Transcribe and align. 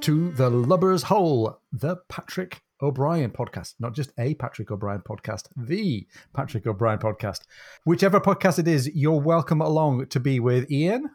To 0.00 0.30
the 0.30 0.50
Lubber's 0.50 1.02
Hole, 1.04 1.60
the 1.72 1.96
Patrick 2.08 2.62
O'Brian 2.80 3.30
podcast. 3.30 3.74
Not 3.80 3.94
just 3.94 4.12
a 4.18 4.34
Patrick 4.34 4.70
O'Brian 4.70 5.00
podcast, 5.00 5.48
the 5.56 6.06
Patrick 6.32 6.66
O'Brian 6.66 6.98
podcast. 6.98 7.40
Whichever 7.84 8.20
podcast 8.20 8.60
it 8.60 8.68
is, 8.68 8.88
you're 8.94 9.20
welcome 9.20 9.60
along 9.60 10.06
to 10.08 10.20
be 10.20 10.38
with 10.38 10.70
Ian 10.70 11.10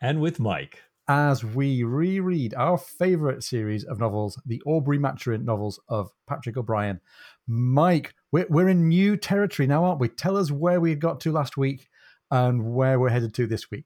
and 0.00 0.20
with 0.20 0.38
Mike 0.40 0.82
as 1.08 1.44
we 1.44 1.82
reread 1.82 2.54
our 2.54 2.78
favorite 2.78 3.42
series 3.42 3.84
of 3.84 3.98
novels, 3.98 4.40
the 4.46 4.62
Aubrey 4.66 4.98
Maturin 4.98 5.44
novels 5.44 5.80
of 5.88 6.10
Patrick 6.26 6.56
O'Brian. 6.56 7.00
Mike, 7.46 8.14
we're, 8.32 8.46
we're 8.48 8.68
in 8.68 8.88
new 8.88 9.16
territory 9.16 9.66
now, 9.66 9.84
aren't 9.84 10.00
we? 10.00 10.08
Tell 10.08 10.36
us 10.36 10.50
where 10.50 10.80
we 10.80 10.94
got 10.94 11.20
to 11.20 11.32
last 11.32 11.56
week 11.56 11.88
and 12.30 12.74
where 12.74 12.98
we're 12.98 13.10
headed 13.10 13.34
to 13.34 13.46
this 13.46 13.70
week. 13.70 13.84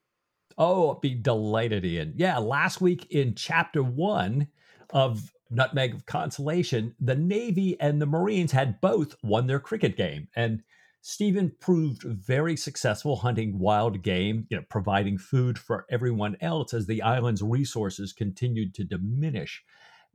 Oh, 0.58 0.94
be 0.94 1.14
delighted, 1.14 1.84
Ian. 1.84 2.14
Yeah, 2.16 2.38
last 2.38 2.80
week 2.80 3.06
in 3.10 3.34
chapter 3.36 3.82
one 3.82 4.48
of 4.90 5.32
Nutmeg 5.50 5.94
of 5.94 6.04
Consolation, 6.06 6.94
the 7.00 7.14
Navy 7.14 7.80
and 7.80 8.02
the 8.02 8.06
Marines 8.06 8.52
had 8.52 8.80
both 8.80 9.14
won 9.22 9.46
their 9.46 9.60
cricket 9.60 9.96
game. 9.96 10.28
And 10.34 10.62
Stephen 11.00 11.52
proved 11.60 12.02
very 12.02 12.56
successful 12.56 13.16
hunting 13.16 13.58
wild 13.58 14.02
game, 14.02 14.46
you 14.50 14.56
know, 14.56 14.64
providing 14.68 15.16
food 15.16 15.58
for 15.58 15.86
everyone 15.90 16.36
else 16.40 16.74
as 16.74 16.86
the 16.86 17.02
island's 17.02 17.40
resources 17.40 18.12
continued 18.12 18.74
to 18.74 18.84
diminish. 18.84 19.62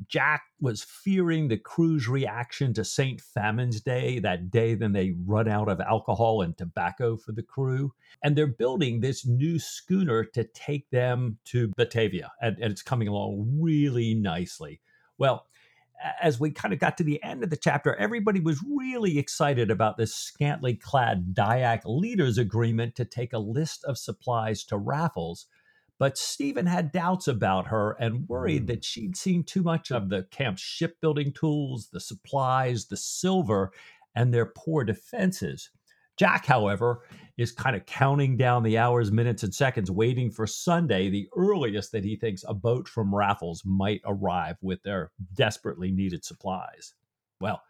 Jack 0.08 0.44
was 0.60 0.84
fearing 0.84 1.48
the 1.48 1.58
crew's 1.58 2.08
reaction 2.08 2.74
to 2.74 2.84
St. 2.84 3.22
Famine's 3.22 3.82
Day, 3.82 4.20
that 4.20 4.52
day 4.52 4.76
then 4.76 4.94
they 4.94 5.14
run 5.26 5.48
out 5.48 5.70
of 5.70 5.80
alcohol 5.80 6.42
and 6.42 6.58
tobacco 6.58 7.18
for 7.18 7.32
the 7.32 7.44
crew. 7.44 7.94
And 8.24 8.36
they're 8.36 8.48
building 8.48 9.00
this 9.00 9.26
new 9.26 9.60
schooner 9.60 10.24
to 10.26 10.44
take 10.44 10.90
them 10.90 11.38
to 11.46 11.72
Batavia, 11.76 12.32
and, 12.42 12.58
and 12.60 12.72
it's 12.72 12.82
coming 12.82 13.08
along 13.08 13.60
really 13.62 14.14
nicely. 14.14 14.82
Well, 15.18 15.46
as 16.22 16.40
we 16.40 16.52
kind 16.52 16.74
of 16.74 16.80
got 16.80 16.98
to 16.98 17.04
the 17.04 17.22
end 17.24 17.44
of 17.44 17.50
the 17.50 17.58
chapter, 17.58 17.96
everybody 17.96 18.40
was 18.40 18.64
really 18.68 19.18
excited 19.18 19.72
about 19.72 19.98
this 19.98 20.14
scantily 20.14 20.76
clad 20.76 21.34
Dyak 21.34 21.82
leaders 21.86 22.38
agreement 22.38 22.96
to 22.96 23.06
take 23.06 23.34
a 23.34 23.40
list 23.40 23.84
of 23.86 23.98
supplies 23.98 24.64
to 24.66 24.78
Raffles 24.78 25.48
but 26.04 26.18
Stephen 26.18 26.66
had 26.66 26.92
doubts 26.92 27.30
about 27.30 27.68
her 27.68 27.96
and 27.98 28.28
worried 28.28 28.66
mm. 28.66 28.68
that 28.68 28.84
she'd 28.84 29.16
seen 29.16 29.42
too 29.42 29.64
much 29.64 29.90
of 29.90 30.10
the 30.10 30.28
camp's 30.32 30.62
shipbuilding 30.62 31.32
tools, 31.32 31.88
the 31.94 32.00
supplies, 32.02 32.88
the 32.88 32.98
silver, 32.98 33.72
and 34.14 34.34
their 34.34 34.48
poor 34.48 34.84
defenses. 34.84 35.70
Jack, 36.18 36.46
however, 36.46 37.06
is 37.38 37.54
kind 37.54 37.74
of 37.74 37.86
counting 37.86 38.36
down 38.36 38.64
the 38.64 38.78
hours, 38.78 39.14
minutes, 39.14 39.44
and 39.44 39.56
seconds, 39.56 39.90
waiting 39.90 40.30
for 40.30 40.46
Sunday, 40.46 41.10
the 41.10 41.30
earliest 41.38 41.94
that 41.94 42.04
he 42.04 42.18
thinks 42.18 42.44
a 42.50 42.54
boat 42.54 42.90
from 42.90 43.16
Raffles 43.16 43.64
might 43.64 44.02
arrive 44.04 44.58
with 44.62 44.84
their 44.84 45.10
desperately 45.34 45.90
needed 45.90 46.26
supplies. 46.26 46.96
Well, 47.40 47.62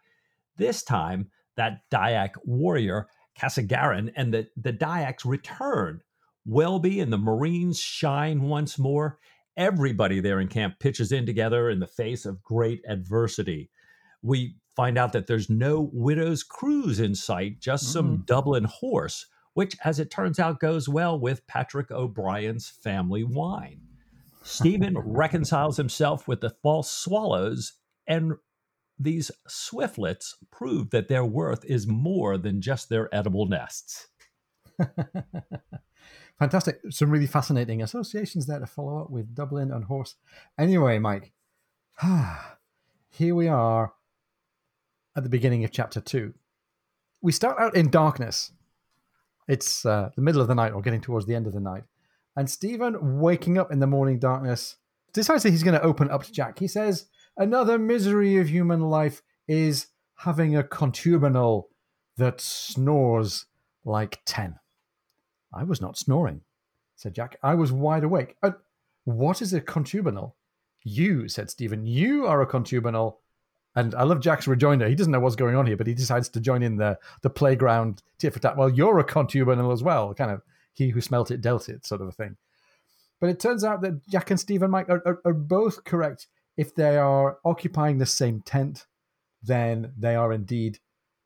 this 0.56 0.82
time, 0.82 1.30
that 1.54 1.82
Dyak 1.88 2.30
warrior, 2.42 3.06
Kesegaran, 3.40 4.12
and 4.16 4.34
the, 4.34 4.48
the 4.56 4.72
Dyaks 4.72 5.24
return 5.24 6.00
Welby 6.46 7.00
and 7.00 7.12
the 7.12 7.18
Marines 7.18 7.78
shine 7.78 8.42
once 8.42 8.78
more. 8.78 9.18
Everybody 9.56 10.20
there 10.20 10.40
in 10.40 10.48
camp 10.48 10.78
pitches 10.78 11.12
in 11.12 11.26
together 11.26 11.70
in 11.70 11.80
the 11.80 11.86
face 11.86 12.26
of 12.26 12.42
great 12.42 12.82
adversity. 12.88 13.70
We 14.22 14.56
find 14.74 14.98
out 14.98 15.12
that 15.12 15.26
there's 15.26 15.48
no 15.48 15.90
widow's 15.92 16.42
cruse 16.42 17.00
in 17.00 17.14
sight, 17.14 17.60
just 17.60 17.92
some 17.92 18.18
mm. 18.18 18.26
Dublin 18.26 18.64
horse, 18.64 19.26
which, 19.54 19.76
as 19.84 19.98
it 19.98 20.10
turns 20.10 20.38
out, 20.38 20.60
goes 20.60 20.88
well 20.88 21.18
with 21.18 21.46
Patrick 21.46 21.90
O'Brian's 21.90 22.68
family 22.68 23.24
wine. 23.24 23.80
Stephen 24.42 24.98
reconciles 25.04 25.76
himself 25.76 26.28
with 26.28 26.40
the 26.40 26.50
false 26.62 26.90
swallows, 26.90 27.74
and 28.06 28.32
these 28.98 29.30
swiftlets 29.48 30.34
prove 30.50 30.90
that 30.90 31.08
their 31.08 31.24
worth 31.24 31.64
is 31.64 31.86
more 31.86 32.36
than 32.36 32.60
just 32.60 32.88
their 32.88 33.12
edible 33.14 33.46
nests. 33.46 34.08
fantastic. 36.38 36.80
Some 36.90 37.10
really 37.10 37.26
fascinating 37.26 37.82
associations 37.82 38.46
there 38.46 38.58
to 38.58 38.66
follow 38.66 39.02
up 39.02 39.10
with 39.10 39.34
Dublin 39.34 39.70
and 39.70 39.84
horse. 39.84 40.16
Anyway, 40.58 40.98
Mike, 40.98 41.32
here 43.10 43.34
we 43.34 43.48
are 43.48 43.92
at 45.16 45.22
the 45.22 45.28
beginning 45.28 45.64
of 45.64 45.70
chapter 45.70 46.00
two. 46.00 46.34
We 47.22 47.32
start 47.32 47.58
out 47.58 47.76
in 47.76 47.90
darkness. 47.90 48.52
It's 49.48 49.84
uh, 49.86 50.10
the 50.16 50.22
middle 50.22 50.40
of 50.40 50.48
the 50.48 50.54
night 50.54 50.72
or 50.72 50.82
getting 50.82 51.00
towards 51.00 51.26
the 51.26 51.34
end 51.34 51.46
of 51.46 51.52
the 51.52 51.60
night. 51.60 51.84
And 52.36 52.50
Stephen, 52.50 53.20
waking 53.20 53.58
up 53.58 53.70
in 53.70 53.78
the 53.78 53.86
morning 53.86 54.18
darkness, 54.18 54.76
decides 55.12 55.44
that 55.44 55.50
he's 55.50 55.62
going 55.62 55.78
to 55.78 55.84
open 55.84 56.10
up 56.10 56.24
to 56.24 56.32
Jack. 56.32 56.58
He 56.58 56.68
says, 56.68 57.06
Another 57.36 57.78
misery 57.78 58.38
of 58.38 58.48
human 58.48 58.80
life 58.80 59.22
is 59.48 59.88
having 60.16 60.56
a 60.56 60.62
contubernal 60.62 61.64
that 62.16 62.40
snores 62.40 63.46
like 63.84 64.20
10. 64.24 64.56
I 65.54 65.64
was 65.64 65.80
not 65.80 65.96
snoring, 65.96 66.42
said 66.96 67.14
Jack. 67.14 67.36
I 67.42 67.54
was 67.54 67.72
wide 67.72 68.04
awake. 68.04 68.36
Uh, 68.42 68.52
what 69.04 69.40
is 69.40 69.52
a 69.52 69.60
contubernal? 69.60 70.32
You, 70.82 71.28
said 71.28 71.50
Stephen. 71.50 71.86
You 71.86 72.26
are 72.26 72.42
a 72.42 72.46
contubernal. 72.46 73.16
And 73.76 73.94
I 73.94 74.04
love 74.04 74.20
Jack's 74.20 74.46
rejoinder. 74.46 74.88
He 74.88 74.94
doesn't 74.94 75.12
know 75.12 75.20
what's 75.20 75.36
going 75.36 75.56
on 75.56 75.66
here, 75.66 75.76
but 75.76 75.86
he 75.86 75.94
decides 75.94 76.28
to 76.30 76.40
join 76.40 76.62
in 76.62 76.76
the, 76.76 76.98
the 77.22 77.30
playground 77.30 78.02
tit 78.18 78.32
for 78.32 78.38
tat. 78.38 78.56
Well, 78.56 78.70
you're 78.70 78.98
a 78.98 79.04
contubernal 79.04 79.72
as 79.72 79.82
well, 79.82 80.14
kind 80.14 80.30
of 80.30 80.42
he 80.74 80.90
who 80.90 81.00
smelt 81.00 81.30
it 81.30 81.40
dealt 81.40 81.68
it 81.68 81.84
sort 81.84 82.00
of 82.00 82.08
a 82.08 82.12
thing. 82.12 82.36
But 83.20 83.30
it 83.30 83.40
turns 83.40 83.64
out 83.64 83.80
that 83.82 84.06
Jack 84.08 84.30
and 84.30 84.38
Stephen 84.38 84.70
Mike 84.70 84.88
are, 84.88 85.02
are, 85.06 85.20
are 85.24 85.34
both 85.34 85.84
correct. 85.84 86.26
If 86.56 86.74
they 86.74 86.96
are 86.98 87.38
occupying 87.44 87.98
the 87.98 88.06
same 88.06 88.42
tent, 88.42 88.86
then 89.42 89.92
they 89.98 90.14
are 90.14 90.32
indeed 90.32 90.78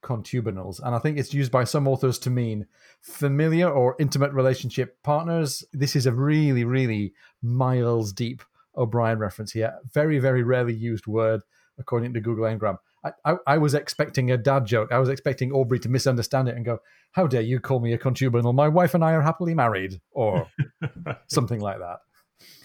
contubernals. 0.03 0.81
And 0.83 0.95
I 0.95 0.99
think 0.99 1.19
it's 1.19 1.35
used 1.35 1.53
by 1.53 1.65
some 1.65 1.89
authors 1.89 2.19
to 2.21 2.31
mean 2.31 2.67
familiar 3.01 3.69
or 3.69 3.97
intimate 3.99 4.33
relationship 4.33 5.03
partners. 5.03 5.65
This 5.73 5.97
is 5.97 6.07
a 6.07 6.13
really, 6.13 6.65
really 6.65 7.15
miles 7.43 8.13
deep 8.13 8.43
O'Brian 8.77 9.19
reference 9.19 9.53
here. 9.53 9.75
Very, 9.93 10.19
very 10.19 10.43
rarely 10.43 10.75
used 10.75 11.07
word, 11.07 11.43
according 11.79 12.15
to 12.15 12.21
Google 12.21 12.45
Ngram. 12.45 12.79
I, 13.05 13.11
I, 13.25 13.37
I, 13.47 13.59
was 13.59 13.75
expecting 13.75 14.31
a 14.31 14.37
dad 14.37 14.67
joke. 14.67 14.91
I 14.93 14.99
was 14.99 15.09
expecting 15.09 15.53
Aubrey 15.53 15.79
to 15.81 15.89
misunderstand 15.89 16.49
it 16.49 16.57
and 16.57 16.65
go, 16.65 16.79
How 17.13 17.27
dare 17.27 17.43
you 17.43 17.61
call 17.61 17.81
me 17.81 17.93
a 17.93 17.99
contubernal? 17.99 18.55
My 18.55 18.69
wife 18.69 18.95
and 18.95 19.05
I 19.05 19.13
are 19.13 19.23
happily 19.23 19.55
married, 19.55 20.01
or 20.11 20.49
something 21.29 21.61
like 21.61 21.79
that. 21.79 21.99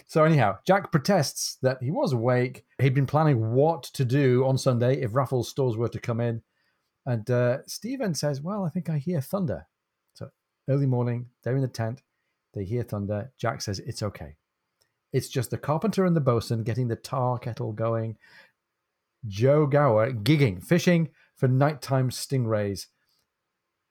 So, 0.08 0.24
anyhow, 0.24 0.58
Jack 0.66 0.92
protests 0.92 1.58
that 1.62 1.82
he 1.82 1.92
was 1.92 2.14
awake. 2.14 2.66
He'd 2.80 2.94
been 2.94 3.08
planning 3.08 3.52
what 3.52 3.84
to 3.84 4.06
do 4.06 4.46
on 4.46 4.58
Sunday 4.58 5.02
if 5.02 5.16
Raffles 5.16 5.50
stores 5.50 5.78
were 5.78 5.90
to 5.90 6.00
come 6.00 6.20
in. 6.20 6.42
And 7.06 7.30
uh, 7.30 7.59
Stephen 7.68 8.14
says, 8.14 8.41
Well, 8.41 8.64
I 8.66 8.69
think 8.69 8.90
I 8.90 8.97
hear 8.97 9.22
thunder. 9.22 9.68
So 10.14 10.30
early 10.69 10.86
morning, 10.86 11.28
they're 11.44 11.56
in 11.56 11.62
the 11.62 11.68
tent. 11.68 12.02
They 12.53 12.64
hear 12.64 12.84
thunder. 12.84 13.31
Jack 13.38 13.62
says, 13.62 13.80
It's 13.80 14.03
okay. 14.03 14.36
It's 15.12 15.30
just 15.30 15.52
the 15.52 15.58
carpenter 15.58 16.06
and 16.06 16.16
the 16.16 16.22
bosun 16.22 16.64
getting 16.64 16.88
the 16.88 16.96
tar 16.96 17.38
kettle 17.38 17.72
going. 17.72 18.18
Joe 19.28 19.68
Gower 19.68 20.12
gigging, 20.12 20.64
fishing 20.64 21.09
for 21.36 21.47
nighttime 21.47 22.09
stingrays. 22.09 22.88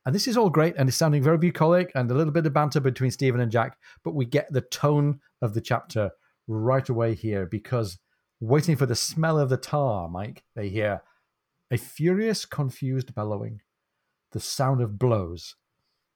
And 0.04 0.14
this 0.14 0.26
is 0.26 0.36
all 0.36 0.50
great 0.50 0.74
and 0.76 0.88
it's 0.88 0.98
sounding 0.98 1.22
very 1.22 1.38
bucolic 1.38 1.92
and 1.94 2.10
a 2.10 2.14
little 2.14 2.32
bit 2.32 2.44
of 2.44 2.52
banter 2.52 2.80
between 2.80 3.12
Stephen 3.12 3.40
and 3.40 3.52
Jack, 3.52 3.78
but 4.02 4.14
we 4.14 4.24
get 4.24 4.52
the 4.52 4.60
tone 4.62 5.20
of 5.40 5.54
the 5.54 5.60
chapter 5.60 6.10
right 6.48 6.88
away 6.88 7.14
here 7.14 7.46
because 7.46 7.98
waiting 8.40 8.74
for 8.74 8.86
the 8.86 8.96
smell 8.96 9.38
of 9.38 9.48
the 9.48 9.56
tar, 9.56 10.08
Mike, 10.08 10.42
they 10.56 10.68
hear 10.68 11.02
a 11.72 11.78
furious, 11.78 12.44
confused 12.44 13.14
bellowing, 13.14 13.62
the 14.32 14.40
sound 14.40 14.82
of 14.82 14.98
blows, 14.98 15.56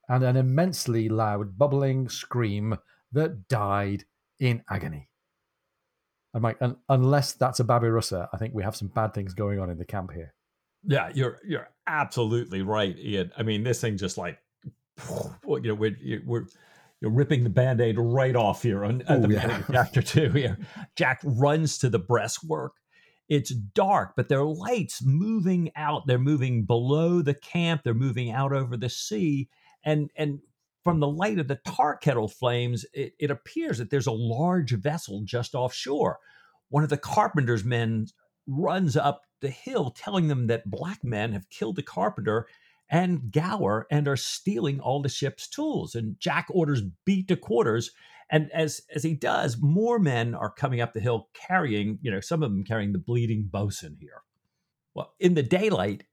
and 0.09 0.23
an 0.23 0.37
immensely 0.37 1.09
loud, 1.09 1.59
bubbling 1.59 2.09
scream 2.09 2.77
that 3.11 3.49
died 3.49 4.05
in 4.39 4.63
agony. 4.71 5.09
And 6.35 6.43
Mike, 6.43 6.59
un- 6.61 6.77
unless 6.91 7.33
that's 7.33 7.61
a 7.61 7.65
Babirusa, 7.65 8.29
I 8.33 8.37
think 8.37 8.53
we 8.55 8.63
have 8.63 8.77
some 8.77 8.89
bad 8.89 9.15
things 9.15 9.33
going 9.33 9.59
on 9.59 9.71
in 9.71 9.79
the 9.79 9.87
camp 9.87 10.13
here. 10.13 10.35
Yeah, 10.85 11.11
you're 11.15 11.41
you're 11.45 11.71
absolutely 11.87 12.61
right, 12.61 12.97
Ian. 12.99 13.33
I 13.37 13.43
mean, 13.43 13.65
this 13.65 13.81
thing 13.81 13.97
just 13.97 14.19
like 14.19 14.39
you 15.49 15.61
know 15.63 15.75
we're 15.75 15.97
we're 16.27 16.45
you're 17.01 17.11
ripping 17.11 17.45
the 17.45 17.51
band-aid 17.51 17.99
right 17.99 18.37
off 18.37 18.63
here 18.63 18.85
on 18.85 19.03
at 19.09 19.23
the 19.23 19.29
yeah. 19.29 19.63
chapter 19.73 20.03
two 20.03 20.31
here. 20.31 20.59
Jack 20.97 21.21
runs 21.25 21.79
to 21.79 21.89
the 21.89 21.99
breastwork 21.99 22.71
it's 23.29 23.51
dark, 23.51 24.13
but 24.17 24.29
there 24.29 24.41
are 24.41 24.45
lights 24.45 25.03
moving 25.05 25.71
out. 25.75 26.07
They're 26.07 26.19
moving 26.19 26.65
below 26.65 27.23
the 27.23 27.35
camp. 27.35 27.83
They're 27.83 27.95
moving 27.95 28.31
out 28.31 28.53
over 28.53 28.77
the 28.77 28.89
sea. 28.89 29.49
And, 29.85 30.11
and 30.17 30.41
from 30.85 31.01
the 31.01 31.09
light 31.09 31.39
of 31.39 31.49
the 31.49 31.61
tar 31.67 31.97
kettle 31.97 32.29
flames, 32.29 32.87
it, 32.93 33.15
it 33.19 33.31
appears 33.31 33.79
that 33.79 33.91
there's 33.91 34.07
a 34.07 34.13
large 34.13 34.71
vessel 34.73 35.23
just 35.25 35.55
offshore. 35.55 36.19
One 36.69 36.85
of 36.85 36.91
the 36.91 36.97
carpenter's 36.97 37.65
men 37.65 38.07
runs 38.47 38.97
up 38.97 39.23
the 39.41 39.51
hill 39.51 39.91
telling 39.91 40.29
them 40.29 40.47
that 40.47 40.71
black 40.71 41.03
men 41.03 41.33
have 41.33 41.51
killed 41.51 41.77
the 41.77 41.83
carpenter 41.83 42.47
and 42.89 43.33
Gower 43.33 43.87
and 43.91 44.07
are 44.07 44.17
stealing 44.17 44.81
all 44.81 45.03
the 45.03 45.09
ship's 45.09 45.49
tools. 45.49 45.95
And 45.95 46.19
Jack 46.21 46.47
orders 46.51 46.83
beat 47.05 47.29
to 47.29 47.37
quarters 47.37 47.91
And 48.31 48.51
as 48.53 48.83
as 48.95 49.03
he 49.03 49.15
does, 49.15 49.57
more 49.61 49.99
men 49.99 50.35
are 50.35 50.51
coming 50.51 50.81
up 50.81 50.93
the 50.93 51.01
hill 51.01 51.29
carrying, 51.35 51.99
you 52.03 52.11
know, 52.11 52.21
some 52.21 52.43
of 52.43 52.51
them 52.51 52.65
carrying 52.65 52.93
the 52.93 52.99
bleeding 52.99 53.49
bosun 53.51 53.97
here. 54.01 54.23
Well, 54.95 55.15
in 55.21 55.35
the 55.35 55.43
daylight, 55.43 56.05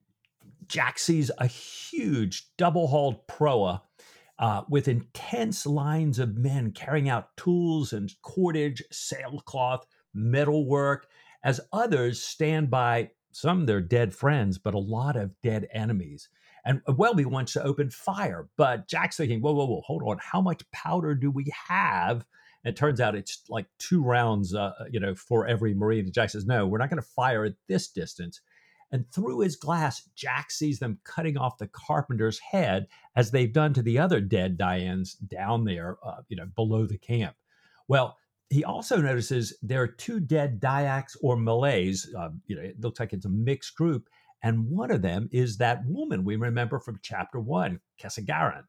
Jack 0.68 1.00
sees 1.00 1.32
a 1.38 1.48
huge 1.48 2.48
double 2.58 2.88
hauled 2.88 3.28
proa 3.28 3.82
uh, 4.40 4.64
with 4.70 4.88
intense 4.88 5.66
lines 5.66 6.20
of 6.20 6.38
men 6.38 6.72
carrying 6.72 7.10
out 7.10 7.36
tools 7.38 7.94
and 7.94 8.12
cordage, 8.22 8.84
sailcloth, 8.92 9.86
metalwork, 10.14 11.08
as 11.44 11.62
others 11.72 12.22
stand 12.22 12.70
by 12.70 13.10
some 13.32 13.66
their 13.66 13.82
dead 13.82 14.14
friends, 14.14 14.58
but 14.58 14.74
a 14.74 14.80
lot 14.80 15.16
of 15.16 15.32
dead 15.42 15.68
enemies. 15.74 16.30
And 16.66 16.82
Welby 16.88 17.26
wants 17.26 17.54
to 17.54 17.64
open 17.64 17.90
fire, 17.90 18.48
but 18.56 18.88
Jack's 18.88 19.18
thinking, 19.18 19.42
whoa, 19.42 19.54
whoa, 19.54 19.66
whoa, 19.66 19.82
hold 19.86 20.04
on. 20.04 20.18
How 20.22 20.40
much 20.40 20.70
powder 20.72 21.14
do 21.14 21.30
we 21.30 21.52
have? 21.68 22.26
And 22.64 22.74
it 22.74 22.78
turns 22.78 23.02
out 23.02 23.16
it's 23.16 23.44
like 23.50 23.66
two 23.80 24.02
rounds, 24.02 24.56
uh, 24.56 24.72
you 24.90 25.00
know, 25.00 25.14
for 25.14 25.46
every 25.46 25.74
Marine. 25.74 26.06
And 26.06 26.14
Jack 26.14 26.30
says, 26.30 26.46
no, 26.46 26.66
we're 26.66 26.78
not 26.78 26.90
going 26.90 27.02
to 27.02 27.08
fire 27.08 27.44
at 27.44 27.56
this 27.68 27.90
distance. 27.90 28.40
And 28.94 29.12
through 29.12 29.40
his 29.40 29.56
glass, 29.56 30.08
Jack 30.16 30.52
sees 30.52 30.80
them 30.80 31.00
cutting 31.04 31.36
off 31.36 31.58
the 31.58 31.68
carpenter's 31.68 32.40
head 32.40 32.88
as 33.16 33.32
they've 33.32 33.52
done 33.52 33.74
to 33.74 33.82
the 33.82 33.98
other 33.98 34.22
dead 34.22 34.58
Dianes 34.58 35.16
down 35.28 35.66
there, 35.66 35.98
uh, 36.06 36.22
you 36.30 36.38
know, 36.38 36.46
below 36.56 36.86
the 36.86 37.00
camp. 37.00 37.36
Well, 37.88 38.18
he 38.50 38.64
also 38.64 39.02
notices 39.02 39.58
there 39.64 39.82
are 39.82 39.88
two 39.88 40.20
dead 40.20 40.62
Dyaks 40.62 41.18
or 41.22 41.36
Malays. 41.36 42.08
Uh, 42.18 42.30
you 42.46 42.56
know, 42.56 42.62
it 42.62 42.80
looks 42.80 43.00
like 43.00 43.14
it's 43.14 43.26
a 43.26 43.30
mixed 43.30 43.76
group. 43.76 44.10
And 44.44 44.70
one 44.70 44.92
of 44.92 45.02
them 45.02 45.30
is 45.32 45.58
that 45.58 45.86
woman 45.86 46.26
we 46.26 46.36
remember 46.36 46.80
from 46.80 47.00
chapter 47.02 47.40
one, 47.40 47.80
Kesegaran. 48.00 48.64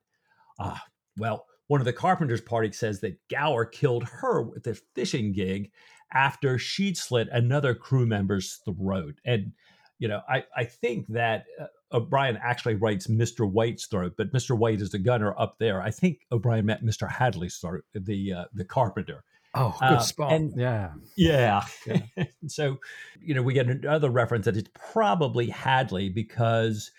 Ah, 0.58 0.82
well, 1.16 1.46
one 1.66 1.80
of 1.80 1.84
the 1.84 1.92
carpenter's 1.92 2.40
party 2.40 2.72
says 2.72 3.00
that 3.00 3.18
Gower 3.28 3.64
killed 3.64 4.04
her 4.04 4.42
with 4.42 4.66
a 4.66 4.78
fishing 4.94 5.32
gig 5.32 5.72
after 6.12 6.58
she'd 6.58 6.96
slit 6.96 7.28
another 7.32 7.74
crew 7.74 8.06
member's 8.06 8.60
throat. 8.64 9.16
And, 9.24 9.52
you 9.98 10.06
know, 10.06 10.20
I, 10.28 10.44
I 10.56 10.64
think 10.64 11.06
that 11.08 11.46
uh, 11.60 11.66
O'Brian 11.92 12.36
actually 12.36 12.74
writes 12.74 13.08
Mr. 13.08 13.50
White's 13.50 13.86
throat, 13.86 14.14
but 14.16 14.32
Mr. 14.32 14.56
White 14.56 14.80
is 14.80 14.90
the 14.90 14.98
gunner 14.98 15.34
up 15.38 15.56
there. 15.58 15.82
I 15.82 15.90
think 15.90 16.20
O'Brian 16.30 16.66
met 16.66 16.84
Mr. 16.84 17.10
Hadley's 17.10 17.56
throat, 17.56 17.84
the 17.94 18.32
uh, 18.32 18.44
the 18.52 18.64
carpenter. 18.64 19.24
Oh, 19.54 19.76
good 19.80 19.98
uh, 19.98 20.00
spot. 20.00 20.32
And, 20.32 20.52
yeah. 20.56 20.92
Yeah. 21.16 21.64
yeah. 21.86 22.24
so, 22.48 22.78
you 23.20 23.34
know, 23.34 23.42
we 23.42 23.54
get 23.54 23.68
another 23.68 24.10
reference 24.10 24.46
that 24.46 24.56
it's 24.56 24.70
probably 24.92 25.48
Hadley 25.48 26.08
because, 26.08 26.90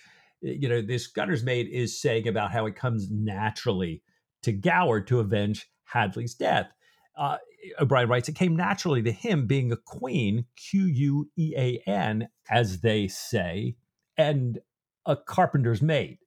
you 0.42 0.70
know, 0.70 0.82
this 0.82 1.08
gunner's 1.08 1.44
mate 1.44 1.68
is 1.70 2.00
saying 2.00 2.28
about 2.28 2.52
how 2.52 2.66
it 2.66 2.76
comes 2.76 3.10
naturally 3.12 4.02
to 4.44 4.54
Gower 4.54 5.02
to 5.02 5.20
avenge 5.20 5.70
Hadley's 5.84 6.34
death. 6.34 6.72
Uh, 7.18 7.38
O'Brian 7.80 8.10
writes, 8.10 8.30
it 8.30 8.36
came 8.36 8.56
naturally 8.56 9.02
to 9.04 9.12
him 9.12 9.48
being 9.48 9.72
a 9.72 9.78
queen, 9.78 10.46
Q 10.56 10.86
U 10.86 11.30
E 11.38 11.54
A 11.58 11.82
N, 11.90 12.30
as 12.50 12.82
they 12.82 13.08
say, 13.08 13.76
and 14.18 14.60
a 15.06 15.16
carpenter's 15.16 15.82
mate. 15.82 16.20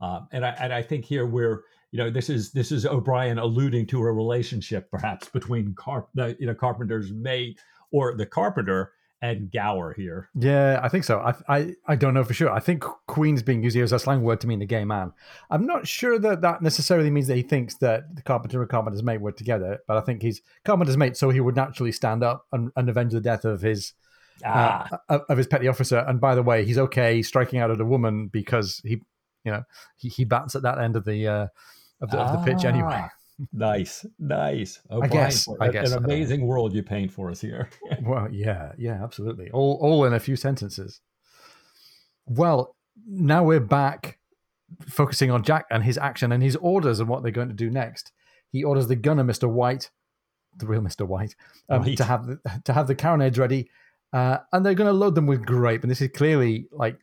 Uh, 0.00 0.20
and, 0.32 0.46
I, 0.46 0.50
and 0.60 0.72
I 0.72 0.82
think 0.82 1.04
here 1.04 1.26
we're 1.26 1.62
you 1.90 1.98
know 1.98 2.10
this 2.10 2.28
is 2.28 2.52
this 2.52 2.72
is 2.72 2.84
O'Brian 2.86 3.38
alluding 3.38 3.86
to 3.86 4.00
a 4.00 4.12
relationship 4.12 4.90
perhaps 4.90 5.28
between 5.28 5.74
Carp 5.74 6.08
the 6.14 6.36
you 6.38 6.46
know 6.46 6.54
Carpenter's 6.54 7.12
mate 7.12 7.58
or 7.90 8.14
the 8.16 8.26
Carpenter 8.26 8.92
and 9.20 9.50
Gower 9.50 9.94
here. 9.94 10.28
Yeah, 10.34 10.78
I 10.80 10.88
think 10.88 11.04
so. 11.04 11.18
I, 11.18 11.56
I 11.56 11.74
I 11.86 11.96
don't 11.96 12.14
know 12.14 12.24
for 12.24 12.34
sure. 12.34 12.50
I 12.50 12.60
think 12.60 12.84
Queen's 13.06 13.42
being 13.42 13.62
used 13.62 13.74
here 13.74 13.84
as 13.84 13.92
a 13.92 13.98
slang 13.98 14.22
word 14.22 14.40
to 14.42 14.46
mean 14.46 14.60
the 14.60 14.66
gay 14.66 14.84
man. 14.84 15.12
I'm 15.50 15.66
not 15.66 15.88
sure 15.88 16.18
that 16.18 16.42
that 16.42 16.62
necessarily 16.62 17.10
means 17.10 17.26
that 17.26 17.36
he 17.36 17.42
thinks 17.42 17.76
that 17.78 18.14
the 18.14 18.22
Carpenter 18.22 18.60
and 18.60 18.70
Carpenter's 18.70 19.02
mate 19.02 19.20
were 19.20 19.32
together, 19.32 19.80
but 19.88 19.96
I 19.96 20.00
think 20.02 20.22
he's 20.22 20.40
Carpenter's 20.64 20.96
mate, 20.96 21.16
so 21.16 21.30
he 21.30 21.40
would 21.40 21.56
naturally 21.56 21.92
stand 21.92 22.22
up 22.22 22.46
and, 22.52 22.70
and 22.76 22.88
avenge 22.88 23.12
the 23.12 23.20
death 23.20 23.44
of 23.44 23.60
his 23.62 23.94
uh, 24.44 24.48
ah. 24.48 25.00
uh, 25.08 25.18
of 25.28 25.38
his 25.38 25.48
petty 25.48 25.66
officer. 25.66 25.98
And 25.98 26.20
by 26.20 26.34
the 26.34 26.42
way, 26.42 26.64
he's 26.64 26.78
okay 26.78 27.22
striking 27.22 27.58
out 27.58 27.70
at 27.70 27.80
a 27.80 27.84
woman 27.84 28.28
because 28.28 28.80
he, 28.84 29.00
you 29.44 29.50
know, 29.50 29.64
he, 29.96 30.08
he 30.08 30.24
bats 30.24 30.54
at 30.54 30.62
that 30.62 30.78
end 30.78 30.94
of 30.94 31.04
the 31.04 31.26
uh, 31.26 31.46
of 32.00 32.10
the, 32.10 32.18
ah, 32.18 32.34
of 32.34 32.44
the 32.44 32.52
pitch 32.52 32.64
anyway. 32.64 33.02
Ah, 33.04 33.10
nice, 33.52 34.06
nice. 34.18 34.80
Oh, 34.90 35.02
I 35.02 35.08
guess. 35.08 35.48
I 35.60 35.68
guess. 35.68 35.92
An 35.92 36.04
amazing 36.04 36.46
world 36.46 36.74
you 36.74 36.82
paint 36.82 37.12
for 37.12 37.30
us 37.30 37.40
here. 37.40 37.68
well, 38.02 38.28
yeah, 38.30 38.72
yeah, 38.78 39.02
absolutely. 39.02 39.50
All, 39.50 39.78
all 39.80 40.04
in 40.04 40.14
a 40.14 40.20
few 40.20 40.36
sentences. 40.36 41.00
Well, 42.26 42.76
now 43.06 43.44
we're 43.44 43.60
back 43.60 44.18
focusing 44.86 45.30
on 45.30 45.42
Jack 45.42 45.66
and 45.70 45.82
his 45.82 45.98
action 45.98 46.32
and 46.32 46.42
his 46.42 46.56
orders 46.56 47.00
and 47.00 47.08
what 47.08 47.22
they're 47.22 47.32
going 47.32 47.48
to 47.48 47.54
do 47.54 47.70
next. 47.70 48.12
He 48.50 48.64
orders 48.64 48.86
the 48.86 48.96
gunner, 48.96 49.24
Mister 49.24 49.48
White, 49.48 49.90
the 50.56 50.66
real 50.66 50.80
Mister 50.80 51.04
White, 51.04 51.34
um, 51.68 51.82
right. 51.82 51.96
to 51.96 52.04
have 52.04 52.26
the, 52.26 52.40
to 52.64 52.72
have 52.72 52.86
the 52.86 52.94
carronades 52.94 53.38
ready, 53.38 53.70
uh, 54.12 54.38
and 54.52 54.64
they're 54.64 54.74
going 54.74 54.90
to 54.90 54.98
load 54.98 55.14
them 55.14 55.26
with 55.26 55.44
grape. 55.44 55.82
And 55.82 55.90
this 55.90 56.00
is 56.00 56.10
clearly 56.14 56.66
like 56.72 56.98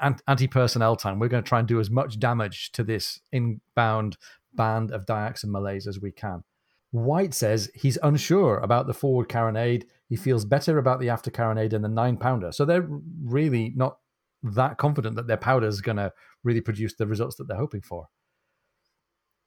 anti 0.00 0.46
personnel 0.46 0.96
time. 0.96 1.18
We're 1.18 1.28
going 1.28 1.42
to 1.42 1.48
try 1.48 1.58
and 1.58 1.68
do 1.68 1.80
as 1.80 1.90
much 1.90 2.18
damage 2.18 2.72
to 2.72 2.84
this 2.84 3.20
inbound 3.32 4.16
band 4.58 4.90
of 4.90 5.06
Dyaks 5.06 5.42
and 5.42 5.52
Malays 5.52 5.86
as 5.86 6.00
we 6.00 6.12
can. 6.12 6.44
White 6.90 7.34
says 7.34 7.70
he's 7.74 7.98
unsure 8.02 8.58
about 8.58 8.86
the 8.86 8.94
forward 8.94 9.28
carronade. 9.28 9.84
He 10.08 10.16
feels 10.16 10.44
better 10.44 10.78
about 10.78 11.00
the 11.00 11.10
after 11.10 11.30
carronade 11.30 11.72
and 11.72 11.84
the 11.84 11.88
nine 11.88 12.16
pounder. 12.16 12.50
So 12.52 12.64
they're 12.64 12.88
really 13.24 13.72
not 13.76 13.98
that 14.42 14.78
confident 14.78 15.16
that 15.16 15.26
their 15.26 15.36
powder 15.36 15.66
is 15.66 15.80
going 15.80 15.98
to 15.98 16.12
really 16.44 16.60
produce 16.60 16.94
the 16.94 17.06
results 17.06 17.36
that 17.36 17.48
they're 17.48 17.56
hoping 17.56 17.82
for. 17.82 18.08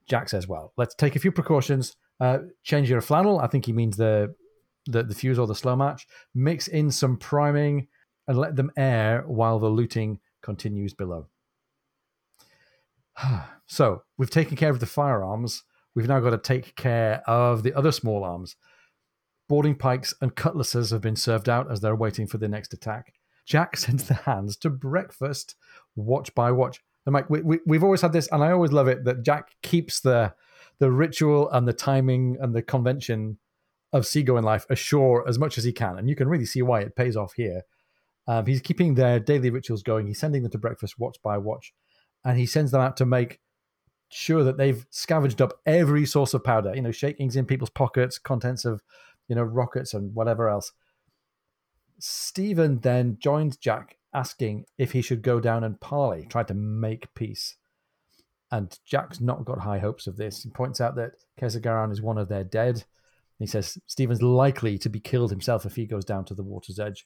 Jack 0.08 0.30
says, 0.30 0.48
"Well, 0.48 0.74
let's 0.78 0.96
take 0.96 1.16
a 1.16 1.20
few 1.20 1.32
precautions. 1.32 1.96
Uh, 2.20 2.40
change 2.64 2.90
your 2.90 3.02
flannel. 3.02 3.40
I 3.40 3.48
think 3.48 3.66
he 3.66 3.74
means 3.74 3.98
the, 3.98 4.34
the 4.86 5.04
the 5.04 5.16
fuse 5.16 5.40
or 5.40 5.48
the 5.48 5.56
slow 5.56 5.76
match. 5.76 6.08
Mix 6.36 6.68
in 6.68 6.92
some 6.92 7.18
priming 7.18 7.88
and 8.28 8.38
let 8.38 8.56
them 8.56 8.72
air 8.78 9.24
while 9.28 9.60
the 9.60 9.70
looting 9.70 10.20
continues 10.42 10.94
below." 10.94 11.28
So 13.68 14.04
we've 14.18 14.30
taken 14.30 14.58
care 14.58 14.70
of 14.70 14.82
the 14.82 14.86
firearms. 14.86 15.64
We've 15.96 16.08
now 16.08 16.20
got 16.20 16.32
to 16.32 16.38
take 16.38 16.76
care 16.76 17.24
of 17.26 17.64
the 17.64 17.74
other 17.74 17.94
small 17.94 18.26
arms. 18.26 18.58
Boarding 19.48 19.76
pikes 19.76 20.14
and 20.20 20.36
cutlasses 20.36 20.92
have 20.92 21.00
been 21.00 21.16
served 21.16 21.48
out 21.48 21.72
as 21.72 21.80
they're 21.80 21.96
waiting 21.96 22.28
for 22.28 22.38
the 22.38 22.50
next 22.50 22.74
attack. 22.74 23.14
Jack 23.46 23.78
sends 23.78 24.04
the 24.04 24.16
hands 24.16 24.58
to 24.58 24.70
breakfast, 24.70 25.56
watch 25.96 26.36
by 26.36 26.52
watch. 26.52 26.82
And 27.06 27.14
Mike, 27.14 27.30
we, 27.30 27.42
we, 27.42 27.60
we've 27.66 27.84
always 27.84 28.02
had 28.02 28.12
this, 28.12 28.28
and 28.30 28.44
I 28.44 28.52
always 28.52 28.74
love 28.74 28.90
it 28.90 29.06
that 29.06 29.24
Jack 29.24 29.52
keeps 29.64 30.02
the 30.02 30.34
the 30.80 30.92
ritual 30.92 31.50
and 31.52 31.68
the 31.68 31.74
timing 31.74 32.38
and 32.42 32.56
the 32.56 32.62
convention 32.62 33.38
of 33.94 34.06
seagoing 34.06 34.44
life 34.44 34.66
ashore 34.70 35.28
as 35.30 35.40
much 35.40 35.58
as 35.58 35.64
he 35.64 35.72
can. 35.72 35.98
And 35.98 36.10
you 36.10 36.16
can 36.16 36.28
really 36.28 36.46
see 36.46 36.62
why 36.62 36.82
it 36.82 36.96
pays 36.96 37.16
off 37.16 37.34
here. 37.34 37.62
Um, 38.28 38.48
he's 38.48 38.62
keeping 38.62 38.96
their 38.96 39.20
daily 39.20 39.50
rituals 39.50 39.84
going. 39.84 40.08
He's 40.08 40.20
sending 40.20 40.42
them 40.42 40.52
to 40.52 40.58
breakfast 40.58 40.98
watch 40.98 41.18
by 41.24 41.38
watch 41.38 41.72
and 42.24 42.38
he 42.38 42.46
sends 42.46 42.72
them 42.72 42.82
out 42.82 42.98
to 42.98 43.06
make 43.06 43.40
sure 44.10 44.44
that 44.44 44.58
they've 44.58 44.86
scavenged 44.90 45.42
up 45.42 45.60
every 45.66 46.06
source 46.06 46.34
of 46.34 46.44
powder, 46.44 46.76
you 46.76 46.82
know, 46.82 46.92
shakings 46.92 47.36
in 47.36 47.46
people's 47.46 47.70
pockets, 47.70 48.20
contents 48.20 48.66
of, 48.66 48.82
you 49.28 49.36
know, 49.36 49.44
rockets 49.44 49.94
and 49.94 50.14
whatever 50.14 50.50
else. 50.50 50.74
Stephen 52.00 52.80
then 52.80 53.18
joins 53.20 53.58
Jack 53.58 53.98
asking 54.14 54.66
if 54.78 54.92
he 54.92 55.02
should 55.02 55.22
go 55.22 55.40
down 55.40 55.64
and 55.64 55.80
parley, 55.80 56.26
try 56.30 56.44
to 56.44 56.54
make 56.54 57.14
peace. 57.14 57.56
And 58.52 58.78
Jack's 58.86 59.22
not 59.22 59.46
got 59.46 59.60
high 59.60 59.80
hopes 59.80 60.08
of 60.08 60.18
this. 60.18 60.44
He 60.44 60.50
points 60.50 60.82
out 60.82 60.96
that 60.96 61.12
Kesegaran 61.40 61.92
is 61.92 62.02
one 62.02 62.18
of 62.18 62.28
their 62.28 62.44
dead. 62.44 62.84
He 63.40 63.48
says 63.48 63.78
Stephen's 63.88 64.22
likely 64.22 64.78
to 64.80 64.90
be 64.90 65.00
killed 65.00 65.32
himself 65.32 65.66
if 65.66 65.76
he 65.76 65.86
goes 65.86 66.04
down 66.04 66.26
to 66.26 66.36
the 66.36 66.44
water's 66.44 66.80
edge. 66.80 67.06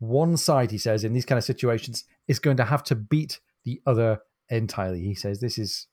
One 0.00 0.36
side, 0.36 0.70
he 0.70 0.78
says, 0.78 1.04
in 1.04 1.12
these 1.12 1.26
kind 1.26 1.38
of 1.38 1.44
situations, 1.44 2.04
is 2.26 2.38
going 2.38 2.56
to 2.56 2.64
have 2.64 2.82
to 2.84 2.94
beat 2.94 3.38
the 3.64 3.80
other 3.86 4.20
entirely. 4.50 5.00
He 5.00 5.14
says, 5.14 5.40
"This 5.40 5.58
is 5.58 5.86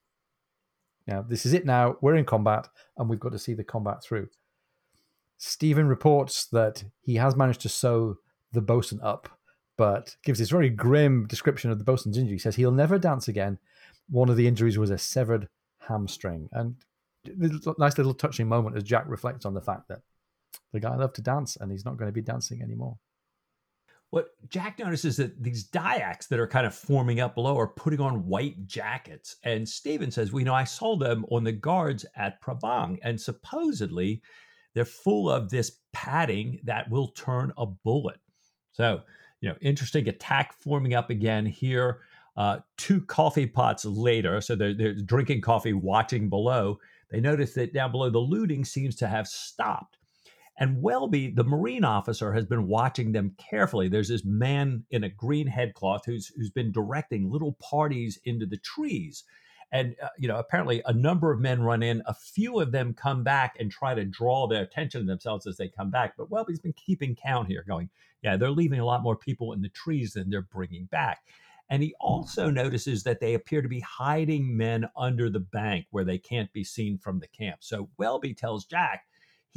now, 1.06 1.22
this 1.22 1.46
is 1.46 1.54
it. 1.54 1.66
Now 1.66 1.98
we're 2.02 2.16
in 2.16 2.26
combat, 2.26 2.68
and 2.98 3.10
we've 3.10 3.20
got 3.20 3.32
to 3.32 3.40
see 3.40 3.54
the 3.54 3.64
combat 3.64 4.04
through." 4.04 4.30
Stephen 5.38 5.88
reports 5.88 6.46
that 6.48 6.84
he 7.02 7.16
has 7.16 7.36
managed 7.36 7.62
to 7.62 7.70
sew 7.70 8.18
the 8.52 8.62
bosun 8.62 9.00
up, 9.04 9.30
but 9.78 10.18
gives 10.24 10.40
this 10.40 10.50
very 10.50 10.70
grim 10.70 11.28
description 11.28 11.70
of 11.70 11.78
the 11.78 11.84
bosun's 11.84 12.18
injury. 12.18 12.36
He 12.36 12.40
says 12.40 12.56
he'll 12.56 12.72
never 12.72 12.98
dance 12.98 13.28
again. 13.28 13.60
One 14.10 14.30
of 14.30 14.38
the 14.38 14.48
injuries 14.48 14.78
was 14.78 14.90
a 14.90 14.98
severed 14.98 15.48
hamstring, 15.80 16.50
and 16.52 16.76
nice 17.78 17.98
little 17.98 18.14
touching 18.14 18.48
moment 18.48 18.76
as 18.76 18.84
Jack 18.84 19.06
reflects 19.08 19.46
on 19.46 19.54
the 19.54 19.62
fact 19.62 19.88
that 19.90 20.02
the 20.72 20.80
guy 20.80 20.96
loved 20.96 21.16
to 21.16 21.22
dance, 21.22 21.56
and 21.58 21.72
he's 21.72 21.86
not 21.86 21.98
going 21.98 22.10
to 22.10 22.14
be 22.14 22.22
dancing 22.22 22.62
anymore 22.62 22.98
what 24.10 24.30
Jack 24.50 24.80
notices 24.80 25.06
is 25.06 25.18
that 25.18 25.44
these 25.44 25.70
Dyaks 25.70 26.28
that 26.30 26.40
are 26.40 26.48
kind 26.48 26.66
of 26.66 26.74
forming 26.74 27.20
up 27.20 27.36
below 27.36 27.58
are 27.60 27.68
putting 27.68 28.00
on 28.00 28.26
white 28.26 28.66
jackets. 28.66 29.36
And 29.44 29.68
Stephen 29.68 30.12
says, 30.12 30.32
well, 30.32 30.40
you 30.40 30.46
know, 30.46 30.54
I 30.54 30.64
saw 30.64 30.96
them 30.96 31.26
on 31.30 31.44
the 31.44 31.52
guards 31.52 32.06
at 32.16 32.42
Prabang, 32.42 33.00
and 33.04 33.20
supposedly 33.20 34.22
they're 34.74 34.86
full 34.86 35.30
of 35.30 35.50
this 35.50 35.80
padding 35.92 36.60
that 36.64 36.90
will 36.90 37.10
turn 37.10 37.52
a 37.58 37.66
bullet. 37.66 38.20
So, 38.72 39.02
you 39.42 39.50
know, 39.50 39.56
interesting 39.60 40.08
attack 40.08 40.54
forming 40.54 40.94
up 40.94 41.10
again 41.10 41.46
here. 41.46 42.00
Uh, 42.38 42.60
two 42.78 43.02
coffee 43.02 43.48
pots 43.48 43.84
later, 43.84 44.40
so 44.40 44.56
they're, 44.56 44.76
they're 44.76 44.94
drinking 44.94 45.42
coffee, 45.42 45.74
watching 45.74 46.30
below. 46.30 46.80
they 47.10 47.20
notice 47.20 47.56
that 47.56 47.74
down 47.74 47.92
below 47.92 48.12
the 48.12 48.20
looting 48.20 48.64
seems 48.64 48.96
to 48.96 49.08
have 49.08 49.28
stopped. 49.28 49.97
And 50.58 50.82
Welby, 50.82 51.30
the 51.30 51.44
Marine 51.44 51.84
officer, 51.84 52.34
has 52.34 52.46
been 52.46 52.68
watching 52.68 53.12
them 53.12 53.36
carefully. 53.38 53.90
There's 53.90 54.10
this 54.10 54.26
man 54.26 54.86
in 54.90 55.04
a 55.04 55.10
green 55.10 55.48
headcloth 55.48 56.06
who's 56.06 56.32
who's 56.36 56.50
been 56.50 56.72
directing 56.72 57.32
little 57.32 57.54
parties 57.54 58.20
into 58.26 58.46
the 58.48 58.58
trees. 58.58 59.24
And 59.72 59.96
uh, 60.02 60.08
you 60.18 60.28
know, 60.28 60.38
apparently, 60.38 60.82
a 60.86 60.94
number 60.94 61.32
of 61.32 61.40
men 61.40 61.62
run 61.62 61.84
in. 61.84 62.02
A 62.08 62.14
few 62.14 62.60
of 62.60 62.72
them 62.72 62.94
come 62.94 63.24
back 63.24 63.56
and 63.60 63.72
try 63.72 63.94
to 63.94 64.06
draw 64.06 64.48
their 64.48 64.64
attention 64.64 65.02
to 65.02 65.08
themselves 65.08 65.46
as 65.46 65.58
they 65.58 65.68
come 65.68 65.92
back. 65.92 66.16
But 66.18 66.32
Welby's 66.32 66.60
been 66.60 66.74
keeping 66.74 67.16
count 67.16 67.50
here, 67.50 67.64
going, 67.68 67.90
"Yeah, 68.24 68.38
they're 68.38 68.50
leaving 68.50 68.80
a 68.80 68.86
lot 68.86 69.04
more 69.04 69.16
people 69.16 69.54
in 69.54 69.62
the 69.62 69.70
trees 69.70 70.14
than 70.14 70.30
they're 70.30 70.42
bringing 70.42 70.86
back." 70.86 71.20
And 71.70 71.84
he 71.84 71.94
also 72.00 72.50
notices 72.50 73.04
that 73.04 73.20
they 73.20 73.34
appear 73.34 73.62
to 73.62 73.68
be 73.68 73.82
hiding 73.82 74.56
men 74.56 74.88
under 74.96 75.30
the 75.30 75.42
bank 75.42 75.86
where 75.92 76.06
they 76.06 76.18
can't 76.18 76.52
be 76.54 76.64
seen 76.64 76.98
from 76.98 77.20
the 77.20 77.28
camp. 77.28 77.58
So 77.60 77.90
Welby 77.98 78.34
tells 78.34 78.66
Jack 78.66 79.04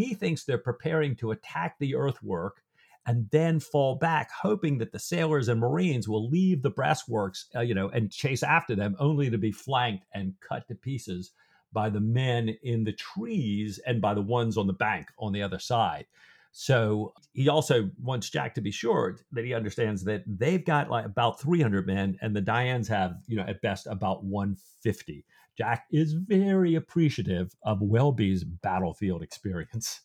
he 0.01 0.15
thinks 0.15 0.45
they're 0.45 0.59
preparing 0.59 1.15
to 1.17 1.31
attack 1.31 1.77
the 1.79 1.95
earthwork 1.95 2.63
and 3.07 3.29
then 3.31 3.61
fall 3.61 3.97
back, 3.97 4.31
hoping 4.31 4.79
that 4.79 4.93
the 4.93 4.99
sailors 4.99 5.49
and 5.49 5.61
Marines 5.61 6.09
will 6.09 6.29
leave 6.29 6.63
the 6.63 6.71
breastworks, 6.71 7.45
uh, 7.57 7.61
you 7.61 7.75
know, 7.75 7.89
and 7.89 8.11
chase 8.11 8.43
after 8.43 8.75
them, 8.75 8.95
only 8.99 9.31
to 9.31 9.39
be 9.39 9.53
flanked 9.53 10.05
and 10.13 10.35
cut 10.41 10.69
to 10.69 10.75
pieces 10.75 11.33
by 11.73 11.89
the 11.89 12.01
men 12.01 12.49
in 12.63 12.85
the 12.85 12.93
trees 12.93 13.79
and 13.87 14.01
by 14.01 14.13
the 14.13 14.23
ones 14.23 14.57
on 14.57 14.67
the 14.67 14.73
bank 14.73 15.09
on 15.19 15.33
the 15.33 15.43
other 15.43 15.59
side. 15.59 16.07
So 16.53 17.15
he 17.33 17.49
also 17.49 17.91
wants 18.03 18.29
Jack 18.29 18.55
to 18.55 18.61
be 18.61 18.73
sure 18.73 19.19
that 19.33 19.45
he 19.45 19.55
understands 19.55 20.03
that 20.05 20.25
they've 20.27 20.65
got 20.65 20.91
like 20.91 21.05
about 21.05 21.41
300 21.41 21.87
men 21.87 22.19
and 22.21 22.35
the 22.35 22.43
Dianes 22.43 22.89
have, 22.89 23.17
you 23.29 23.37
know, 23.37 23.45
at 23.45 23.63
best 23.63 23.87
about 23.87 24.25
150. 24.25 25.25
Jack 25.61 25.85
is 25.93 26.15
very 26.15 26.75
appreciative 26.75 27.55
of 27.63 27.81
Welby's 27.81 28.45
battlefield 28.45 29.23
experience. 29.23 30.01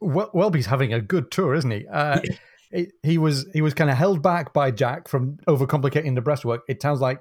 Well, 0.00 0.30
Welby's 0.34 0.66
having 0.66 0.92
a 0.92 1.00
good 1.00 1.30
tour, 1.30 1.54
isn't 1.54 1.70
he? 1.70 1.86
Uh, 1.86 2.20
he, 2.72 2.88
he 3.02 3.18
was 3.18 3.46
he 3.52 3.62
was 3.62 3.72
kind 3.72 3.88
of 3.88 3.96
held 3.96 4.22
back 4.22 4.52
by 4.52 4.70
Jack 4.70 5.08
from 5.08 5.38
overcomplicating 5.46 6.14
the 6.14 6.22
breastwork. 6.22 6.60
It 6.68 6.82
sounds 6.82 7.00
like 7.00 7.20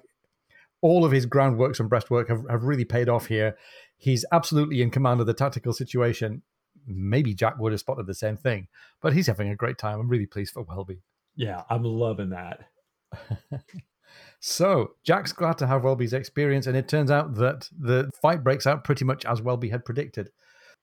all 0.81 1.05
of 1.05 1.11
his 1.11 1.25
groundworks 1.25 1.79
and 1.79 1.89
breastwork 1.89 2.27
have, 2.27 2.43
have 2.49 2.63
really 2.63 2.85
paid 2.85 3.07
off 3.07 3.27
here. 3.27 3.55
He's 3.97 4.25
absolutely 4.31 4.81
in 4.81 4.89
command 4.89 5.21
of 5.21 5.27
the 5.27 5.33
tactical 5.33 5.73
situation 5.73 6.41
maybe 6.87 7.33
Jack 7.33 7.57
would 7.59 7.71
have 7.71 7.79
spotted 7.79 8.07
the 8.07 8.13
same 8.13 8.37
thing. 8.37 8.67
But 9.01 9.13
he's 9.13 9.27
having 9.27 9.49
a 9.49 9.55
great 9.55 9.77
time. 9.77 9.99
I'm 9.99 10.09
really 10.09 10.25
pleased 10.25 10.53
for 10.53 10.63
Welby. 10.63 11.01
Yeah, 11.35 11.63
I'm 11.69 11.83
loving 11.83 12.29
that. 12.29 12.65
so 14.39 14.95
Jack's 15.03 15.31
glad 15.31 15.57
to 15.59 15.67
have 15.67 15.83
Welby's 15.83 16.13
experience, 16.13 16.67
and 16.67 16.75
it 16.75 16.87
turns 16.87 17.09
out 17.09 17.35
that 17.35 17.69
the 17.77 18.09
fight 18.21 18.43
breaks 18.43 18.67
out 18.67 18.83
pretty 18.83 19.05
much 19.05 19.25
as 19.25 19.41
Welby 19.41 19.69
had 19.69 19.85
predicted. 19.85 20.31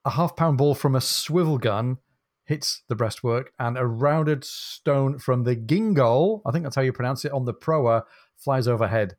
A 0.04 0.10
half 0.10 0.34
pound 0.34 0.56
ball 0.58 0.74
from 0.74 0.94
a 0.94 1.00
swivel 1.00 1.58
gun 1.58 1.98
hits 2.46 2.82
the 2.88 2.96
breastwork, 2.96 3.48
and 3.58 3.78
a 3.78 3.86
rounded 3.86 4.44
stone 4.44 5.18
from 5.18 5.44
the 5.44 5.54
gingol, 5.54 6.42
I 6.46 6.50
think 6.50 6.64
that's 6.64 6.74
how 6.74 6.82
you 6.82 6.92
pronounce 6.92 7.24
it, 7.24 7.32
on 7.32 7.44
the 7.44 7.54
proa, 7.54 8.04
flies 8.36 8.66
overhead. 8.66 9.16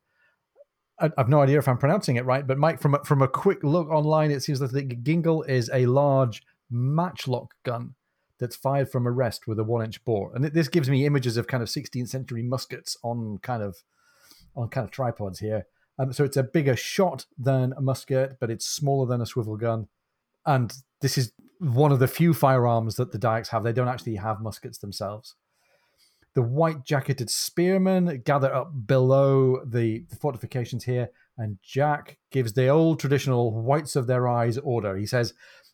I've 0.99 1.29
no 1.29 1.41
idea 1.41 1.57
if 1.57 1.67
I'm 1.67 1.77
pronouncing 1.77 2.17
it 2.17 2.25
right, 2.25 2.45
but 2.45 2.57
Mike, 2.57 2.79
from 2.79 2.95
a, 2.95 3.03
from 3.03 3.21
a 3.21 3.27
quick 3.27 3.63
look 3.63 3.89
online, 3.89 4.31
it 4.31 4.41
seems 4.41 4.59
that 4.59 4.71
the 4.71 4.83
gingol 4.83 5.47
is 5.47 5.69
a 5.73 5.85
large 5.85 6.43
matchlock 6.69 7.53
gun 7.63 7.95
that's 8.39 8.55
fired 8.55 8.91
from 8.91 9.07
a 9.07 9.11
rest 9.11 9.47
with 9.47 9.59
a 9.59 9.63
one 9.63 9.83
inch 9.83 10.03
bore. 10.03 10.31
And 10.35 10.43
this 10.43 10.67
gives 10.67 10.89
me 10.89 11.05
images 11.05 11.37
of 11.37 11.47
kind 11.47 11.63
of 11.63 11.69
16th 11.69 12.09
century 12.09 12.43
muskets 12.43 12.97
on 13.03 13.37
kind 13.41 13.63
of 13.63 13.83
on 14.55 14.69
kind 14.69 14.85
of 14.85 14.91
tripods 14.91 15.39
here. 15.39 15.65
Um, 15.99 16.13
so 16.13 16.23
it's 16.23 16.37
a 16.37 16.43
bigger 16.43 16.75
shot 16.75 17.25
than 17.37 17.73
a 17.77 17.81
musket, 17.81 18.37
but 18.39 18.49
it's 18.49 18.65
smaller 18.67 19.05
than 19.05 19.21
a 19.21 19.25
swivel 19.25 19.57
gun. 19.57 19.87
And 20.45 20.73
this 21.01 21.17
is 21.17 21.33
one 21.59 21.91
of 21.91 21.99
the 21.99 22.07
few 22.07 22.33
firearms 22.33 22.95
that 22.95 23.11
the 23.11 23.19
Dyaks 23.19 23.49
have. 23.49 23.63
They 23.63 23.73
don't 23.73 23.87
actually 23.87 24.15
have 24.15 24.41
muskets 24.41 24.79
themselves. 24.79 25.35
The 26.33 26.41
white 26.41 26.85
jacketed 26.85 27.29
spearmen 27.29 28.21
gather 28.25 28.53
up 28.53 28.87
below 28.87 29.63
the, 29.65 30.05
the 30.09 30.15
fortifications 30.15 30.85
here, 30.85 31.09
and 31.37 31.59
Jack 31.61 32.17
gives 32.31 32.53
the 32.53 32.69
old 32.69 32.99
traditional 32.99 33.51
whites 33.51 33.95
of 33.95 34.07
their 34.07 34.27
eyes 34.27 34.57
order. 34.57 34.95
He 34.95 35.05
says, 35.05 35.33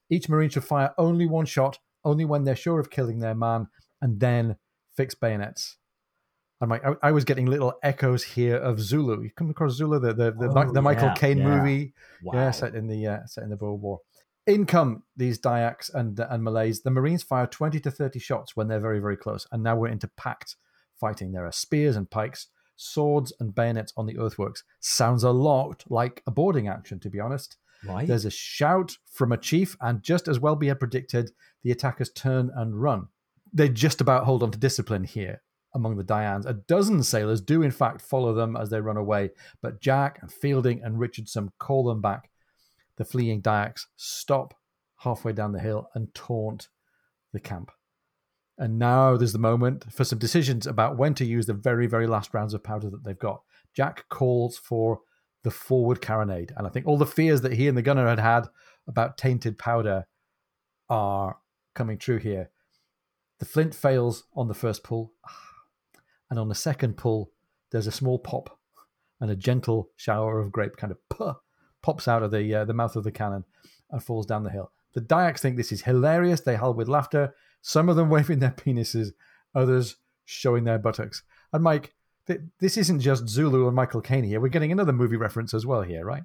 each 0.10 0.30
Marine 0.30 0.50
should 0.50 0.64
fire 0.64 0.94
only 0.98 1.28
one 1.28 1.46
shot, 1.46 1.80
only 2.04 2.26
when 2.26 2.44
they're 2.44 2.56
sure 2.56 2.80
of 2.80 2.90
killing 2.90 3.20
their 3.20 3.36
man, 3.36 3.68
and 4.02 4.20
then 4.20 4.56
fix 4.96 5.14
bayonets. 5.14 5.78
I'm 6.60 6.70
like, 6.70 6.84
I, 6.86 6.94
I 7.04 7.12
was 7.12 7.24
getting 7.24 7.46
little 7.46 7.74
echoes 7.84 8.24
here 8.24 8.56
of 8.56 8.80
Zulu. 8.80 9.22
You 9.22 9.30
come 9.32 9.50
across 9.50 9.74
Zulu, 9.74 10.00
the 10.00 10.14
the, 10.14 10.32
the, 10.32 10.50
oh, 10.50 10.72
the 10.72 10.82
Michael 10.82 11.12
Caine 11.16 11.38
yeah. 11.38 11.44
movie, 11.48 11.94
wow. 12.24 12.34
yeah, 12.34 12.52
set 12.52 12.76
in 12.76 12.88
the 12.88 13.06
uh, 13.06 13.26
set 13.26 13.44
in 13.44 13.50
the 13.50 13.58
World 13.58 13.82
War. 13.82 14.02
In 14.48 14.66
come 14.66 15.04
these 15.16 15.40
Dyaks 15.40 15.94
and 15.94 16.20
and 16.20 16.44
Malays. 16.44 16.82
The 16.82 16.90
Marines 16.90 17.24
fire 17.24 17.48
twenty 17.48 17.80
to 17.82 17.92
thirty 17.92 18.20
shots 18.20 18.56
when 18.56 18.68
they're 18.68 18.80
very 18.80 19.00
very 19.00 19.18
close, 19.18 19.46
and 19.52 19.62
now 19.62 19.76
we're 19.76 19.90
into 19.90 20.08
packed 20.08 20.56
fighting. 21.00 21.32
There 21.32 21.46
are 21.46 21.52
spears 21.52 21.96
and 21.96 22.10
pikes, 22.10 22.48
swords 22.76 23.32
and 23.40 23.54
bayonets 23.54 23.94
on 23.96 24.08
the 24.08 24.18
earthworks. 24.18 24.64
Sounds 24.80 25.24
a 25.24 25.32
lot 25.32 25.84
like 25.90 26.24
a 26.26 26.32
boarding 26.32 26.68
action, 26.68 27.00
to 27.02 27.10
be 27.10 27.20
honest. 27.20 27.58
Right. 27.86 28.08
There's 28.08 28.26
a 28.26 28.32
shout 28.32 28.98
from 29.06 29.32
a 29.32 29.38
chief, 29.38 29.78
and 29.80 30.02
just 30.02 30.28
as 30.28 30.40
Welby 30.40 30.70
had 30.70 30.80
predicted, 30.80 31.32
the 31.64 31.72
attackers 31.72 32.10
turn 32.10 32.50
and 32.56 32.82
run. 32.82 33.10
They 33.54 33.70
just 33.70 34.02
about 34.02 34.26
hold 34.26 34.42
on 34.42 34.52
to 34.52 34.58
discipline 34.58 35.04
here 35.04 35.42
among 35.74 35.98
the 35.98 36.04
Dianes. 36.04 36.46
A 36.46 36.54
dozen 36.54 37.04
sailors 37.04 37.42
do, 37.42 37.62
in 37.62 37.72
fact, 37.72 38.02
follow 38.02 38.34
them 38.34 38.56
as 38.56 38.70
they 38.70 38.82
run 38.82 38.98
away, 38.98 39.32
but 39.62 39.82
Jack 39.82 40.20
and 40.22 40.32
Fielding 40.32 40.82
and 40.84 41.00
Richardson 41.00 41.52
call 41.60 41.84
them 41.84 42.02
back. 42.02 42.30
The 42.98 43.06
fleeing 43.06 43.42
Dyaks 43.42 43.86
stop 43.96 44.56
halfway 44.98 45.34
down 45.34 45.52
the 45.52 45.60
hill 45.60 45.90
and 45.94 46.14
taunt 46.14 46.70
the 47.34 47.40
camp. 47.40 47.72
And 48.58 48.80
now 48.80 49.16
there's 49.18 49.34
the 49.34 49.40
moment 49.40 49.92
for 49.92 50.04
some 50.04 50.18
decisions 50.18 50.66
about 50.66 50.98
when 50.98 51.14
to 51.16 51.26
use 51.26 51.46
the 51.46 51.54
very, 51.54 51.86
very 51.86 52.08
last 52.08 52.34
rounds 52.34 52.56
of 52.56 52.64
powder 52.64 52.90
that 52.90 53.04
they've 53.04 53.18
got. 53.18 53.42
Jack 53.76 54.06
calls 54.10 54.58
for 54.58 55.02
the 55.44 55.52
forward 55.52 56.02
carronade. 56.02 56.52
And 56.58 56.66
I 56.66 56.72
think 56.72 56.88
all 56.88 56.98
the 56.98 57.06
fears 57.06 57.42
that 57.42 57.54
he 57.54 57.68
and 57.68 57.78
the 57.78 57.84
gunner 57.84 58.08
had 58.08 58.20
had 58.20 58.48
about 58.88 59.18
tainted 59.18 59.60
powder 59.60 60.08
are 60.90 61.38
coming 61.76 62.00
true 62.00 62.18
here. 62.18 62.50
The 63.40 63.46
flint 63.46 63.76
fails 63.76 64.24
on 64.36 64.48
the 64.48 64.56
first 64.56 64.84
pull, 64.84 65.14
and 66.30 66.40
on 66.40 66.50
the 66.50 66.56
second 66.56 66.98
pull, 66.98 67.32
there's 67.72 67.88
a 67.88 67.92
small 67.92 68.20
pop 68.20 68.60
and 69.20 69.32
a 69.32 69.36
gentle 69.36 69.90
shower 69.96 70.40
of 70.40 70.52
grape 70.52 70.78
kind 70.78 70.92
of 70.92 70.98
puh, 71.10 71.34
pops 71.82 72.08
out 72.08 72.24
of 72.24 72.32
the 72.32 72.54
uh, 72.54 72.66
the 72.66 72.74
mouth 72.74 72.96
of 72.96 73.04
the 73.04 73.12
cannon 73.12 73.44
and 73.92 74.04
falls 74.04 74.26
down 74.26 74.44
the 74.44 74.50
hill. 74.50 74.72
The 74.94 75.02
Dyaks 75.02 75.40
think 75.40 75.58
this 75.58 75.72
is 75.72 75.84
hilarious. 75.84 76.42
They 76.42 76.56
howl 76.56 76.74
with 76.74 76.88
laughter. 76.88 77.36
Some 77.62 77.90
of 77.90 77.96
them 77.96 78.10
waving 78.12 78.40
their 78.40 78.52
penises, 78.52 79.10
others 79.56 79.98
showing 80.26 80.64
their 80.64 80.80
buttocks. 80.80 81.24
And 81.54 81.64
Mike, 81.64 81.94
this 82.60 82.78
isn't 82.78 83.00
just 83.00 83.28
Zulu 83.28 83.68
and 83.68 83.76
Michael 83.76 84.02
Caine 84.02 84.24
here. 84.24 84.42
We're 84.42 84.50
getting 84.50 84.72
another 84.72 84.92
movie 84.92 85.16
reference 85.16 85.54
as 85.54 85.66
well 85.66 85.82
here, 85.82 86.04
right? 86.04 86.24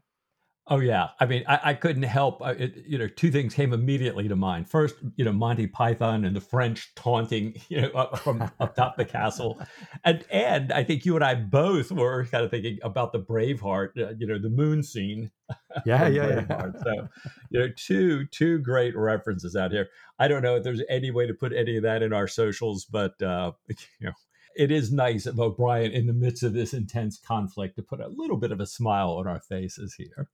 Oh 0.68 0.78
yeah, 0.78 1.08
I 1.18 1.26
mean, 1.26 1.42
I, 1.48 1.60
I 1.64 1.74
couldn't 1.74 2.04
help. 2.04 2.40
Uh, 2.40 2.54
it, 2.56 2.84
you 2.86 2.96
know, 2.96 3.08
two 3.08 3.32
things 3.32 3.52
came 3.52 3.72
immediately 3.72 4.28
to 4.28 4.36
mind. 4.36 4.70
First, 4.70 4.94
you 5.16 5.24
know, 5.24 5.32
Monty 5.32 5.66
Python 5.66 6.24
and 6.24 6.36
the 6.36 6.40
French 6.40 6.94
taunting, 6.94 7.56
you 7.68 7.80
know, 7.80 7.88
up 7.88 8.20
from 8.20 8.48
up 8.60 8.76
top 8.76 8.96
the 8.96 9.04
castle, 9.04 9.60
and 10.04 10.24
and 10.30 10.72
I 10.72 10.84
think 10.84 11.04
you 11.04 11.16
and 11.16 11.24
I 11.24 11.34
both 11.34 11.90
were 11.90 12.26
kind 12.26 12.44
of 12.44 12.50
thinking 12.52 12.78
about 12.82 13.12
the 13.12 13.18
Braveheart, 13.18 13.98
uh, 13.98 14.14
you 14.16 14.26
know, 14.26 14.38
the 14.38 14.50
moon 14.50 14.82
scene. 14.82 15.30
Yeah, 15.84 16.06
yeah, 16.08 16.44
yeah. 16.48 16.66
So, 16.82 17.08
you 17.50 17.60
know, 17.60 17.68
two 17.76 18.26
two 18.26 18.58
great 18.58 18.96
references 18.96 19.54
out 19.54 19.70
here. 19.70 19.88
I 20.18 20.28
don't 20.28 20.42
know 20.42 20.56
if 20.56 20.62
there's 20.62 20.82
any 20.88 21.10
way 21.10 21.26
to 21.26 21.34
put 21.34 21.52
any 21.52 21.76
of 21.76 21.82
that 21.82 22.02
in 22.02 22.12
our 22.14 22.26
socials, 22.28 22.86
but 22.86 23.20
uh, 23.20 23.52
you 23.68 23.76
know, 24.06 24.12
it 24.56 24.70
is 24.70 24.92
nice 24.92 25.26
of 25.26 25.38
O'Brian 25.38 25.92
in 25.92 26.06
the 26.06 26.14
midst 26.14 26.42
of 26.42 26.54
this 26.54 26.72
intense 26.72 27.18
conflict 27.18 27.76
to 27.76 27.82
put 27.82 28.00
a 28.00 28.08
little 28.08 28.38
bit 28.38 28.52
of 28.52 28.60
a 28.60 28.66
smile 28.66 29.10
on 29.10 29.26
our 29.26 29.40
faces 29.40 29.94
here. 29.94 30.28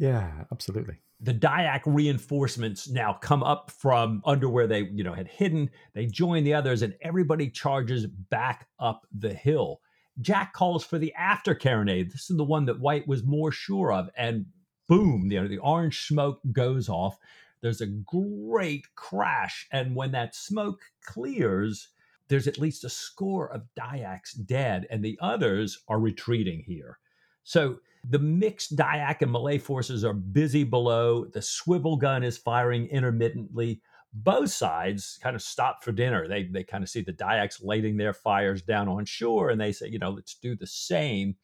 Yeah, 0.00 0.44
absolutely. 0.50 0.96
The 1.20 1.34
Dyak 1.34 1.82
reinforcements 1.84 2.88
now 2.88 3.18
come 3.20 3.42
up 3.42 3.70
from 3.70 4.22
under 4.24 4.48
where 4.48 4.66
they, 4.66 4.84
you 4.84 5.04
know, 5.04 5.12
had 5.12 5.28
hidden. 5.28 5.68
They 5.92 6.06
join 6.06 6.42
the 6.42 6.54
others, 6.54 6.80
and 6.80 6.94
everybody 7.02 7.50
charges 7.50 8.06
back 8.06 8.66
up 8.78 9.06
the 9.12 9.34
hill. 9.34 9.82
Jack 10.22 10.54
calls 10.54 10.84
for 10.86 10.98
the 10.98 11.12
after 11.12 11.54
carronade. 11.54 12.12
This 12.12 12.30
is 12.30 12.38
the 12.38 12.44
one 12.44 12.64
that 12.64 12.80
White 12.80 13.06
was 13.06 13.24
more 13.24 13.52
sure 13.52 13.92
of, 13.92 14.08
and 14.16 14.46
boom, 14.88 15.30
you 15.30 15.42
know, 15.42 15.46
the 15.46 15.58
orange 15.58 16.06
smoke 16.06 16.40
goes 16.50 16.88
off. 16.88 17.18
There's 17.60 17.82
a 17.82 17.86
great 17.86 18.86
crash, 18.94 19.68
and 19.70 19.94
when 19.94 20.12
that 20.12 20.34
smoke 20.34 20.80
clears, 21.04 21.88
there's 22.28 22.48
at 22.48 22.58
least 22.58 22.84
a 22.84 22.88
score 22.88 23.52
of 23.52 23.68
Dyaks 23.78 24.32
dead, 24.46 24.86
and 24.88 25.04
the 25.04 25.18
others 25.20 25.82
are 25.88 26.00
retreating 26.00 26.62
here. 26.66 26.98
So 27.44 27.80
the 28.08 28.18
mixed 28.18 28.76
Dyak 28.76 29.22
and 29.22 29.30
Malay 29.30 29.58
forces 29.58 30.04
are 30.04 30.14
busy 30.14 30.64
below. 30.64 31.26
The 31.26 31.42
swivel 31.42 31.96
gun 31.96 32.22
is 32.22 32.38
firing 32.38 32.86
intermittently. 32.86 33.82
Both 34.12 34.50
sides 34.50 35.18
kind 35.22 35.36
of 35.36 35.42
stop 35.42 35.84
for 35.84 35.92
dinner. 35.92 36.26
They 36.26 36.44
they 36.44 36.64
kind 36.64 36.82
of 36.82 36.88
see 36.88 37.02
the 37.02 37.12
Dyaks 37.12 37.62
lighting 37.62 37.96
their 37.96 38.14
fires 38.14 38.62
down 38.62 38.88
on 38.88 39.04
shore, 39.04 39.50
and 39.50 39.60
they 39.60 39.72
say, 39.72 39.88
you 39.88 39.98
know, 39.98 40.10
let's 40.10 40.34
do 40.34 40.56
the 40.56 40.66
same. 40.66 41.36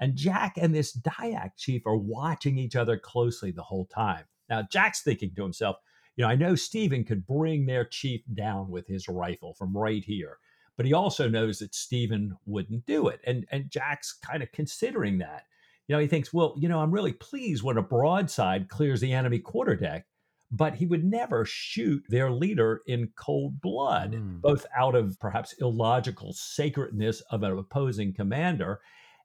And 0.00 0.16
Jack 0.16 0.56
and 0.56 0.74
this 0.74 0.96
Dyak 0.96 1.52
chief 1.56 1.86
are 1.86 1.96
watching 1.96 2.58
each 2.58 2.76
other 2.76 2.98
closely 2.98 3.50
the 3.50 3.62
whole 3.62 3.86
time. 3.86 4.24
Now, 4.48 4.62
Jack's 4.62 5.02
thinking 5.02 5.32
to 5.34 5.42
himself, 5.42 5.76
you 6.16 6.22
know, 6.22 6.30
I 6.30 6.36
know 6.36 6.54
Stephen 6.54 7.04
could 7.04 7.26
bring 7.26 7.66
their 7.66 7.84
chief 7.84 8.22
down 8.34 8.70
with 8.70 8.86
his 8.86 9.08
rifle 9.08 9.54
from 9.54 9.76
right 9.76 10.04
here, 10.04 10.38
but 10.76 10.86
he 10.86 10.92
also 10.92 11.28
knows 11.28 11.58
that 11.58 11.74
Stephen 11.74 12.36
wouldn't 12.46 12.86
do 12.86 13.08
it. 13.08 13.20
And 13.26 13.46
and 13.50 13.70
Jack's 13.70 14.12
kind 14.12 14.42
of 14.42 14.52
considering 14.52 15.18
that. 15.18 15.42
You 15.88 15.94
know, 15.94 16.00
he 16.00 16.08
thinks, 16.08 16.32
well, 16.32 16.54
you 16.58 16.68
know, 16.68 16.80
I'm 16.80 16.90
really 16.90 17.12
pleased 17.12 17.62
when 17.62 17.76
a 17.76 17.82
broadside 17.82 18.68
clears 18.68 19.00
the 19.00 19.12
enemy 19.12 19.38
quarterdeck, 19.38 20.02
but 20.50 20.74
he 20.74 20.86
would 20.86 21.04
never 21.04 21.44
shoot 21.44 22.02
their 22.08 22.30
leader 22.30 22.82
in 22.86 23.10
cold 23.16 23.60
blood, 23.60 24.12
mm. 24.12 24.40
both 24.40 24.66
out 24.76 24.94
of 24.94 25.18
perhaps 25.20 25.54
illogical 25.60 26.32
sacredness 26.32 27.20
of 27.30 27.42
an 27.42 27.56
opposing 27.56 28.12
commander 28.12 28.80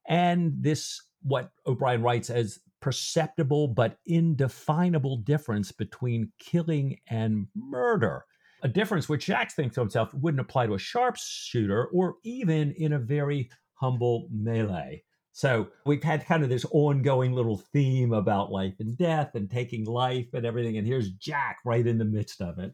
and 0.08 0.54
this 0.60 1.02
what 1.24 1.52
O'Brian 1.68 2.02
writes 2.02 2.30
as 2.30 2.60
perceptible 2.80 3.68
but 3.68 3.98
indefinable 4.08 5.18
difference 5.18 5.72
between 5.72 6.32
killing 6.40 6.98
and 7.08 7.48
murder. 7.56 8.26
A 8.64 8.68
difference 8.68 9.08
which 9.08 9.26
Jack 9.26 9.52
thinks 9.52 9.76
to 9.76 9.82
himself 9.82 10.14
wouldn't 10.14 10.42
apply 10.42 10.68
to 10.68 10.74
a 10.74 10.80
sharpshooter 10.80 11.86
or 11.88 12.16
even 12.24 12.72
in 12.72 12.94
a 12.94 13.00
very 13.00 13.50
humble 13.76 14.28
melee. 14.32 15.04
So 15.34 15.68
we've 15.86 16.04
had 16.04 16.26
kind 16.26 16.44
of 16.44 16.50
this 16.50 16.66
ongoing 16.72 17.34
little 17.34 17.58
theme 17.58 18.14
about 18.14 18.52
life 18.52 18.74
and 18.80 18.98
death 18.98 19.36
and 19.36 19.50
taking 19.50 19.86
life 19.86 20.28
and 20.34 20.46
everything. 20.46 20.78
And 20.78 20.86
here's 20.86 21.12
Jack 21.12 21.60
right 21.66 21.86
in 21.86 21.98
the 21.98 22.06
midst 22.06 22.42
of 22.42 22.60
it. 22.60 22.74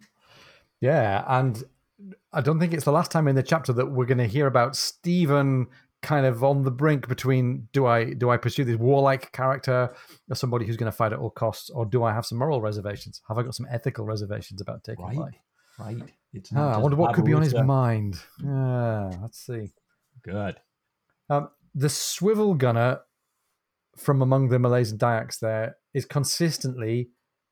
Yeah. 0.82 1.24
And 1.28 1.64
I 2.34 2.42
don't 2.42 2.60
think 2.60 2.74
it's 2.74 2.86
the 2.86 2.92
last 2.92 3.12
time 3.12 3.28
in 3.28 3.36
the 3.36 3.44
chapter 3.44 3.74
that 3.74 3.92
we're 3.92 4.06
going 4.06 4.18
to 4.18 4.28
hear 4.28 4.48
about 4.48 4.76
Stephen 4.76 5.68
kind 6.04 6.26
of 6.26 6.44
on 6.44 6.64
the 6.64 6.72
brink 6.72 7.08
between 7.08 7.68
do 7.74 7.86
I 7.86 8.14
do 8.14 8.30
I 8.30 8.38
pursue 8.38 8.64
this 8.64 8.78
warlike 8.78 9.32
character 9.32 9.94
or 10.30 10.36
somebody 10.36 10.66
who's 10.66 10.78
going 10.78 10.92
to 10.92 10.96
fight 10.96 11.12
at 11.12 11.20
all 11.20 11.32
costs, 11.32 11.70
or 11.70 11.86
do 11.86 12.04
I 12.04 12.14
have 12.14 12.26
some 12.26 12.38
moral 12.38 12.62
reservations? 12.62 13.22
Have 13.28 13.38
I 13.38 13.44
got 13.44 13.56
some 13.56 13.68
ethical 13.70 14.06
reservations 14.06 14.62
about 14.62 14.84
taking 14.84 15.06
right, 15.06 15.18
life? 15.18 15.36
Right. 15.80 15.98
It's 16.34 16.52
ah, 16.56 16.76
I 16.76 16.78
wonder 16.78 16.98
what 16.98 17.16
could 17.16 17.26
be 17.26 17.34
on 17.34 17.42
his 17.42 17.56
mind. 17.56 18.20
Yeah, 18.44 19.12
let's 19.22 19.40
see. 19.40 19.72
Good. 20.24 20.58
Um, 21.30 21.50
the 21.78 21.90
swivel 21.90 22.56
gunner 22.56 23.00
from 23.96 24.24
among 24.24 24.50
the 24.50 24.58
Malays 24.58 24.90
and 24.90 25.00
Dayaks 25.00 25.38
there 25.38 25.78
is 25.94 26.06
consistently 26.06 27.10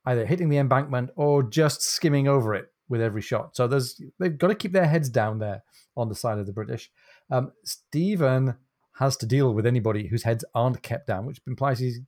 either 0.07 0.25
hitting 0.25 0.49
the 0.49 0.57
embankment 0.57 1.11
or 1.15 1.43
just 1.43 1.83
skimming 1.83 2.27
over 2.27 2.55
it 2.55 2.65
with 2.89 3.01
every 3.01 3.21
shot. 3.21 3.55
So 3.55 3.67
there's 3.67 4.01
they've 4.19 4.37
got 4.37 4.47
to 4.47 4.55
keep 4.55 4.71
their 4.71 4.87
heads 4.87 5.09
down 5.09 5.37
there 5.37 5.63
on 5.95 6.09
the 6.09 6.15
side 6.15 6.39
of 6.39 6.47
the 6.47 6.53
British. 6.53 6.89
Um, 7.29 7.51
Stephen 7.63 8.55
has 8.93 9.15
to 9.17 9.27
deal 9.27 9.53
with 9.53 9.67
anybody 9.67 10.07
whose 10.07 10.23
heads 10.23 10.43
aren't 10.55 10.81
kept 10.81 11.05
down, 11.05 11.25
which 11.25 11.39
implies 11.45 11.77
he's 11.77 11.99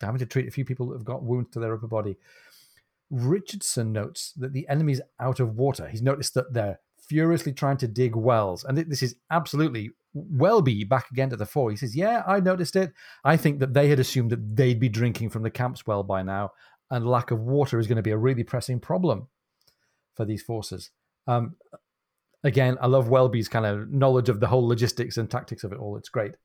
having 0.00 0.18
to 0.18 0.26
treat 0.26 0.48
a 0.48 0.50
few 0.50 0.64
people 0.64 0.88
that 0.88 0.98
have 0.98 1.04
got 1.04 1.22
wounds 1.22 1.50
to 1.50 1.60
their 1.60 1.74
upper 1.74 1.86
body. 1.86 2.16
Richardson 3.10 3.92
notes 3.92 4.32
that 4.36 4.54
the 4.54 4.66
enemy's 4.68 5.02
out 5.18 5.40
of 5.40 5.56
water. 5.56 5.88
He's 5.88 6.02
noticed 6.02 6.32
that 6.34 6.54
they're 6.54 6.80
furiously 7.10 7.52
trying 7.52 7.76
to 7.76 7.88
dig 7.88 8.14
wells. 8.14 8.62
And 8.62 8.78
this 8.78 9.02
is 9.02 9.16
absolutely 9.32 9.90
Welby 10.14 10.84
back 10.84 11.10
again 11.10 11.28
to 11.30 11.36
the 11.36 11.44
fore. 11.44 11.72
He 11.72 11.76
says, 11.76 11.96
Yeah, 11.96 12.22
I 12.24 12.38
noticed 12.38 12.76
it. 12.76 12.92
I 13.24 13.36
think 13.36 13.58
that 13.58 13.74
they 13.74 13.88
had 13.88 13.98
assumed 13.98 14.30
that 14.30 14.56
they'd 14.56 14.78
be 14.78 14.88
drinking 14.88 15.30
from 15.30 15.42
the 15.42 15.50
camp's 15.50 15.84
well 15.88 16.04
by 16.04 16.22
now, 16.22 16.52
and 16.88 17.04
lack 17.04 17.32
of 17.32 17.40
water 17.40 17.80
is 17.80 17.88
going 17.88 17.96
to 17.96 18.02
be 18.02 18.12
a 18.12 18.16
really 18.16 18.44
pressing 18.44 18.78
problem 18.78 19.26
for 20.14 20.24
these 20.24 20.40
forces. 20.40 20.92
Um, 21.26 21.56
again, 22.44 22.78
I 22.80 22.86
love 22.86 23.08
Welby's 23.08 23.48
kind 23.48 23.66
of 23.66 23.90
knowledge 23.90 24.28
of 24.28 24.38
the 24.38 24.46
whole 24.46 24.66
logistics 24.68 25.16
and 25.16 25.28
tactics 25.28 25.64
of 25.64 25.72
it 25.72 25.78
all. 25.78 25.96
It's 25.96 26.08
great. 26.08 26.36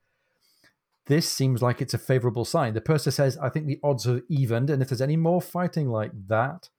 This 1.06 1.30
seems 1.30 1.62
like 1.62 1.80
it's 1.80 1.94
a 1.94 2.00
favorable 2.00 2.46
sign. 2.46 2.74
The 2.74 2.82
purser 2.82 3.12
says, 3.12 3.38
I 3.38 3.50
think 3.50 3.68
the 3.68 3.80
odds 3.84 4.08
are 4.08 4.22
evened, 4.30 4.72
and 4.72 4.82
if 4.82 4.90
there's 4.90 5.00
any 5.00 5.18
more 5.18 5.44
fighting 5.44 5.90
like 5.90 6.12
that, 6.28 6.70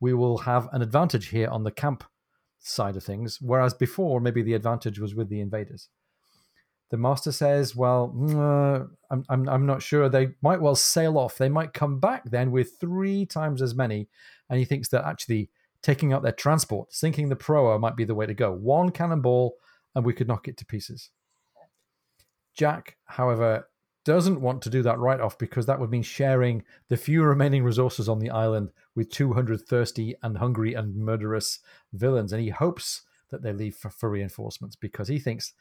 we 0.00 0.14
will 0.14 0.38
have 0.38 0.68
an 0.72 0.82
advantage 0.82 1.28
here 1.28 1.48
on 1.48 1.62
the 1.62 1.70
camp 1.70 2.02
side 2.66 2.96
of 2.96 3.04
things, 3.04 3.40
whereas 3.40 3.74
before 3.74 4.20
maybe 4.20 4.42
the 4.42 4.54
advantage 4.54 4.98
was 4.98 5.14
with 5.14 5.28
the 5.28 5.40
invaders. 5.40 5.88
The 6.90 6.96
master 6.96 7.32
says, 7.32 7.74
"Well, 7.74 8.14
uh, 8.30 8.86
I'm, 9.10 9.24
I'm 9.28 9.48
I'm 9.48 9.66
not 9.66 9.82
sure. 9.82 10.08
They 10.08 10.28
might 10.40 10.60
well 10.60 10.76
sail 10.76 11.18
off. 11.18 11.36
They 11.36 11.48
might 11.48 11.72
come 11.72 11.98
back 11.98 12.24
then 12.30 12.52
with 12.52 12.78
three 12.78 13.26
times 13.26 13.60
as 13.60 13.74
many." 13.74 14.08
And 14.48 14.58
he 14.58 14.64
thinks 14.64 14.88
that 14.90 15.04
actually 15.04 15.50
taking 15.82 16.12
out 16.12 16.22
their 16.22 16.32
transport, 16.32 16.92
sinking 16.92 17.28
the 17.28 17.36
proa 17.36 17.78
might 17.78 17.96
be 17.96 18.04
the 18.04 18.14
way 18.14 18.26
to 18.26 18.34
go. 18.34 18.52
One 18.52 18.90
cannonball, 18.90 19.56
and 19.94 20.04
we 20.04 20.12
could 20.12 20.28
knock 20.28 20.46
it 20.46 20.56
to 20.58 20.66
pieces. 20.66 21.10
Jack, 22.54 22.96
however, 23.04 23.68
doesn't 24.06 24.40
want 24.40 24.62
to 24.62 24.70
do 24.70 24.82
that 24.82 24.98
right 24.98 25.20
off 25.20 25.36
because 25.36 25.66
that 25.66 25.78
would 25.78 25.90
mean 25.90 26.02
sharing 26.02 26.62
the 26.88 26.96
few 26.96 27.22
remaining 27.22 27.62
resources 27.62 28.08
on 28.08 28.18
the 28.18 28.30
island 28.30 28.70
with 28.94 29.10
200 29.10 29.60
thirsty 29.60 30.14
and 30.22 30.38
hungry 30.38 30.72
and 30.72 30.96
murderous 30.96 31.58
villains. 31.92 32.32
And 32.32 32.40
he 32.40 32.48
hopes 32.48 33.02
that 33.30 33.42
they 33.42 33.52
leave 33.52 33.76
for, 33.76 33.90
for 33.90 34.08
reinforcements 34.08 34.76
because 34.76 35.08
he 35.08 35.18
thinks 35.18 35.52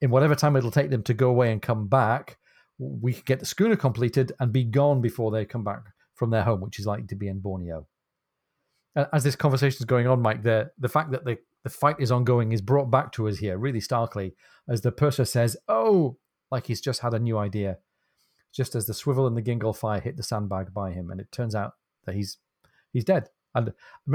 in 0.00 0.10
whatever 0.10 0.34
time 0.34 0.56
it'll 0.56 0.70
take 0.70 0.90
them 0.90 1.02
to 1.02 1.12
go 1.12 1.28
away 1.28 1.52
and 1.52 1.60
come 1.60 1.86
back, 1.86 2.38
we 2.78 3.12
can 3.12 3.22
get 3.26 3.40
the 3.40 3.46
schooner 3.46 3.76
completed 3.76 4.32
and 4.40 4.52
be 4.52 4.64
gone 4.64 5.02
before 5.02 5.30
they 5.30 5.44
come 5.44 5.64
back 5.64 5.82
from 6.14 6.30
their 6.30 6.44
home, 6.44 6.62
which 6.62 6.78
is 6.78 6.86
likely 6.86 7.06
to 7.08 7.16
be 7.16 7.28
in 7.28 7.40
Borneo 7.40 7.86
as 9.12 9.24
this 9.24 9.36
conversation 9.36 9.78
is 9.78 9.84
going 9.84 10.06
on, 10.06 10.20
Mike, 10.20 10.42
the 10.42 10.70
the 10.78 10.88
fact 10.88 11.10
that 11.12 11.24
the 11.24 11.38
the 11.62 11.70
fight 11.70 11.96
is 11.98 12.10
ongoing 12.10 12.52
is 12.52 12.60
brought 12.60 12.90
back 12.90 13.12
to 13.12 13.28
us 13.28 13.38
here 13.38 13.58
really 13.58 13.80
starkly 13.80 14.34
as 14.68 14.80
the 14.80 14.92
purser 14.92 15.24
says, 15.24 15.56
"Oh," 15.68 16.16
like 16.50 16.66
he's 16.66 16.80
just 16.80 17.00
had 17.00 17.14
a 17.14 17.18
new 17.18 17.38
idea, 17.38 17.78
just 18.52 18.74
as 18.74 18.86
the 18.86 18.94
swivel 18.94 19.26
and 19.26 19.36
the 19.36 19.42
gingle 19.42 19.72
fire 19.72 20.00
hit 20.00 20.16
the 20.16 20.22
sandbag 20.22 20.72
by 20.72 20.92
him, 20.92 21.10
and 21.10 21.20
it 21.20 21.32
turns 21.32 21.54
out 21.54 21.74
that 22.04 22.14
he's 22.14 22.38
he's 22.92 23.04
dead. 23.04 23.28
And 23.54 23.72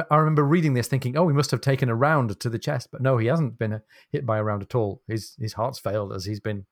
I 0.10 0.15
remember 0.15 0.43
reading 0.43 0.74
this, 0.74 0.88
thinking, 0.88 1.17
"Oh, 1.17 1.28
he 1.28 1.36
must 1.36 1.52
have 1.52 1.62
taken 1.62 1.89
a 1.89 1.95
round 1.95 2.39
to 2.39 2.50
the 2.50 2.60
chest," 2.60 2.89
but 2.91 3.02
no, 3.02 3.17
he 3.17 3.28
hasn't 3.28 3.60
been 3.60 3.82
hit 4.10 4.26
by 4.26 4.38
a 4.38 4.43
round 4.43 4.63
at 4.63 4.76
all. 4.76 5.02
His 5.08 5.36
his 5.39 5.54
heart's 5.54 5.80
failed 5.80 6.13
as 6.13 6.26
he's 6.26 6.39
been 6.39 6.65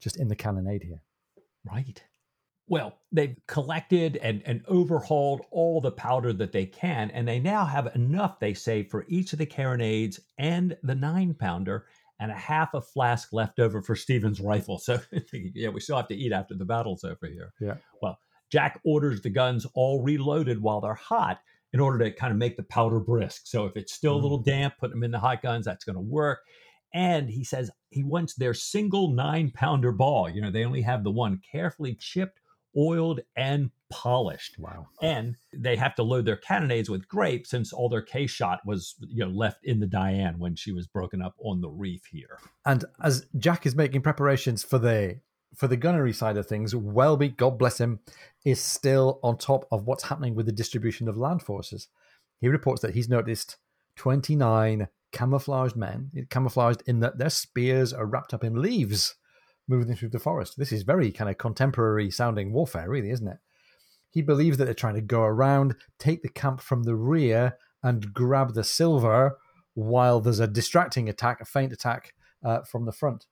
just 0.00 0.16
in 0.16 0.28
the 0.28 0.36
cannonade 0.36 0.82
here. 0.82 1.02
Right. 1.64 2.02
Well, 2.68 2.98
they've 3.10 3.36
collected 3.46 4.18
and, 4.18 4.42
and 4.44 4.62
overhauled 4.68 5.40
all 5.50 5.80
the 5.80 5.90
powder 5.90 6.34
that 6.34 6.52
they 6.52 6.66
can, 6.66 7.10
and 7.12 7.26
they 7.26 7.40
now 7.40 7.64
have 7.64 7.94
enough, 7.94 8.38
they 8.38 8.52
say, 8.52 8.82
for 8.82 9.06
each 9.08 9.32
of 9.32 9.38
the 9.38 9.46
carronades 9.46 10.20
and 10.36 10.76
the 10.82 10.94
nine 10.94 11.32
pounder, 11.32 11.86
and 12.20 12.30
a 12.30 12.34
half 12.34 12.74
a 12.74 12.80
flask 12.80 13.32
left 13.32 13.58
over 13.58 13.82
for 13.82 13.94
Stephen's 13.94 14.40
rifle. 14.40 14.78
So, 14.78 15.00
yeah, 15.32 15.68
we 15.68 15.80
still 15.80 15.96
have 15.96 16.08
to 16.08 16.16
eat 16.16 16.32
after 16.32 16.54
the 16.54 16.64
battle's 16.64 17.04
over 17.04 17.26
here. 17.26 17.52
Yeah. 17.60 17.76
Well, 18.02 18.18
Jack 18.50 18.80
orders 18.84 19.20
the 19.20 19.30
guns 19.30 19.66
all 19.74 20.02
reloaded 20.02 20.60
while 20.60 20.80
they're 20.80 20.94
hot 20.94 21.40
in 21.72 21.80
order 21.80 21.98
to 21.98 22.10
kind 22.10 22.32
of 22.32 22.38
make 22.38 22.56
the 22.56 22.62
powder 22.64 22.98
brisk. 22.98 23.42
So, 23.46 23.66
if 23.66 23.76
it's 23.76 23.92
still 23.92 24.14
a 24.14 24.20
little 24.22 24.40
mm. 24.40 24.46
damp, 24.46 24.74
put 24.78 24.90
them 24.90 25.04
in 25.04 25.10
the 25.10 25.18
hot 25.18 25.42
guns, 25.42 25.66
that's 25.66 25.84
going 25.84 25.96
to 25.96 26.00
work. 26.00 26.40
And 26.94 27.28
he 27.28 27.44
says 27.44 27.70
he 27.90 28.02
wants 28.02 28.34
their 28.34 28.54
single 28.54 29.10
nine 29.10 29.52
pounder 29.54 29.92
ball. 29.92 30.28
You 30.28 30.40
know, 30.40 30.50
they 30.50 30.64
only 30.64 30.82
have 30.82 31.04
the 31.04 31.10
one 31.10 31.40
carefully 31.52 31.94
chipped 31.94 32.40
oiled 32.78 33.20
and 33.36 33.70
polished. 33.90 34.58
Wow. 34.58 34.86
And 35.02 35.36
they 35.52 35.76
have 35.76 35.94
to 35.96 36.02
load 36.02 36.24
their 36.24 36.36
cannonades 36.36 36.88
with 36.88 37.08
grape 37.08 37.46
since 37.46 37.72
all 37.72 37.88
their 37.88 38.02
case 38.02 38.30
shot 38.30 38.60
was, 38.64 38.94
you 39.00 39.24
know, 39.24 39.30
left 39.30 39.64
in 39.64 39.80
the 39.80 39.86
Diane 39.86 40.38
when 40.38 40.54
she 40.54 40.72
was 40.72 40.86
broken 40.86 41.22
up 41.22 41.34
on 41.42 41.60
the 41.60 41.70
reef 41.70 42.04
here. 42.10 42.38
And 42.64 42.84
as 43.02 43.26
Jack 43.38 43.66
is 43.66 43.74
making 43.74 44.02
preparations 44.02 44.62
for 44.62 44.78
the 44.78 45.20
for 45.54 45.66
the 45.66 45.76
gunnery 45.76 46.12
side 46.12 46.36
of 46.36 46.46
things, 46.46 46.74
Welby, 46.76 47.30
God 47.30 47.58
bless 47.58 47.80
him, 47.80 48.00
is 48.44 48.60
still 48.60 49.18
on 49.22 49.38
top 49.38 49.66
of 49.72 49.86
what's 49.86 50.04
happening 50.04 50.34
with 50.34 50.46
the 50.46 50.52
distribution 50.52 51.08
of 51.08 51.16
land 51.16 51.42
forces. 51.42 51.88
He 52.40 52.48
reports 52.48 52.82
that 52.82 52.94
he's 52.94 53.08
noticed 53.08 53.56
29 53.96 54.88
camouflaged 55.10 55.74
men, 55.74 56.10
eh, 56.16 56.22
camouflaged 56.28 56.82
in 56.86 57.00
that 57.00 57.18
their 57.18 57.30
spears 57.30 57.92
are 57.92 58.06
wrapped 58.06 58.34
up 58.34 58.44
in 58.44 58.60
leaves 58.60 59.16
moving 59.68 59.94
through 59.94 60.08
the 60.08 60.18
forest. 60.18 60.58
This 60.58 60.72
is 60.72 60.82
very 60.82 61.12
kind 61.12 61.30
of 61.30 61.38
contemporary 61.38 62.10
sounding 62.10 62.52
warfare, 62.52 62.88
really, 62.88 63.10
isn't 63.10 63.28
it? 63.28 63.38
He 64.10 64.22
believes 64.22 64.56
that 64.56 64.64
they're 64.64 64.74
trying 64.74 64.94
to 64.94 65.00
go 65.00 65.22
around, 65.22 65.76
take 65.98 66.22
the 66.22 66.28
camp 66.28 66.60
from 66.60 66.84
the 66.84 66.96
rear, 66.96 67.58
and 67.82 68.12
grab 68.12 68.54
the 68.54 68.64
silver 68.64 69.38
while 69.74 70.20
there's 70.20 70.40
a 70.40 70.46
distracting 70.46 71.08
attack, 71.08 71.40
a 71.40 71.44
feint 71.44 71.72
attack 71.72 72.14
uh, 72.44 72.62
from 72.62 72.84
the 72.86 72.92
front. 72.92 73.26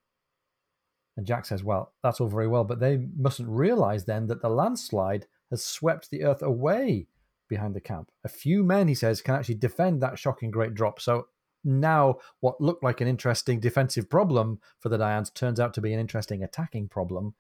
And 1.17 1.27
Jack 1.27 1.47
says, 1.47 1.65
Well, 1.65 1.95
that's 2.03 2.21
all 2.21 2.29
very 2.29 2.47
well, 2.47 2.65
but 2.65 2.79
they 2.79 3.09
mustn't 3.17 3.49
realize 3.49 4.05
then 4.05 4.27
that 4.27 4.43
the 4.43 4.51
landslide 4.51 5.27
has 5.51 5.65
swept 5.65 6.11
the 6.11 6.25
earth 6.25 6.43
away 6.43 7.07
behind 7.49 7.75
the 7.75 7.81
camp. 7.81 8.11
A 8.25 8.29
few 8.29 8.63
men, 8.63 8.89
he 8.89 8.95
says, 8.95 9.23
can 9.23 9.35
actually 9.35 9.55
defend 9.55 10.03
that 10.03 10.19
shocking 10.19 10.51
great 10.51 10.75
drop. 10.75 11.01
So 11.01 11.29
now 11.67 12.17
what 12.41 12.61
looked 12.61 12.83
like 12.83 13.01
an 13.01 13.09
interesting 13.09 13.61
defensive 13.61 14.09
problem 14.09 14.61
for 14.79 14.89
the 14.89 14.99
Dianes 14.99 15.35
turns 15.35 15.61
out 15.61 15.75
to 15.75 15.81
be 15.81 15.93
an 15.93 16.01
interesting 16.01 16.43
attacking 16.43 16.89
problem 16.89 17.35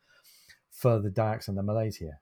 for 0.70 1.00
the 1.00 1.10
Dayaks 1.10 1.48
and 1.48 1.56
the 1.56 1.62
Malays 1.62 1.96
here. 1.96 2.20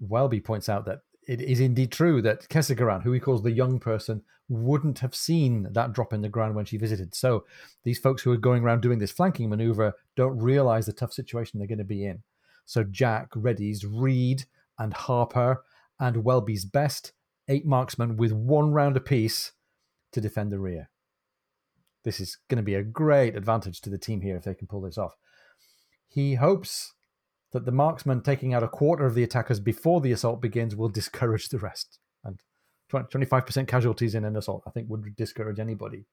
Welby 0.00 0.40
points 0.40 0.68
out 0.68 0.84
that 0.86 1.00
it 1.26 1.40
is 1.40 1.60
indeed 1.60 1.90
true 1.90 2.20
that 2.22 2.48
Kesegaran, 2.48 3.02
who 3.02 3.12
he 3.12 3.20
calls 3.20 3.42
the 3.42 3.50
young 3.50 3.78
person, 3.78 4.22
wouldn't 4.48 4.98
have 4.98 5.14
seen 5.14 5.68
that 5.72 5.92
drop 5.92 6.12
in 6.12 6.20
the 6.20 6.28
ground 6.28 6.54
when 6.54 6.66
she 6.66 6.76
visited. 6.76 7.14
So 7.14 7.44
these 7.84 7.98
folks 7.98 8.22
who 8.22 8.32
are 8.32 8.36
going 8.36 8.62
around 8.62 8.82
doing 8.82 8.98
this 8.98 9.12
flanking 9.12 9.48
maneuver 9.48 9.94
don't 10.16 10.38
realize 10.38 10.84
the 10.84 10.92
tough 10.92 11.14
situation 11.14 11.58
they're 11.58 11.68
going 11.68 11.78
to 11.78 11.84
be 11.84 12.04
in. 12.04 12.22
So 12.66 12.84
Jack 12.84 13.30
readies 13.30 13.84
Reed 13.88 14.44
and 14.78 14.92
Harper 14.92 15.62
and 15.98 16.24
Welby's 16.24 16.64
best, 16.66 17.12
eight 17.48 17.64
marksmen 17.64 18.16
with 18.16 18.32
one 18.32 18.72
round 18.72 18.96
apiece 18.96 19.52
to 20.14 20.20
defend 20.20 20.50
the 20.50 20.58
rear. 20.58 20.90
This 22.04 22.20
is 22.20 22.38
going 22.48 22.58
to 22.58 22.62
be 22.62 22.74
a 22.74 22.82
great 22.82 23.36
advantage 23.36 23.80
to 23.82 23.90
the 23.90 23.98
team 23.98 24.20
here 24.20 24.36
if 24.36 24.44
they 24.44 24.54
can 24.54 24.66
pull 24.66 24.80
this 24.80 24.98
off. 24.98 25.16
He 26.08 26.34
hopes 26.34 26.94
that 27.52 27.64
the 27.64 27.72
marksman 27.72 28.20
taking 28.20 28.52
out 28.52 28.62
a 28.62 28.68
quarter 28.68 29.06
of 29.06 29.14
the 29.14 29.22
attackers 29.22 29.60
before 29.60 30.00
the 30.00 30.12
assault 30.12 30.40
begins 30.40 30.76
will 30.76 30.88
discourage 31.00 31.48
the 31.48 31.58
rest. 31.58 31.98
And 32.24 32.38
25% 32.92 33.66
casualties 33.66 34.14
in 34.14 34.24
an 34.24 34.36
assault, 34.36 34.62
I 34.66 34.70
think, 34.70 34.88
would 34.88 35.16
discourage 35.16 35.58
anybody. 35.58 36.06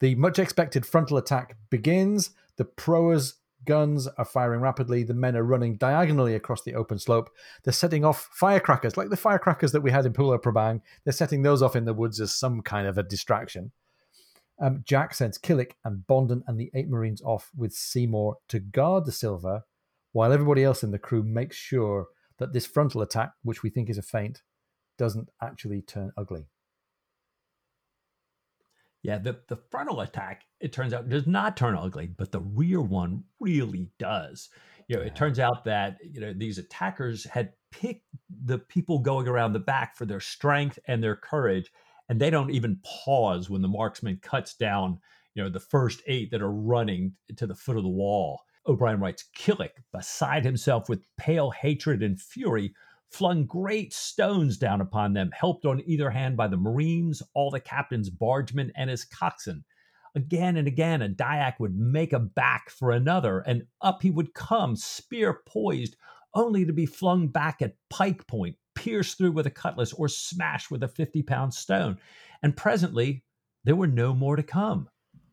The 0.00 0.14
much 0.16 0.38
expected 0.38 0.84
frontal 0.84 1.16
attack 1.16 1.56
begins. 1.70 2.30
The 2.56 2.64
proas 2.64 3.34
guns 3.64 4.06
are 4.06 4.24
firing 4.24 4.60
rapidly. 4.60 5.02
The 5.02 5.14
men 5.14 5.36
are 5.36 5.42
running 5.42 5.76
diagonally 5.76 6.34
across 6.34 6.62
the 6.62 6.74
open 6.74 6.98
slope. 6.98 7.30
They're 7.64 7.72
setting 7.72 8.04
off 8.04 8.28
firecrackers, 8.32 8.96
like 8.96 9.10
the 9.10 9.16
firecrackers 9.16 9.72
that 9.72 9.80
we 9.80 9.90
had 9.90 10.06
in 10.06 10.12
Pulau 10.12 10.40
Prabang. 10.40 10.80
They're 11.04 11.12
setting 11.12 11.42
those 11.42 11.62
off 11.62 11.76
in 11.76 11.84
the 11.84 11.94
woods 11.94 12.20
as 12.20 12.34
some 12.34 12.62
kind 12.62 12.86
of 12.86 12.98
a 12.98 13.02
distraction. 13.02 13.72
Um, 14.60 14.82
Jack 14.84 15.14
sends 15.14 15.38
Killick 15.38 15.72
and 15.84 16.04
Bonden 16.06 16.42
and 16.46 16.58
the 16.58 16.70
eight 16.74 16.88
Marines 16.88 17.22
off 17.22 17.50
with 17.56 17.72
Seymour 17.72 18.36
to 18.48 18.60
guard 18.60 19.06
the 19.06 19.12
silver, 19.12 19.62
while 20.12 20.32
everybody 20.32 20.62
else 20.62 20.82
in 20.82 20.90
the 20.90 20.98
crew 20.98 21.22
makes 21.22 21.56
sure 21.56 22.06
that 22.38 22.52
this 22.52 22.66
frontal 22.66 23.02
attack, 23.02 23.32
which 23.42 23.62
we 23.62 23.70
think 23.70 23.88
is 23.88 23.98
a 23.98 24.02
feint, 24.02 24.42
doesn't 24.98 25.28
actually 25.40 25.82
turn 25.82 26.12
ugly. 26.16 26.46
Yeah, 29.02 29.18
the, 29.18 29.40
the 29.48 29.56
frontal 29.70 30.00
attack, 30.00 30.42
it 30.62 30.72
turns 30.72 30.94
out, 30.94 31.08
does 31.08 31.26
not 31.26 31.56
turn 31.56 31.76
ugly, 31.76 32.06
but 32.16 32.30
the 32.30 32.40
rear 32.40 32.80
one 32.80 33.24
really 33.40 33.90
does. 33.98 34.48
You 34.88 34.96
know, 34.96 35.02
yeah. 35.02 35.08
it 35.08 35.16
turns 35.16 35.38
out 35.38 35.64
that, 35.64 35.98
you 36.02 36.20
know, 36.20 36.32
these 36.32 36.58
attackers 36.58 37.24
had 37.24 37.52
picked 37.72 38.06
the 38.44 38.58
people 38.58 39.00
going 39.00 39.26
around 39.26 39.52
the 39.52 39.58
back 39.58 39.96
for 39.96 40.06
their 40.06 40.20
strength 40.20 40.78
and 40.86 41.02
their 41.02 41.16
courage, 41.16 41.70
and 42.08 42.20
they 42.20 42.30
don't 42.30 42.50
even 42.50 42.80
pause 42.84 43.50
when 43.50 43.60
the 43.60 43.68
marksman 43.68 44.18
cuts 44.22 44.54
down, 44.54 45.00
you 45.34 45.42
know, 45.42 45.50
the 45.50 45.60
first 45.60 46.00
eight 46.06 46.30
that 46.30 46.42
are 46.42 46.52
running 46.52 47.12
to 47.36 47.46
the 47.46 47.54
foot 47.54 47.76
of 47.76 47.82
the 47.82 47.88
wall. 47.88 48.40
O'Brian 48.66 49.00
writes, 49.00 49.24
Killick, 49.36 49.82
beside 49.92 50.44
himself 50.44 50.88
with 50.88 51.04
pale 51.16 51.50
hatred 51.50 52.02
and 52.02 52.20
fury, 52.20 52.72
flung 53.08 53.46
great 53.46 53.92
stones 53.92 54.56
down 54.56 54.80
upon 54.80 55.12
them, 55.12 55.30
helped 55.32 55.66
on 55.66 55.82
either 55.84 56.10
hand 56.10 56.36
by 56.36 56.46
the 56.46 56.56
Marines, 56.56 57.20
all 57.34 57.50
the 57.50 57.60
captain's 57.60 58.10
bargemen, 58.10 58.70
and 58.76 58.88
his 58.88 59.04
coxswain. 59.04 59.64
Again 60.14 60.56
and 60.56 60.68
again, 60.68 61.00
a 61.00 61.08
Dyak 61.08 61.54
would 61.58 61.74
make 61.74 62.12
a 62.12 62.18
back 62.18 62.68
for 62.68 62.90
another, 62.90 63.40
and 63.40 63.64
up 63.80 64.02
he 64.02 64.10
would 64.10 64.34
come, 64.34 64.76
spear 64.76 65.40
poised, 65.46 65.96
only 66.34 66.64
to 66.66 66.72
be 66.72 66.86
flung 66.86 67.28
back 67.28 67.62
at 67.62 67.76
pike 67.88 68.26
point, 68.26 68.56
pierced 68.74 69.16
through 69.16 69.32
with 69.32 69.46
a 69.46 69.50
cutlass, 69.50 69.92
or 69.92 70.08
smashed 70.08 70.70
with 70.70 70.82
a 70.82 70.88
50 70.88 71.22
pound 71.22 71.54
stone. 71.54 71.98
And 72.42 72.56
presently, 72.56 73.24
there 73.64 73.76
were 73.76 73.86
no 73.86 74.14
more 74.14 74.36
to 74.36 74.42
come. 74.42 74.88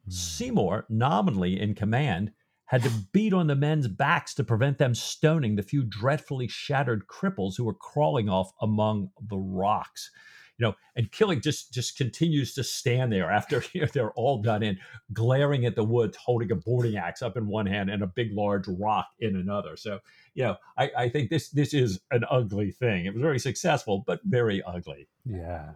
Hmm. 0.06 0.12
Seymour, 0.12 0.86
nominally 0.90 1.60
in 1.60 1.76
command, 1.76 2.32
had 2.66 2.84
to 2.84 2.92
beat 3.12 3.34
on 3.34 3.48
the 3.48 3.56
men's 3.56 3.88
backs 3.88 4.36
to 4.36 4.44
prevent 4.44 4.78
them 4.78 4.94
stoning 4.94 5.56
the 5.56 5.64
few 5.64 5.84
dreadfully 5.84 6.48
shattered 6.48 7.08
cripples 7.08 7.58
who 7.58 7.64
were 7.64 7.74
crawling 7.74 8.30
off 8.30 8.52
among 8.62 9.10
the 9.28 9.40
rocks. 9.40 10.12
You 10.60 10.68
know, 10.68 10.76
and 10.96 11.12
Killick 11.12 11.42
just 11.42 11.74
just 11.74 11.98
continues 11.98 12.54
to 12.54 12.64
stand 12.64 13.12
there 13.12 13.32
after 13.32 13.64
you 13.74 13.82
know, 13.82 13.88
they're 13.92 14.12
all 14.12 14.42
done 14.42 14.62
in, 14.62 14.78
glaring 15.14 15.66
at 15.66 15.76
the 15.76 15.84
woods, 15.84 16.18
holding 16.18 16.52
a 16.52 16.56
boarding 16.56 16.98
axe 16.98 17.22
up 17.22 17.38
in 17.38 17.48
one 17.48 17.66
hand 17.66 17.90
and 17.90 18.04
a 18.04 18.08
big 18.08 18.32
large 18.34 18.68
rock 18.68 19.08
in 19.20 19.36
another. 19.36 19.78
So, 19.78 20.00
you 20.34 20.44
know, 20.44 20.58
I, 20.78 20.92
I 20.98 21.10
think 21.10 21.30
this 21.30 21.50
this 21.50 21.74
is 21.74 22.00
an 22.12 22.26
ugly 22.30 22.72
thing. 22.72 23.06
It 23.06 23.14
was 23.14 23.22
very 23.22 23.40
successful, 23.40 24.04
but 24.06 24.20
very 24.26 24.62
ugly. 24.64 25.08
Yeah. 25.26 25.72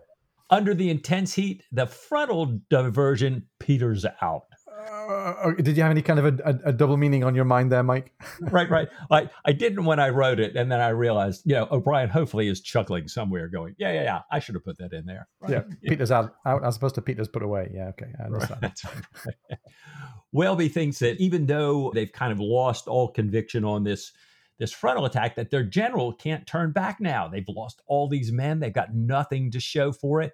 Under 0.50 0.76
the 0.76 0.89
intense 0.89 1.34
heat, 1.34 1.63
the 1.72 1.88
frontal 1.88 2.60
diversion 2.69 3.48
peters 3.60 4.06
out. 4.22 4.46
Uh, 5.10 5.52
did 5.52 5.76
you 5.76 5.84
have 5.84 5.92
any 5.92 6.02
kind 6.02 6.20
of 6.20 6.26
a, 6.26 6.44
a, 6.44 6.70
a, 6.70 6.74
double 6.74 6.98
meaning 6.98 7.24
on 7.24 7.36
your 7.36 7.46
mind 7.46 7.72
there, 7.72 7.84
Mike? 7.84 8.13
right, 8.42 8.70
right. 8.70 8.88
I, 9.12 9.30
I 9.46 9.52
didn't 9.52 9.86
when 9.86 10.00
I 10.00 10.10
wrote 10.10 10.39
it, 10.39 10.56
and 10.56 10.72
then 10.72 10.80
I 10.80 10.89
realized, 10.89 11.44
you 11.46 11.54
know, 11.54 11.68
O'Brian 11.72 12.10
hopefully 12.10 12.48
is 12.48 12.62
chuckling 12.62 13.08
somewhere, 13.08 13.48
going, 13.48 13.76
"Yeah, 13.78 13.92
yeah, 13.92 14.04
yeah. 14.04 14.20
I 14.32 14.39
should 14.39 14.56
have 14.56 14.63
put 14.63 14.78
that 14.78 14.94
in 14.94 15.06
there." 15.06 15.28
Right? 15.39 15.52
Yeah, 15.52 15.62
Peter's 15.84 16.12
out, 16.12 16.36
out 16.46 16.63
as 16.63 16.78
opposed 16.78 16.96
to 16.96 17.02
Peter's 17.02 17.28
put 17.28 17.44
away. 17.44 17.72
Yeah, 17.74 17.89
okay, 17.89 18.13
I 18.20 18.26
understand. 18.26 18.74
Right. 19.26 19.58
Welby 20.32 20.70
thinks 20.70 21.00
that 21.00 21.20
even 21.20 21.46
though 21.46 21.92
they've 21.94 22.12
kind 22.12 22.32
of 22.32 22.39
lost 22.39 22.88
all 22.88 23.10
conviction 23.10 23.63
on 23.66 23.84
this 23.84 24.12
this 24.60 24.72
frontal 24.72 25.06
attack, 25.06 25.36
that 25.36 25.50
their 25.50 25.63
general 25.63 26.13
can't 26.13 26.46
turn 26.46 26.72
back 26.72 27.00
now. 27.02 27.28
They've 27.28 27.48
lost 27.48 27.82
all 27.88 28.08
these 28.08 28.32
men. 28.32 28.60
They've 28.60 28.72
got 28.72 28.94
nothing 28.94 29.52
to 29.52 29.60
show 29.60 29.92
for 29.92 30.22
it. 30.22 30.34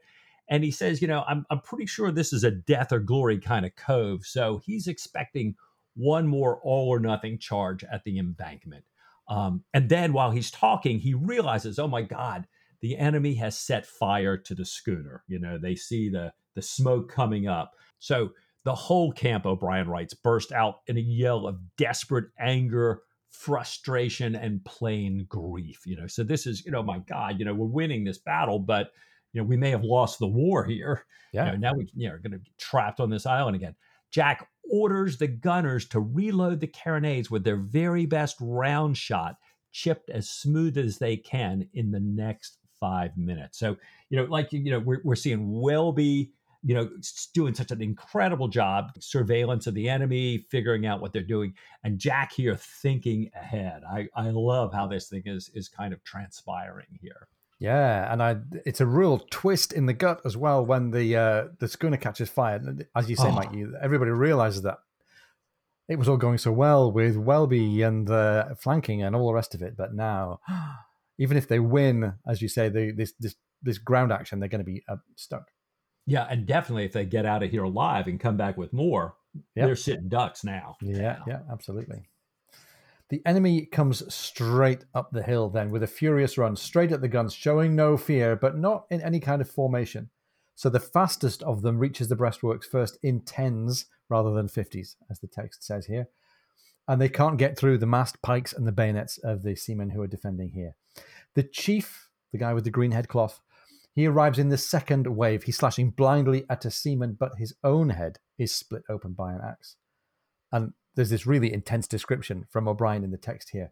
And 0.49 0.63
he 0.63 0.71
says, 0.71 1.01
you 1.01 1.07
know, 1.07 1.23
I'm, 1.27 1.45
I'm 1.49 1.62
pretty 1.62 1.85
sure 1.85 2.12
this 2.12 2.33
is 2.33 2.43
a 2.43 2.51
death 2.51 2.91
or 2.91 2.99
glory 2.99 3.38
kind 3.38 3.65
of 3.65 3.75
cove. 3.75 4.25
So 4.25 4.62
he's 4.65 4.88
expecting 4.88 5.55
one 5.95 6.27
more 6.27 6.59
all 6.63 6.89
or 6.89 6.99
nothing 6.99 7.38
charge 7.38 7.83
at 7.83 8.03
the 8.03 8.17
embankment. 8.17 8.83
Um, 9.27 9.63
and 9.73 9.89
then 9.89 10.12
while 10.12 10.31
he's 10.31 10.49
talking, 10.49 10.99
he 10.99 11.13
realizes, 11.13 11.77
oh 11.77 11.88
my 11.88 12.01
God, 12.01 12.47
the 12.81 12.97
enemy 12.97 13.35
has 13.35 13.59
set 13.59 13.85
fire 13.85 14.38
to 14.38 14.55
the 14.55 14.65
schooner. 14.65 15.23
You 15.27 15.39
know, 15.39 15.57
they 15.57 15.75
see 15.75 16.09
the, 16.09 16.33
the 16.55 16.62
smoke 16.62 17.12
coming 17.12 17.47
up. 17.47 17.75
So 17.99 18.31
the 18.63 18.73
whole 18.73 19.12
camp, 19.12 19.45
O'Brian 19.45 19.88
writes, 19.88 20.13
burst 20.13 20.51
out 20.51 20.81
in 20.88 20.97
a 20.97 21.01
yell 21.01 21.45
of 21.45 21.59
desperate 21.77 22.29
anger, 22.39 23.01
frustration, 23.29 24.35
and 24.35 24.63
plain 24.65 25.25
grief. 25.29 25.85
You 25.85 25.97
know, 25.97 26.07
so 26.07 26.23
this 26.23 26.47
is, 26.47 26.65
you 26.65 26.71
know, 26.71 26.81
my 26.81 26.99
God, 26.99 27.38
you 27.38 27.45
know, 27.45 27.53
we're 27.53 27.67
winning 27.67 28.03
this 28.03 28.17
battle, 28.17 28.57
but 28.57 28.91
you 29.33 29.41
know, 29.41 29.45
we 29.45 29.57
may 29.57 29.69
have 29.69 29.83
lost 29.83 30.19
the 30.19 30.27
war 30.27 30.63
here. 30.65 31.05
Yeah. 31.33 31.45
You 31.45 31.51
know, 31.51 31.57
now 31.57 31.73
we 31.75 31.87
you 31.95 32.07
know, 32.07 32.15
are 32.15 32.19
going 32.19 32.31
to 32.31 32.39
be 32.39 32.51
trapped 32.57 32.99
on 32.99 33.09
this 33.09 33.25
island 33.25 33.55
again. 33.55 33.75
Jack 34.11 34.47
orders 34.71 35.17
the 35.17 35.27
gunners 35.27 35.87
to 35.89 35.99
reload 35.99 36.59
the 36.59 36.67
carronades 36.67 37.29
with 37.29 37.43
their 37.43 37.57
very 37.57 38.05
best 38.05 38.37
round 38.39 38.97
shot, 38.97 39.35
chipped 39.71 40.09
as 40.09 40.29
smooth 40.29 40.77
as 40.77 40.97
they 40.97 41.15
can 41.15 41.67
in 41.73 41.91
the 41.91 41.99
next 41.99 42.57
five 42.79 43.15
minutes. 43.17 43.59
So, 43.59 43.77
you 44.09 44.17
know, 44.17 44.23
like, 44.23 44.51
you 44.51 44.71
know, 44.71 44.79
we're, 44.79 45.01
we're 45.03 45.15
seeing 45.15 45.61
Welby, 45.61 46.31
you 46.63 46.75
know, 46.75 46.89
doing 47.33 47.53
such 47.53 47.71
an 47.71 47.81
incredible 47.81 48.47
job, 48.47 48.91
surveillance 48.99 49.67
of 49.67 49.75
the 49.75 49.87
enemy, 49.87 50.45
figuring 50.49 50.85
out 50.85 51.01
what 51.01 51.13
they're 51.13 51.21
doing, 51.21 51.53
and 51.83 51.99
Jack 51.99 52.33
here 52.33 52.55
thinking 52.55 53.29
ahead. 53.35 53.83
I, 53.89 54.07
I 54.15 54.29
love 54.31 54.73
how 54.73 54.87
this 54.87 55.07
thing 55.07 55.23
is 55.25 55.49
is 55.53 55.69
kind 55.69 55.93
of 55.93 56.03
transpiring 56.03 56.99
here. 57.01 57.27
Yeah, 57.59 58.11
and 58.11 58.23
I 58.23 58.37
it's 58.65 58.79
a 58.79 58.85
real 58.85 59.19
twist 59.29 59.73
in 59.73 59.85
the 59.85 59.93
gut 59.93 60.21
as 60.23 60.37
well 60.37 60.65
when 60.65 60.91
the 60.91 61.15
uh, 61.15 61.43
the 61.59 61.67
schooner 61.67 61.97
catches 61.97 62.29
fire. 62.29 62.61
As 62.95 63.09
you 63.09 63.17
say, 63.17 63.27
oh. 63.27 63.31
Mike, 63.31 63.51
you, 63.51 63.75
everybody 63.81 64.11
realizes 64.11 64.61
that 64.61 64.77
it 65.89 65.97
was 65.97 66.07
all 66.07 66.17
going 66.17 66.37
so 66.37 66.51
well 66.51 66.91
with 66.91 67.17
Welby 67.17 67.81
and 67.81 68.09
uh, 68.09 68.55
flanking 68.55 69.03
and 69.03 69.15
all 69.15 69.27
the 69.27 69.33
rest 69.33 69.55
of 69.55 69.61
it, 69.61 69.75
but 69.75 69.93
now, 69.93 70.39
even 71.17 71.35
if 71.35 71.47
they 71.47 71.59
win, 71.59 72.13
as 72.27 72.41
you 72.41 72.47
say, 72.47 72.69
the, 72.69 72.91
this 72.91 73.13
this 73.19 73.35
this 73.61 73.77
ground 73.77 74.13
action, 74.13 74.39
they're 74.39 74.47
going 74.47 74.63
to 74.63 74.71
be 74.71 74.83
uh, 74.87 74.95
stuck. 75.17 75.49
Yeah, 76.05 76.27
and 76.29 76.45
definitely 76.45 76.85
if 76.85 76.93
they 76.93 77.05
get 77.05 77.25
out 77.25 77.43
of 77.43 77.51
here 77.51 77.63
alive 77.63 78.07
and 78.07 78.19
come 78.19 78.37
back 78.37 78.55
with 78.55 78.71
more, 78.71 79.15
yep. 79.55 79.65
they're 79.65 79.75
sitting 79.75 80.07
ducks 80.07 80.43
now. 80.43 80.77
Yeah, 80.81 81.19
yeah, 81.27 81.39
absolutely. 81.51 82.03
The 83.09 83.21
enemy 83.25 83.65
comes 83.65 84.13
straight 84.13 84.85
up 84.93 85.09
the 85.11 85.23
hill 85.23 85.49
then 85.49 85.71
with 85.71 85.81
a 85.81 85.87
furious 85.87 86.37
run, 86.37 86.55
straight 86.55 86.91
at 86.91 87.01
the 87.01 87.07
guns, 87.07 87.33
showing 87.33 87.75
no 87.75 87.97
fear, 87.97 88.35
but 88.35 88.57
not 88.57 88.85
in 88.91 89.01
any 89.01 89.19
kind 89.19 89.41
of 89.41 89.49
formation. 89.49 90.09
So 90.55 90.69
the 90.69 90.79
fastest 90.79 91.41
of 91.43 91.61
them 91.61 91.79
reaches 91.79 92.07
the 92.07 92.15
breastworks 92.15 92.65
first 92.65 92.99
in 93.01 93.21
tens 93.21 93.85
rather 94.09 94.31
than 94.31 94.47
fifties, 94.47 94.95
as 95.09 95.19
the 95.19 95.27
text 95.27 95.63
says 95.63 95.85
here. 95.85 96.07
And 96.87 97.01
they 97.01 97.09
can't 97.09 97.37
get 97.37 97.57
through 97.57 97.77
the 97.77 97.85
mast 97.85 98.21
pikes 98.21 98.53
and 98.53 98.67
the 98.67 98.71
bayonets 98.71 99.17
of 99.19 99.41
the 99.41 99.55
seamen 99.55 99.91
who 99.91 100.01
are 100.01 100.07
defending 100.07 100.49
here. 100.49 100.75
The 101.35 101.43
chief, 101.43 102.09
the 102.31 102.37
guy 102.37 102.53
with 102.53 102.63
the 102.63 102.71
green 102.71 102.91
headcloth, 102.91 103.39
he 103.93 104.05
arrives 104.05 104.37
in 104.37 104.49
the 104.49 104.57
second 104.57 105.07
wave. 105.07 105.43
He's 105.43 105.57
slashing 105.57 105.91
blindly 105.91 106.45
at 106.49 106.65
a 106.65 106.71
seaman, 106.71 107.17
but 107.19 107.37
his 107.37 107.55
own 107.63 107.89
head 107.89 108.19
is 108.37 108.53
split 108.53 108.83
open 108.89 109.13
by 109.13 109.33
an 109.33 109.41
axe. 109.43 109.77
And 110.51 110.73
there's 110.99 111.09
this 111.09 111.25
really 111.25 111.53
intense 111.53 111.88
description 111.88 112.45
from 112.49 112.67
O'Brian 112.67 113.05
in 113.05 113.12
the 113.12 113.17
text 113.17 113.51
here. 113.51 113.71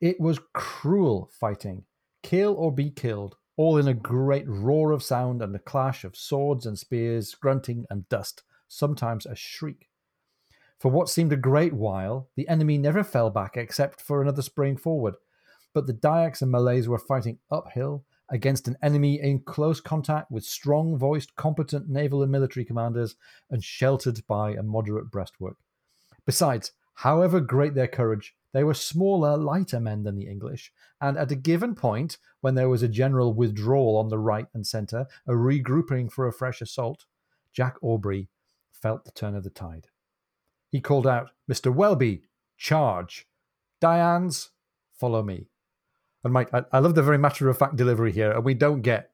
It 0.00 0.18
was 0.18 0.40
cruel 0.54 1.30
fighting, 1.38 1.84
kill 2.22 2.54
or 2.54 2.72
be 2.72 2.88
killed, 2.88 3.36
all 3.58 3.76
in 3.76 3.86
a 3.86 3.92
great 3.92 4.48
roar 4.48 4.92
of 4.92 5.02
sound 5.02 5.42
and 5.42 5.54
a 5.54 5.58
clash 5.58 6.02
of 6.02 6.16
swords 6.16 6.64
and 6.64 6.78
spears, 6.78 7.34
grunting 7.34 7.84
and 7.90 8.08
dust, 8.08 8.42
sometimes 8.68 9.26
a 9.26 9.36
shriek. 9.36 9.90
For 10.78 10.90
what 10.90 11.10
seemed 11.10 11.30
a 11.34 11.36
great 11.36 11.74
while, 11.74 12.30
the 12.36 12.48
enemy 12.48 12.78
never 12.78 13.04
fell 13.04 13.28
back 13.28 13.58
except 13.58 14.00
for 14.00 14.22
another 14.22 14.40
spring 14.40 14.78
forward. 14.78 15.16
But 15.74 15.86
the 15.86 15.92
Dyaks 15.92 16.40
and 16.40 16.50
Malays 16.50 16.88
were 16.88 16.98
fighting 16.98 17.38
uphill 17.50 18.06
against 18.30 18.66
an 18.66 18.78
enemy 18.82 19.20
in 19.20 19.40
close 19.40 19.78
contact 19.78 20.30
with 20.30 20.42
strong 20.42 20.96
voiced, 20.96 21.36
competent 21.36 21.90
naval 21.90 22.22
and 22.22 22.32
military 22.32 22.64
commanders 22.64 23.14
and 23.50 23.62
sheltered 23.62 24.26
by 24.26 24.52
a 24.52 24.62
moderate 24.62 25.10
breastwork. 25.10 25.58
Besides, 26.26 26.72
however 26.94 27.40
great 27.40 27.74
their 27.74 27.88
courage, 27.88 28.34
They 28.52 28.64
were 28.64 28.74
smaller, 28.74 29.36
lighter 29.36 29.80
men 29.80 30.02
than 30.02 30.14
the 30.14 30.28
English, 30.28 30.72
and 31.00 31.16
at 31.16 31.32
a 31.32 31.36
given 31.36 31.74
point, 31.74 32.18
when 32.42 32.54
there 32.54 32.68
was 32.68 32.82
a 32.82 32.88
general 32.88 33.32
withdrawal 33.32 33.96
on 33.96 34.08
the 34.08 34.18
right 34.18 34.46
and 34.52 34.66
centre, 34.66 35.06
a 35.26 35.32
regrouping 35.32 36.12
for 36.12 36.26
a 36.26 36.32
fresh 36.32 36.60
assault, 36.60 37.06
Jack 37.52 37.76
Aubrey 37.82 38.28
felt 38.70 39.04
the 39.04 39.10
turn 39.10 39.34
of 39.34 39.42
the 39.42 39.50
tide. 39.50 39.86
He 40.68 40.80
called 40.80 41.06
out, 41.06 41.30
Mr. 41.50 41.74
Welby, 41.74 42.24
charge. 42.58 43.26
Diane's, 43.80 44.50
follow 44.92 45.22
me. 45.22 45.48
And 46.22 46.32
Mike, 46.32 46.52
I, 46.52 46.64
I 46.72 46.78
love 46.78 46.94
the 46.94 47.02
very 47.02 47.18
matter 47.18 47.48
of 47.48 47.58
fact 47.58 47.76
delivery 47.76 48.12
here, 48.12 48.32
and 48.32 48.44
we 48.44 48.54
don't 48.54 48.82
get 48.82 49.11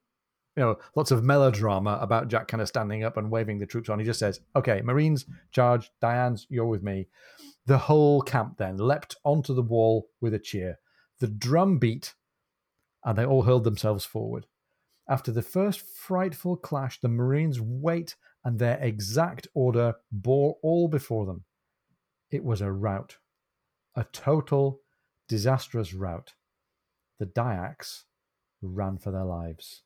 you 0.58 0.64
know, 0.64 0.76
lots 0.96 1.12
of 1.12 1.22
melodrama 1.22 2.00
about 2.02 2.26
Jack 2.26 2.48
kind 2.48 2.60
of 2.60 2.66
standing 2.66 3.04
up 3.04 3.16
and 3.16 3.30
waving 3.30 3.58
the 3.58 3.66
troops 3.66 3.88
on. 3.88 4.00
He 4.00 4.04
just 4.04 4.18
says, 4.18 4.40
"Okay, 4.56 4.80
Marines, 4.80 5.24
charge. 5.52 5.92
Diane's, 6.00 6.48
you're 6.50 6.66
with 6.66 6.82
me." 6.82 7.06
The 7.66 7.78
whole 7.78 8.22
camp 8.22 8.56
then 8.56 8.76
leapt 8.76 9.14
onto 9.22 9.54
the 9.54 9.62
wall 9.62 10.08
with 10.20 10.34
a 10.34 10.38
cheer. 10.40 10.80
The 11.20 11.28
drum 11.28 11.78
beat, 11.78 12.14
and 13.04 13.16
they 13.16 13.24
all 13.24 13.42
hurled 13.42 13.62
themselves 13.62 14.04
forward. 14.04 14.46
After 15.08 15.30
the 15.30 15.42
first 15.42 15.80
frightful 15.80 16.56
clash, 16.56 17.00
the 17.00 17.08
Marines' 17.08 17.60
weight 17.60 18.16
and 18.44 18.58
their 18.58 18.78
exact 18.80 19.46
order 19.54 19.94
bore 20.10 20.56
all 20.60 20.88
before 20.88 21.24
them. 21.24 21.44
It 22.32 22.42
was 22.42 22.60
a 22.60 22.72
rout, 22.72 23.18
a 23.94 24.04
total, 24.04 24.80
disastrous 25.28 25.94
rout. 25.94 26.34
The 27.20 27.26
Dyaks 27.26 28.06
ran 28.60 28.98
for 28.98 29.12
their 29.12 29.24
lives. 29.24 29.84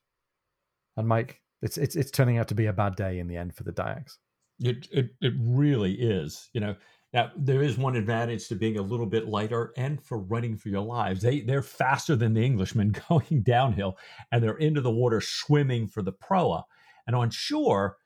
And 0.96 1.09
Mike, 1.09 1.40
it's 1.62 1.78
it's 1.78 1.96
it's 1.96 2.11
turning 2.11 2.38
out 2.38 2.48
to 2.48 2.55
be 2.55 2.66
a 2.66 2.72
bad 2.72 2.96
day 2.96 3.18
in 3.18 3.28
the 3.28 3.37
end 3.37 3.55
for 3.55 3.64
the 3.64 3.72
Dyaks. 3.72 4.18
It 4.61 4.88
it 4.90 5.11
it 5.20 5.35
really 5.38 5.94
is. 5.94 6.50
You 6.52 6.61
know, 6.61 6.76
now 7.12 7.31
there 7.37 7.62
is 7.62 7.78
one 7.78 7.96
advantage 7.96 8.48
to 8.48 8.55
being 8.55 8.78
a 8.78 8.83
little 8.83 9.07
bit 9.07 9.28
lighter 9.28 9.72
and 9.76 10.02
for 10.02 10.18
running 10.18 10.57
for 10.57 10.68
your 10.68 10.83
lives. 10.83 11.22
They 11.22 11.40
they're 11.40 11.62
faster 11.62 12.16
than 12.16 12.35
the 12.35 12.44
Englishmen 12.44 12.94
going 13.09 13.42
downhill, 13.42 13.98
and 14.31 14.42
they're 14.42 14.57
into 14.57 14.81
the 14.81 14.90
water 14.90 15.20
swimming 15.20 15.87
for 15.87 16.02
the 16.02 16.12
proa. 16.12 16.64
And 17.07 17.16
on 17.16 17.31
shore, 17.31 17.96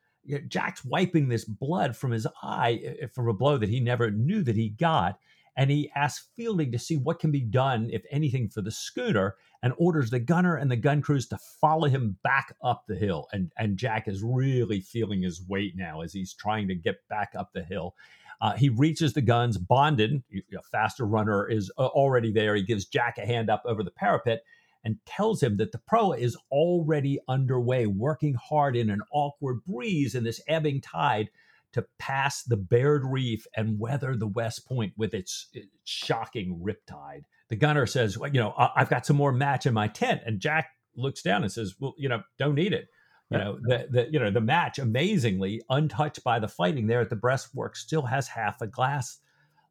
Jack's 0.47 0.83
wiping 0.83 1.29
this 1.29 1.45
blood 1.45 1.95
from 1.95 2.11
his 2.11 2.27
eye 2.43 2.81
eh, 2.83 2.93
eh, 3.01 3.07
from 3.13 3.27
a 3.27 3.33
blow 3.33 3.57
that 3.57 3.69
he 3.69 3.79
never 3.79 4.11
knew 4.11 4.43
that 4.43 4.55
he 4.55 4.69
got. 4.69 5.19
And 5.57 5.71
he 5.71 5.91
asks 5.95 6.29
Fielding 6.35 6.71
to 6.71 6.79
see 6.79 6.95
what 6.95 7.19
can 7.19 7.31
be 7.31 7.41
done, 7.41 7.89
if 7.91 8.03
anything, 8.11 8.47
for 8.47 8.61
the 8.61 8.71
schooner 8.71 9.35
and 9.63 9.73
orders 9.77 10.11
the 10.11 10.19
gunner 10.19 10.55
and 10.55 10.69
the 10.69 10.75
gun 10.75 11.01
crews 11.01 11.27
to 11.29 11.39
follow 11.59 11.89
him 11.89 12.17
back 12.23 12.55
up 12.63 12.83
the 12.87 12.95
hill. 12.95 13.27
And, 13.33 13.51
and 13.57 13.75
Jack 13.75 14.07
is 14.07 14.21
really 14.23 14.79
feeling 14.79 15.23
his 15.23 15.41
weight 15.41 15.73
now 15.75 16.01
as 16.01 16.13
he's 16.13 16.33
trying 16.33 16.67
to 16.67 16.75
get 16.75 17.07
back 17.09 17.33
up 17.35 17.49
the 17.53 17.63
hill. 17.63 17.95
Uh, 18.39 18.53
he 18.53 18.69
reaches 18.69 19.13
the 19.13 19.21
guns. 19.21 19.57
Bonden, 19.57 20.21
a 20.31 20.61
faster 20.71 21.05
runner, 21.05 21.49
is 21.49 21.71
uh, 21.79 21.87
already 21.87 22.31
there. 22.31 22.55
He 22.55 22.61
gives 22.61 22.85
Jack 22.85 23.17
a 23.17 23.25
hand 23.25 23.49
up 23.49 23.63
over 23.65 23.83
the 23.83 23.91
parapet 23.91 24.43
and 24.83 25.03
tells 25.07 25.41
him 25.41 25.57
that 25.57 25.71
the 25.71 25.79
proa 25.79 26.17
is 26.17 26.37
already 26.51 27.19
underway, 27.27 27.87
working 27.87 28.35
hard 28.35 28.75
in 28.75 28.91
an 28.91 29.01
awkward 29.11 29.65
breeze 29.65 30.13
in 30.13 30.23
this 30.23 30.39
ebbing 30.47 30.81
tide 30.81 31.29
to 31.77 31.85
pass 31.99 32.43
the 32.43 32.57
bared 32.57 33.03
reef 33.05 33.47
and 33.55 33.79
weather 33.79 34.15
the 34.15 34.27
West 34.27 34.67
Point 34.67 34.93
with 34.97 35.13
its, 35.13 35.47
its 35.53 35.67
shocking 35.85 36.61
riptide 36.63 37.23
the 37.49 37.55
gunner 37.55 37.85
says, 37.85 38.17
well, 38.17 38.31
you 38.31 38.39
know, 38.39 38.53
I've 38.57 38.89
got 38.89 39.05
some 39.05 39.15
more 39.15 39.31
match 39.31 39.65
in 39.65 39.73
my 39.73 39.87
tent. 39.87 40.21
And 40.25 40.39
Jack 40.39 40.69
looks 40.95 41.21
down 41.21 41.43
and 41.43 41.51
says, 41.51 41.75
well, 41.79 41.93
you 41.97 42.09
know, 42.09 42.23
don't 42.37 42.55
need 42.55 42.73
it. 42.73 42.87
You 43.29 43.37
know, 43.37 43.59
the, 43.61 43.87
the 43.89 44.07
you 44.09 44.19
know, 44.19 44.31
the 44.31 44.39
match 44.39 44.79
amazingly 44.79 45.61
untouched 45.69 46.23
by 46.23 46.39
the 46.39 46.47
fighting 46.47 46.87
there 46.87 47.01
at 47.01 47.09
the 47.09 47.17
breastwork 47.17 47.75
still 47.75 48.03
has 48.03 48.29
half 48.29 48.61
a 48.61 48.67
glass 48.67 49.19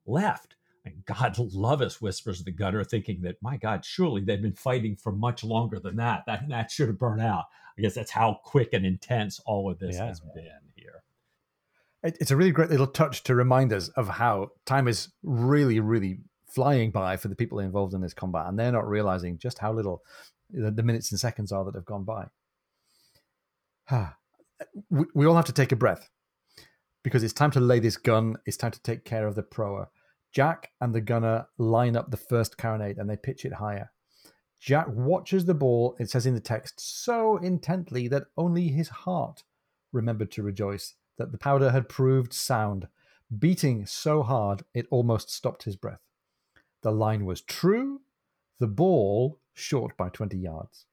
left. 0.06 0.56
And 0.84 1.04
God 1.06 1.38
love 1.38 1.80
us, 1.80 2.00
whispers 2.00 2.44
the 2.44 2.52
gunner, 2.52 2.84
thinking 2.84 3.22
that, 3.22 3.36
my 3.40 3.56
God, 3.56 3.84
surely 3.84 4.20
they've 4.20 4.42
been 4.42 4.52
fighting 4.52 4.94
for 4.94 5.10
much 5.10 5.42
longer 5.42 5.80
than 5.80 5.96
that. 5.96 6.24
That 6.26 6.48
match 6.48 6.74
should 6.74 6.88
have 6.88 6.98
burned 6.98 7.22
out. 7.22 7.44
I 7.78 7.82
guess 7.82 7.94
that's 7.94 8.10
how 8.10 8.40
quick 8.44 8.74
and 8.74 8.84
intense 8.84 9.40
all 9.46 9.70
of 9.70 9.78
this 9.78 9.96
yeah. 9.96 10.06
has 10.06 10.20
been. 10.20 10.44
It's 12.02 12.30
a 12.30 12.37
really 12.37 12.52
great 12.52 12.70
little 12.70 12.87
touch 12.87 13.22
to 13.24 13.35
remind 13.35 13.72
us 13.72 13.88
of 13.88 14.09
how 14.09 14.50
time 14.64 14.87
is 14.87 15.09
really, 15.22 15.80
really 15.80 16.20
flying 16.46 16.90
by 16.90 17.16
for 17.16 17.28
the 17.28 17.35
people 17.35 17.59
involved 17.59 17.94
in 17.94 18.00
this 18.00 18.14
combat, 18.14 18.46
and 18.46 18.59
they're 18.59 18.72
not 18.72 18.88
realizing 18.88 19.38
just 19.38 19.59
how 19.59 19.72
little 19.72 20.02
the, 20.50 20.82
minutes 20.82 21.11
and 21.11 21.18
seconds 21.20 21.52
are 21.52 21.64
that 21.64 21.74
have 21.74 21.85
gone 21.85 22.04
by. 22.04 22.26
we, 24.90 25.04
we 25.14 25.26
all 25.26 25.37
have 25.37 25.44
to 25.46 25.52
take 25.52 25.72
a 25.72 25.76
breath 25.76 26.09
because 27.02 27.22
it's 27.22 27.32
time 27.32 27.50
to 27.52 27.61
lay 27.61 27.78
this 27.78 27.96
gun. 27.96 28.37
It's 28.46 28.56
time 28.56 28.72
to 28.72 28.82
take 28.82 29.04
care 29.04 29.26
of 29.26 29.35
the 29.35 29.42
proa. 29.42 29.88
Jack 30.32 30.70
and 30.80 30.94
the 30.94 31.00
gunner 31.00 31.46
line 31.59 31.96
up 31.96 32.11
the 32.11 32.16
first 32.16 32.59
carronade 32.59 32.98
and 32.98 33.09
they 33.09 33.16
pitch 33.16 33.44
it 33.44 33.54
higher. 33.54 33.90
Jack 34.61 34.87
watches 34.88 35.44
the 35.44 35.54
ball, 35.54 35.96
it 35.98 36.11
says 36.11 36.26
in 36.26 36.35
the 36.35 36.40
text, 36.40 36.80
so 36.80 37.37
intently 37.37 38.09
that 38.09 38.24
only 38.37 38.68
his 38.68 38.88
heart 38.88 39.44
remembered 39.92 40.30
to 40.32 40.42
rejoice 40.42 40.94
that 41.18 41.33
the 41.33 41.38
powder 41.38 41.70
had 41.70 41.88
proved 41.88 42.33
sound, 42.33 42.88
beating 43.37 43.87
so 43.87 44.22
hard 44.22 44.64
it 44.74 44.87
almost 44.90 45.31
stopped 45.31 45.64
his 45.64 45.76
breath. 45.76 46.00
The 46.83 46.92
line 46.92 47.24
was 47.24 47.40
true, 47.40 48.02
the 48.59 48.66
ball 48.66 49.40
short 49.55 49.96
by 49.96 50.09
20 50.09 50.37
yards. 50.37 50.87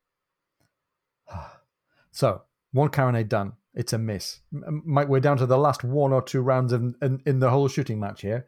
so, 2.11 2.43
one 2.71 2.89
carronade 2.89 3.29
done. 3.29 3.53
It's 3.75 3.93
a 3.93 3.97
miss. 3.97 4.39
Mike, 4.51 5.07
we're 5.07 5.19
down 5.19 5.37
to 5.37 5.47
the 5.47 5.57
last 5.57 5.83
one 5.83 6.13
or 6.13 6.21
two 6.21 6.41
rounds 6.41 6.73
in, 6.73 6.93
in, 7.01 7.21
in 7.25 7.39
the 7.39 7.49
whole 7.49 7.67
shooting 7.67 7.99
match 7.99 8.21
here. 8.21 8.45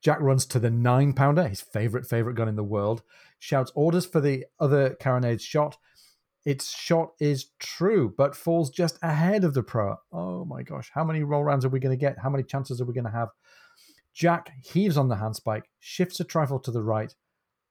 Jack 0.00 0.20
runs 0.20 0.46
to 0.46 0.60
the 0.60 0.70
nine 0.70 1.12
pounder, 1.12 1.48
his 1.48 1.60
favorite, 1.60 2.06
favorite 2.06 2.34
gun 2.34 2.48
in 2.48 2.54
the 2.54 2.62
world, 2.62 3.02
shouts 3.40 3.72
orders 3.74 4.06
for 4.06 4.20
the 4.20 4.46
other 4.60 4.90
carronade's 4.90 5.42
shot. 5.42 5.76
Its 6.44 6.70
shot 6.70 7.12
is 7.20 7.50
true, 7.58 8.14
but 8.16 8.34
falls 8.34 8.70
just 8.70 8.98
ahead 9.02 9.44
of 9.44 9.52
the 9.52 9.62
pro. 9.62 9.96
Oh 10.12 10.44
my 10.44 10.62
gosh, 10.62 10.90
how 10.92 11.04
many 11.04 11.22
roll 11.22 11.44
rounds 11.44 11.64
are 11.64 11.68
we 11.68 11.80
going 11.80 11.96
to 11.96 12.00
get? 12.00 12.18
How 12.18 12.30
many 12.30 12.44
chances 12.44 12.80
are 12.80 12.86
we 12.86 12.94
going 12.94 13.04
to 13.04 13.10
have? 13.10 13.28
Jack 14.14 14.50
heaves 14.62 14.96
on 14.96 15.08
the 15.08 15.16
handspike, 15.16 15.64
shifts 15.78 16.18
a 16.18 16.24
trifle 16.24 16.58
to 16.60 16.70
the 16.70 16.82
right, 16.82 17.14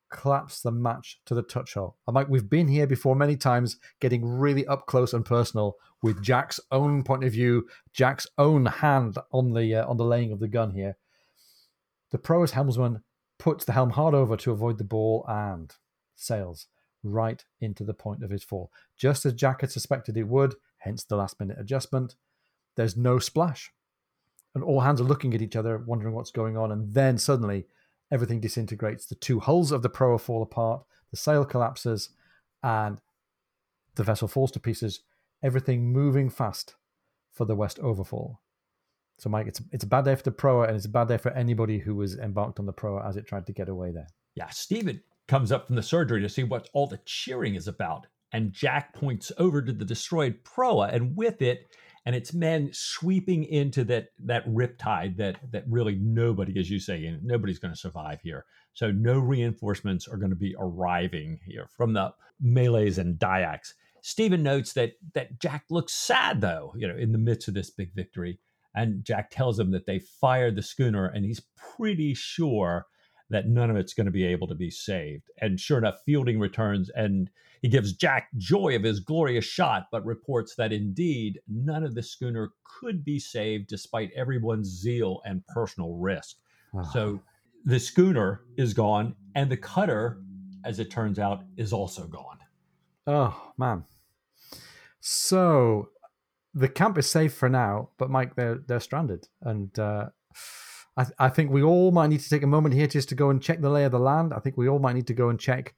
claps 0.09 0.61
the 0.61 0.71
match 0.71 1.19
to 1.25 1.33
the 1.33 1.41
touch 1.41 1.73
hole. 1.73 1.97
I'm 2.07 2.15
like, 2.15 2.29
we've 2.29 2.49
been 2.49 2.67
here 2.67 2.87
before 2.87 3.15
many 3.15 3.35
times, 3.35 3.77
getting 3.99 4.25
really 4.25 4.65
up 4.67 4.85
close 4.85 5.13
and 5.13 5.25
personal 5.25 5.75
with 6.01 6.23
Jack's 6.23 6.59
own 6.71 7.03
point 7.03 7.23
of 7.23 7.33
view, 7.33 7.67
Jack's 7.93 8.27
own 8.37 8.67
hand 8.67 9.17
on 9.31 9.53
the 9.53 9.75
uh, 9.75 9.87
on 9.87 9.97
the 9.97 10.05
laying 10.05 10.31
of 10.31 10.39
the 10.39 10.47
gun 10.47 10.71
here. 10.71 10.95
The 12.11 12.17
pro's 12.17 12.51
helmsman 12.51 13.03
puts 13.37 13.65
the 13.65 13.73
helm 13.73 13.91
hard 13.91 14.13
over 14.13 14.37
to 14.37 14.51
avoid 14.51 14.77
the 14.77 14.83
ball 14.83 15.25
and 15.27 15.73
sails 16.15 16.67
right 17.03 17.43
into 17.61 17.83
the 17.83 17.93
point 17.93 18.23
of 18.23 18.29
his 18.29 18.43
fall, 18.43 18.71
just 18.97 19.25
as 19.25 19.33
Jack 19.33 19.61
had 19.61 19.71
suspected 19.71 20.17
it 20.17 20.27
would. 20.27 20.55
Hence 20.79 21.03
the 21.03 21.17
last 21.17 21.39
minute 21.39 21.57
adjustment. 21.59 22.15
There's 22.75 22.95
no 22.95 23.19
splash 23.19 23.71
and 24.55 24.63
all 24.63 24.81
hands 24.81 24.99
are 24.99 25.05
looking 25.05 25.33
at 25.33 25.41
each 25.41 25.55
other, 25.55 25.77
wondering 25.77 26.15
what's 26.15 26.31
going 26.31 26.57
on. 26.57 26.71
And 26.71 26.93
then 26.93 27.17
suddenly, 27.17 27.65
everything 28.11 28.39
disintegrates. 28.39 29.05
The 29.05 29.15
two 29.15 29.39
hulls 29.39 29.71
of 29.71 29.81
the 29.81 29.89
proa 29.89 30.17
fall 30.17 30.41
apart, 30.41 30.83
the 31.11 31.17
sail 31.17 31.45
collapses, 31.45 32.09
and 32.63 32.99
the 33.95 34.03
vessel 34.03 34.27
falls 34.27 34.51
to 34.51 34.59
pieces. 34.59 35.01
Everything 35.43 35.91
moving 35.91 36.29
fast 36.29 36.75
for 37.31 37.45
the 37.45 37.55
West 37.55 37.79
Overfall. 37.79 38.41
So, 39.19 39.29
Mike, 39.29 39.47
it's 39.47 39.61
it's 39.71 39.83
a 39.83 39.87
bad 39.87 40.05
day 40.05 40.15
for 40.15 40.23
the 40.23 40.31
proa, 40.31 40.67
and 40.67 40.75
it's 40.75 40.85
a 40.85 40.89
bad 40.89 41.09
day 41.09 41.17
for 41.17 41.31
anybody 41.31 41.79
who 41.79 41.95
was 41.95 42.17
embarked 42.17 42.59
on 42.59 42.65
the 42.65 42.73
proa 42.73 43.07
as 43.07 43.17
it 43.17 43.27
tried 43.27 43.45
to 43.47 43.53
get 43.53 43.69
away 43.69 43.91
there. 43.91 44.07
Yeah, 44.35 44.49
Stephen 44.49 45.01
comes 45.29 45.51
up 45.51 45.67
from 45.67 45.77
the 45.77 45.83
surgery 45.83 46.21
to 46.21 46.29
see 46.29 46.43
what 46.43 46.69
all 46.73 46.87
the 46.87 46.99
cheering 47.05 47.55
is 47.55 47.67
about, 47.67 48.07
and 48.33 48.51
Jack 48.51 48.93
points 48.93 49.31
over 49.37 49.61
to 49.61 49.71
the 49.71 49.85
destroyed 49.85 50.43
proa, 50.43 50.89
and 50.91 51.15
with 51.15 51.41
it 51.41 51.69
and 52.05 52.15
it's 52.15 52.33
men 52.33 52.69
sweeping 52.71 53.43
into 53.43 53.83
that 53.83 54.07
that 54.19 54.43
riptide 54.47 55.17
that 55.17 55.37
that 55.51 55.63
really 55.67 55.95
nobody, 56.01 56.59
as 56.59 56.69
you 56.69 56.79
say, 56.79 57.15
nobody's 57.21 57.59
going 57.59 57.73
to 57.73 57.79
survive 57.79 58.19
here. 58.21 58.45
So 58.73 58.91
no 58.91 59.19
reinforcements 59.19 60.07
are 60.07 60.17
going 60.17 60.31
to 60.31 60.35
be 60.35 60.55
arriving 60.59 61.39
here 61.45 61.67
from 61.75 61.93
the 61.93 62.13
Malays 62.39 62.97
and 62.97 63.19
Dyaks. 63.19 63.73
Stephen 64.01 64.41
notes 64.41 64.73
that 64.73 64.93
that 65.13 65.39
Jack 65.39 65.65
looks 65.69 65.93
sad 65.93 66.41
though, 66.41 66.73
you 66.75 66.87
know, 66.87 66.95
in 66.95 67.11
the 67.11 67.17
midst 67.17 67.47
of 67.47 67.53
this 67.53 67.69
big 67.69 67.93
victory. 67.93 68.39
And 68.73 69.03
Jack 69.03 69.29
tells 69.29 69.59
him 69.59 69.71
that 69.71 69.85
they 69.85 69.99
fired 69.99 70.55
the 70.55 70.61
schooner, 70.61 71.05
and 71.05 71.25
he's 71.25 71.41
pretty 71.75 72.13
sure 72.13 72.85
that 73.29 73.47
none 73.47 73.69
of 73.69 73.77
it's 73.77 73.93
going 73.93 74.05
to 74.05 74.11
be 74.11 74.25
able 74.25 74.47
to 74.47 74.55
be 74.55 74.69
saved. 74.69 75.29
And 75.39 75.59
sure 75.59 75.77
enough, 75.77 76.01
Fielding 76.05 76.39
returns 76.39 76.89
and 76.95 77.29
he 77.61 77.67
gives 77.67 77.93
Jack 77.93 78.29
joy 78.37 78.75
of 78.75 78.83
his 78.83 78.99
glorious 78.99 79.45
shot, 79.45 79.87
but 79.91 80.05
reports 80.05 80.55
that 80.55 80.71
indeed 80.71 81.39
none 81.47 81.83
of 81.83 81.93
the 81.93 82.03
schooner 82.03 82.51
could 82.63 83.03
be 83.03 83.19
saved 83.19 83.67
despite 83.67 84.11
everyone's 84.15 84.67
zeal 84.67 85.21
and 85.25 85.45
personal 85.47 85.95
risk. 85.95 86.37
So 86.93 87.19
the 87.65 87.79
schooner 87.79 88.41
is 88.57 88.73
gone, 88.73 89.15
and 89.35 89.51
the 89.51 89.57
cutter, 89.57 90.21
as 90.63 90.79
it 90.79 90.91
turns 90.91 91.19
out, 91.19 91.43
is 91.57 91.73
also 91.73 92.05
gone. 92.07 92.37
Oh, 93.07 93.51
man. 93.57 93.85
So 94.99 95.89
the 96.53 96.69
camp 96.69 96.97
is 96.97 97.09
safe 97.09 97.33
for 97.33 97.49
now, 97.49 97.89
but 97.97 98.09
Mike, 98.09 98.35
they're 98.35 98.59
they're 98.67 98.79
stranded, 98.79 99.27
and 99.41 99.77
uh, 99.79 100.09
I, 100.99 101.05
I 101.17 101.29
think 101.29 101.49
we 101.49 101.63
all 101.63 101.91
might 101.91 102.07
need 102.07 102.19
to 102.19 102.29
take 102.29 102.43
a 102.43 102.47
moment 102.47 102.75
here 102.75 102.85
just 102.85 103.07
to 103.09 103.15
go 103.15 103.29
and 103.29 103.41
check 103.41 103.61
the 103.61 103.69
lay 103.69 103.85
of 103.85 103.93
the 103.93 103.99
land. 103.99 104.33
I 104.33 104.39
think 104.39 104.57
we 104.57 104.67
all 104.67 104.79
might 104.79 104.95
need 104.95 105.07
to 105.07 105.13
go 105.13 105.29
and 105.29 105.39
check 105.39 105.73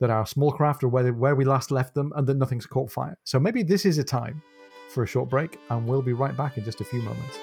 that 0.00 0.10
our 0.10 0.26
small 0.26 0.50
craft 0.50 0.82
are 0.82 0.88
where, 0.88 1.12
where 1.12 1.36
we 1.36 1.44
last 1.44 1.70
left 1.70 1.94
them 1.94 2.12
and 2.16 2.26
that 2.26 2.36
nothing's 2.36 2.66
caught 2.66 2.90
fire. 2.90 3.16
So 3.22 3.38
maybe 3.38 3.62
this 3.62 3.86
is 3.86 3.98
a 3.98 4.04
time 4.04 4.42
for 4.88 5.04
a 5.04 5.06
short 5.06 5.30
break, 5.30 5.58
and 5.70 5.86
we'll 5.86 6.02
be 6.02 6.12
right 6.12 6.36
back 6.36 6.58
in 6.58 6.64
just 6.64 6.80
a 6.80 6.84
few 6.84 7.00
moments. 7.00 7.38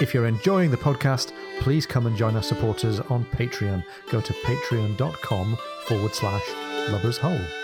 If 0.00 0.14
you're 0.14 0.26
enjoying 0.26 0.70
the 0.70 0.76
podcast, 0.76 1.32
please 1.60 1.86
come 1.86 2.06
and 2.06 2.16
join 2.16 2.36
our 2.36 2.42
supporters 2.42 3.00
on 3.00 3.24
Patreon. 3.26 3.84
Go 4.10 4.20
to 4.20 4.32
patreon.com 4.32 5.58
forward 5.86 6.14
slash 6.14 6.46
Lubber's 6.88 7.18
Hole. 7.18 7.63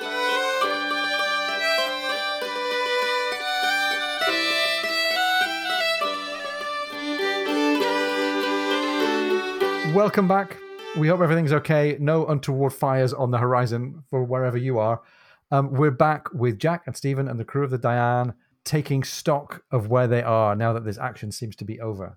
Welcome 9.94 10.28
back. 10.28 10.56
We 10.98 11.08
hope 11.08 11.20
everything's 11.20 11.52
okay. 11.52 11.96
No 11.98 12.24
untoward 12.26 12.72
fires 12.72 13.12
on 13.12 13.32
the 13.32 13.38
horizon 13.38 14.04
for 14.08 14.22
wherever 14.22 14.56
you 14.56 14.78
are. 14.78 15.02
Um, 15.50 15.72
we're 15.72 15.90
back 15.90 16.32
with 16.32 16.60
Jack 16.60 16.84
and 16.86 16.96
Stephen 16.96 17.26
and 17.26 17.40
the 17.40 17.44
crew 17.44 17.64
of 17.64 17.70
the 17.70 17.78
Diane 17.78 18.34
taking 18.64 19.02
stock 19.02 19.64
of 19.72 19.88
where 19.88 20.06
they 20.06 20.22
are 20.22 20.54
now 20.54 20.72
that 20.72 20.84
this 20.84 20.96
action 20.96 21.32
seems 21.32 21.56
to 21.56 21.64
be 21.64 21.80
over. 21.80 22.16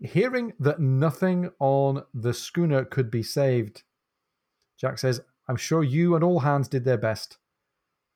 Hearing 0.00 0.54
that 0.58 0.80
nothing 0.80 1.50
on 1.60 2.02
the 2.12 2.34
schooner 2.34 2.84
could 2.84 3.12
be 3.12 3.22
saved, 3.22 3.84
Jack 4.76 4.98
says, 4.98 5.20
I'm 5.46 5.56
sure 5.56 5.84
you 5.84 6.16
and 6.16 6.24
all 6.24 6.40
hands 6.40 6.66
did 6.66 6.84
their 6.84 6.98
best, 6.98 7.38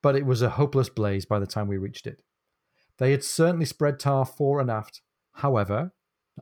but 0.02 0.16
it 0.16 0.26
was 0.26 0.42
a 0.42 0.50
hopeless 0.50 0.88
blaze 0.88 1.24
by 1.24 1.38
the 1.38 1.46
time 1.46 1.68
we 1.68 1.78
reached 1.78 2.08
it. 2.08 2.20
They 2.98 3.12
had 3.12 3.22
certainly 3.22 3.66
spread 3.66 4.00
tar 4.00 4.24
fore 4.24 4.60
and 4.60 4.68
aft. 4.68 5.02
However, 5.34 5.92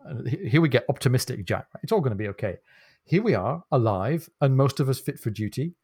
Uh, 0.05 0.23
here 0.25 0.61
we 0.61 0.69
get 0.69 0.85
optimistic, 0.89 1.45
Jack. 1.45 1.67
It's 1.83 1.93
all 1.93 2.01
going 2.01 2.11
to 2.11 2.17
be 2.17 2.29
okay. 2.29 2.57
Here 3.05 3.23
we 3.23 3.35
are, 3.35 3.63
alive, 3.71 4.29
and 4.41 4.57
most 4.57 4.81
of 4.81 4.89
us 4.89 4.99
fit 4.99 5.19
for 5.19 5.31
duty. 5.31 5.75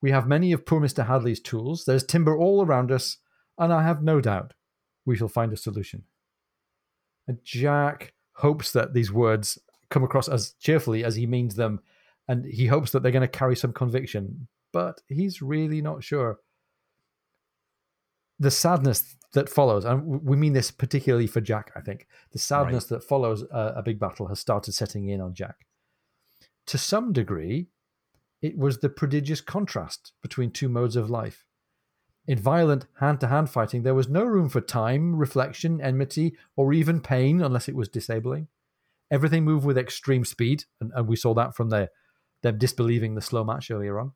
We 0.00 0.10
have 0.10 0.26
many 0.26 0.52
of 0.52 0.66
poor 0.66 0.80
Mr. 0.80 1.06
Hadley's 1.06 1.40
tools. 1.40 1.84
There's 1.84 2.04
timber 2.04 2.36
all 2.36 2.64
around 2.64 2.90
us, 2.90 3.18
and 3.58 3.72
I 3.72 3.82
have 3.82 4.02
no 4.02 4.20
doubt 4.20 4.54
we 5.04 5.16
shall 5.16 5.28
find 5.28 5.52
a 5.52 5.56
solution. 5.56 6.04
And 7.26 7.38
Jack 7.44 8.14
hopes 8.34 8.72
that 8.72 8.94
these 8.94 9.12
words 9.12 9.58
come 9.90 10.04
across 10.04 10.28
as 10.28 10.54
cheerfully 10.60 11.04
as 11.04 11.16
he 11.16 11.26
means 11.26 11.54
them, 11.54 11.80
and 12.26 12.44
he 12.44 12.66
hopes 12.66 12.90
that 12.92 13.02
they're 13.02 13.12
going 13.12 13.22
to 13.22 13.28
carry 13.28 13.56
some 13.56 13.72
conviction, 13.72 14.48
but 14.72 15.00
he's 15.08 15.42
really 15.42 15.80
not 15.80 16.04
sure. 16.04 16.38
The 18.38 18.50
sadness 18.50 19.16
that 19.32 19.48
follows, 19.48 19.84
and 19.84 20.24
we 20.24 20.36
mean 20.36 20.54
this 20.54 20.70
particularly 20.70 21.26
for 21.26 21.40
Jack, 21.40 21.70
I 21.76 21.80
think, 21.80 22.06
the 22.32 22.38
sadness 22.38 22.84
right. 22.84 23.00
that 23.00 23.06
follows 23.06 23.42
a, 23.50 23.74
a 23.76 23.82
big 23.82 23.98
battle 23.98 24.28
has 24.28 24.40
started 24.40 24.72
setting 24.72 25.08
in 25.08 25.20
on 25.20 25.34
Jack. 25.34 25.66
To 26.68 26.78
some 26.78 27.12
degree, 27.12 27.68
it 28.40 28.56
was 28.56 28.78
the 28.78 28.88
prodigious 28.88 29.40
contrast 29.40 30.12
between 30.22 30.50
two 30.50 30.68
modes 30.68 30.96
of 30.96 31.10
life. 31.10 31.44
In 32.26 32.38
violent 32.38 32.86
hand 33.00 33.20
to 33.20 33.28
hand 33.28 33.50
fighting, 33.50 33.82
there 33.82 33.94
was 33.94 34.08
no 34.08 34.24
room 34.24 34.48
for 34.48 34.60
time, 34.60 35.16
reflection, 35.16 35.80
enmity, 35.80 36.36
or 36.56 36.72
even 36.72 37.00
pain 37.00 37.40
unless 37.40 37.68
it 37.68 37.74
was 37.74 37.88
disabling. 37.88 38.48
Everything 39.10 39.44
moved 39.44 39.64
with 39.64 39.78
extreme 39.78 40.24
speed, 40.24 40.64
and, 40.80 40.92
and 40.94 41.08
we 41.08 41.16
saw 41.16 41.32
that 41.34 41.56
from 41.56 41.70
their, 41.70 41.88
them 42.42 42.58
disbelieving 42.58 43.14
the 43.14 43.22
slow 43.22 43.44
match 43.44 43.70
earlier 43.70 43.98
on 43.98 44.12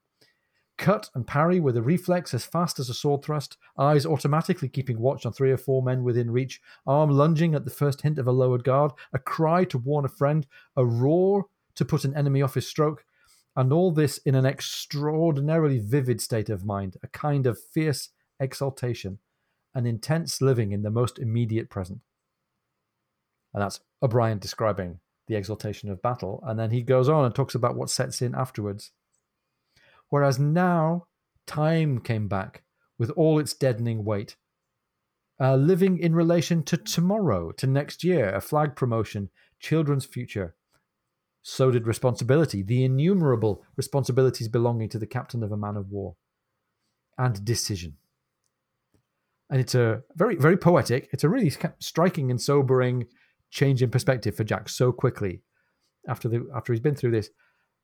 cut 0.79 1.11
and 1.15 1.27
parry 1.27 1.61
with 1.61 1.77
a 1.77 1.83
reflex 1.83 2.35
as 2.35 2.45
fast 2.45 2.79
as 2.79 2.89
a 2.89 2.95
sword 2.95 3.23
thrust, 3.23 3.57
eyes 3.79 4.07
automatically 4.07 4.69
keeping 4.69 4.99
watch 4.99 5.25
on 5.27 5.33
three 5.33 5.51
or 5.51 5.57
four 5.57 5.83
men 5.83 6.03
within 6.03 6.31
reach, 6.31 6.61
arm 6.87 7.11
lunging 7.11 7.55
at 7.55 7.65
the 7.65 7.71
first 7.71 8.03
hint 8.03 8.19
of 8.19 8.27
a 8.27 8.33
lowered 8.33 8.65
guard, 8.65 8.93
a 9.13 9.19
cry 9.19 9.65
to 9.65 9.79
warn 9.79 10.05
a 10.05 10.09
friend, 10.09 10.47
a 10.77 10.85
roar 10.85 11.47
to 11.75 11.85
put 11.85 12.05
an 12.05 12.17
enemy 12.17 12.43
off 12.43 12.55
his 12.55 12.67
stroke, 12.67 13.05
and 13.57 13.73
all 13.73 13.93
this 13.93 14.19
in 14.19 14.35
an 14.35 14.47
extraordinarily 14.47 15.79
vivid 15.79 16.21
state 16.21 16.49
of 16.49 16.65
mind, 16.65 16.97
a 17.03 17.09
kind 17.09 17.47
of 17.47 17.59
fierce 17.59 18.11
exaltation, 18.41 19.19
an 19.75 19.87
intense 19.87 20.41
living 20.41 20.73
in 20.73 20.83
the 20.83 20.91
most 20.91 21.19
immediate 21.19 21.71
present. 21.71 22.01
And 23.55 23.63
that's 23.63 23.81
O'Brian 24.03 24.39
describing 24.39 25.01
the 25.29 25.37
exaltation 25.37 25.91
of 25.91 26.03
battle. 26.03 26.43
And 26.47 26.59
then 26.59 26.71
he 26.71 26.83
goes 26.83 27.09
on 27.09 27.25
and 27.25 27.35
talks 27.35 27.55
about 27.55 27.77
what 27.77 27.91
sets 27.91 28.23
in 28.23 28.35
afterwards. 28.35 28.91
Whereas 30.13 30.39
now, 30.39 31.07
time 31.47 31.99
came 31.99 32.29
back 32.29 32.65
with 32.99 33.09
all 33.13 33.39
its 33.39 33.55
deadening 33.55 34.05
weight. 34.05 34.37
Uh, 35.41 35.57
living 35.57 35.99
in 35.99 36.15
relation 36.15 36.63
to 36.65 36.77
tomorrow, 36.77 37.51
to 37.53 37.67
next 37.67 38.05
year, 38.05 38.29
a 38.29 38.43
flag 38.43 38.77
promotion, 38.77 39.31
children's 39.59 40.05
future. 40.05 40.55
So 41.41 41.71
did 41.71 41.87
responsibility, 41.87 42.63
the 42.63 42.85
innumerable 42.85 43.65
responsibilities 43.75 44.49
belonging 44.49 44.91
to 44.91 44.99
the 44.99 45.07
captain 45.07 45.43
of 45.43 45.51
a 45.51 45.57
man 45.57 45.79
of 45.79 45.91
war, 45.91 46.17
and 47.17 47.43
decision. 47.43 47.97
And 49.49 49.63
it's 49.63 49.75
a 49.75 50.03
very, 50.15 50.37
very 50.37 50.59
poetic, 50.59 51.09
it's 51.13 51.25
a 51.25 51.29
really 51.31 51.51
striking 51.79 52.31
and 52.31 52.39
sobering 52.39 53.07
change 53.49 53.83
in 53.83 53.91
perspective 53.91 54.37
for 54.37 54.45
Jack 54.45 54.69
so 54.69 54.93
quickly 54.93 55.41
after 56.07 56.29
the 56.29 56.47
after 56.55 56.75
he's 56.75 56.81
been 56.81 56.97
through 56.97 57.13
this. 57.13 57.31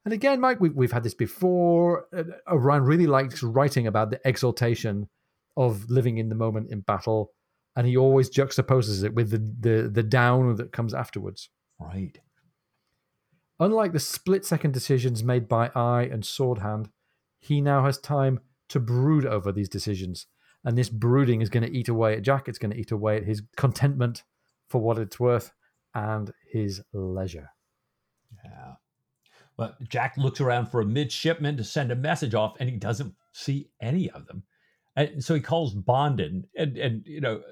And 0.08 0.14
again, 0.14 0.40
Mike, 0.40 0.58
we, 0.58 0.70
we've 0.70 0.90
had 0.90 1.02
this 1.02 1.12
before. 1.12 2.06
Uh, 2.16 2.22
O'Brian 2.50 2.82
really 2.82 3.06
likes 3.06 3.42
writing 3.42 3.86
about 3.86 4.08
the 4.08 4.18
exaltation 4.24 5.06
of 5.54 5.90
living 5.90 6.16
in 6.16 6.30
the 6.30 6.34
moment 6.34 6.70
in 6.70 6.80
battle, 6.80 7.34
and 7.76 7.86
he 7.86 7.94
always 7.94 8.30
juxtaposes 8.30 9.04
it 9.04 9.12
with 9.12 9.28
the, 9.28 9.36
the, 9.36 9.86
the 9.86 10.02
down 10.02 10.56
that 10.56 10.72
comes 10.72 10.94
afterwards. 10.94 11.50
Right. 11.78 12.18
Unlike 13.60 13.92
the 13.92 14.00
split 14.00 14.46
second 14.46 14.72
decisions 14.72 15.22
made 15.22 15.46
by 15.46 15.70
eye 15.74 16.08
and 16.10 16.24
sword 16.24 16.60
hand, 16.60 16.88
he 17.38 17.60
now 17.60 17.84
has 17.84 17.98
time 17.98 18.40
to 18.70 18.80
brood 18.80 19.26
over 19.26 19.52
these 19.52 19.68
decisions. 19.68 20.24
And 20.64 20.78
this 20.78 20.88
brooding 20.88 21.42
is 21.42 21.50
going 21.50 21.66
to 21.66 21.78
eat 21.78 21.90
away 21.90 22.14
at 22.14 22.22
Jack. 22.22 22.48
It's 22.48 22.58
going 22.58 22.72
to 22.72 22.80
eat 22.80 22.92
away 22.92 23.18
at 23.18 23.24
his 23.24 23.42
contentment 23.58 24.24
for 24.70 24.80
what 24.80 24.96
it's 24.96 25.20
worth 25.20 25.52
and 25.94 26.32
his 26.50 26.80
leisure. 26.94 27.50
Yeah. 28.42 28.76
But 29.58 29.88
Jack 29.88 30.16
looks 30.16 30.40
around 30.40 30.66
for 30.66 30.80
a 30.80 30.86
midshipman 30.86 31.56
to 31.56 31.64
send 31.64 31.90
a 31.90 31.96
message 31.96 32.32
off, 32.32 32.56
and 32.60 32.70
he 32.70 32.76
doesn't 32.76 33.12
see 33.32 33.68
any 33.82 34.08
of 34.10 34.26
them. 34.26 34.44
And 34.96 35.22
so 35.22 35.34
he 35.34 35.40
calls 35.40 35.74
Bonden, 35.74 36.44
and 36.56 36.78
and 36.78 37.02
you 37.04 37.20
know, 37.20 37.42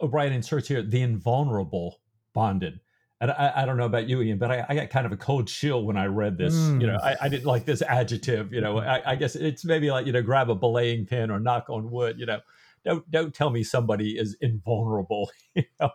O'Brian 0.00 0.32
inserts 0.32 0.68
here 0.68 0.82
the 0.82 1.02
invulnerable 1.02 2.00
Bonden. 2.36 2.80
And 3.20 3.30
I, 3.30 3.52
I 3.56 3.64
don't 3.64 3.78
know 3.78 3.86
about 3.86 4.08
you, 4.08 4.20
Ian, 4.20 4.36
but 4.36 4.50
I, 4.50 4.66
I, 4.68 4.74
got 4.74 4.90
kind 4.90 5.06
of 5.06 5.12
a 5.12 5.16
cold 5.16 5.48
chill 5.48 5.84
when 5.84 5.96
I 5.96 6.04
read 6.04 6.36
this. 6.36 6.54
Mm. 6.54 6.82
You 6.82 6.86
know, 6.88 6.98
I, 7.02 7.16
I, 7.18 7.28
didn't 7.30 7.46
like 7.46 7.64
this 7.64 7.80
adjective. 7.80 8.52
You 8.52 8.60
know, 8.60 8.78
I, 8.78 9.12
I 9.12 9.14
guess 9.14 9.36
it's 9.36 9.64
maybe 9.64 9.90
like 9.90 10.04
you 10.04 10.12
know, 10.12 10.20
grab 10.20 10.50
a 10.50 10.54
belaying 10.54 11.06
pin 11.06 11.30
or 11.30 11.40
knock 11.40 11.70
on 11.70 11.90
wood. 11.90 12.18
You 12.18 12.26
know, 12.26 12.40
don't 12.86 13.10
don't 13.10 13.34
tell 13.34 13.50
me 13.50 13.62
somebody 13.62 14.12
is 14.12 14.36
invulnerable. 14.40 15.30
you 15.54 15.64
know, 15.80 15.90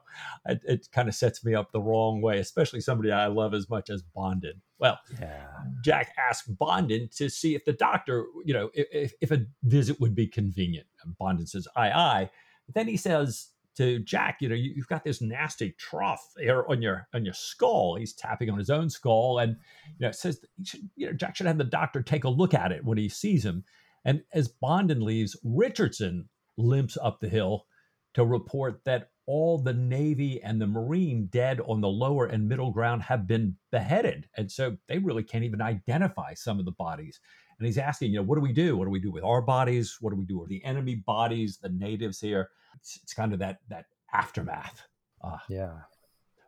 it, 0.45 0.62
it 0.65 0.88
kind 0.91 1.08
of 1.08 1.15
sets 1.15 1.43
me 1.43 1.56
up 1.56 1.71
the 1.71 1.82
wrong 1.82 2.21
way, 2.21 2.38
especially 2.38 2.82
somebody 2.82 3.12
I 3.12 3.27
love 3.27 3.54
as 3.54 3.69
much 3.69 3.89
as 3.89 4.04
Bonden. 4.15 4.60
Well, 4.77 4.99
yeah. 5.19 5.47
Jack 5.84 6.13
asked 6.17 6.56
Bonden 6.56 7.15
to 7.15 7.30
see 7.30 7.56
if 7.56 7.65
the 7.65 7.73
doctor, 7.73 8.25
you 8.43 8.54
know, 8.54 8.69
if, 8.73 9.13
if 9.21 9.32
a 9.32 9.45
visit 9.63 9.99
would 9.99 10.13
be 10.13 10.27
convenient. 10.27 10.88
And 11.19 11.49
says, 11.49 11.67
"Aye, 11.75 11.91
aye." 11.91 12.30
then 12.73 12.88
he 12.88 12.97
says 12.97 13.49
to 13.75 13.99
Jack, 13.99 14.38
you 14.41 14.49
know, 14.49 14.56
you, 14.56 14.75
have 14.77 14.88
got 14.88 15.04
this 15.04 15.21
nasty 15.21 15.71
trough 15.77 16.34
there 16.36 16.69
on 16.69 16.82
your 16.82 17.08
on 17.13 17.23
your 17.23 17.34
skull. 17.34 17.95
He's 17.95 18.13
tapping 18.13 18.49
on 18.49 18.60
his 18.60 18.69
own 18.69 18.89
skull, 18.89 19.39
and 19.39 19.56
you 19.97 20.06
know, 20.06 20.12
says, 20.12 20.41
should, 20.63 20.82
you 20.95 21.07
know, 21.07 21.13
Jack 21.13 21.36
should 21.36 21.47
have 21.47 21.57
the 21.57 21.63
doctor 21.63 22.01
take 22.01 22.26
a 22.26 22.30
look 22.30 22.53
at 22.53 22.72
it 22.72 22.84
when 22.84 22.97
he 22.97 23.09
sees 23.09 23.45
him. 23.45 23.63
And 24.03 24.24
as 24.34 24.53
Bonden 24.61 25.03
leaves, 25.03 25.38
Richardson 25.43 26.28
limps 26.58 26.97
up 27.02 27.20
the 27.20 27.30
hill 27.30 27.66
to 28.14 28.26
report 28.26 28.84
that 28.86 29.10
all 29.26 29.58
the 29.58 29.74
Navy 29.74 30.41
and 30.41 30.60
the 30.60 30.68
Marine 30.68 31.28
dead 31.28 31.62
on 31.66 31.80
the 31.80 31.88
lower 31.88 32.26
and 32.26 32.49
middle 32.49 32.72
ground 32.72 33.04
have 33.04 33.28
been 33.28 33.56
beheaded. 33.72 34.28
And 34.36 34.52
so 34.52 34.78
they 34.88 34.97
really 34.97 35.24
can't 35.24 35.43
even 35.43 35.62
identify 35.62 36.34
some 36.34 36.60
of 36.60 36.66
the 36.66 36.72
bodies. 36.72 37.20
And 37.58 37.66
he's 37.66 37.78
asking, 37.78 38.12
you 38.12 38.18
know, 38.18 38.24
what 38.24 38.36
do 38.36 38.41
we 38.41 38.52
do? 38.52 38.76
What 38.76 38.86
do 38.86 38.91
we 38.91 38.99
do 38.99 39.12
with 39.12 39.24
our 39.24 39.41
bodies? 39.41 39.97
What 40.02 40.10
do 40.10 40.18
we 40.18 40.26
do 40.26 40.39
with 40.39 40.49
the 40.49 40.64
enemy 40.66 40.95
bodies, 40.95 41.58
the 41.58 41.70
natives 41.70 42.20
here? 42.20 42.49
It's, 42.76 42.99
it's 43.04 43.14
kind 43.14 43.34
of 43.34 43.39
that 43.39 43.60
that 43.70 43.86
aftermath. 44.14 44.82
Uh, 45.24 45.38
yeah. 45.47 45.74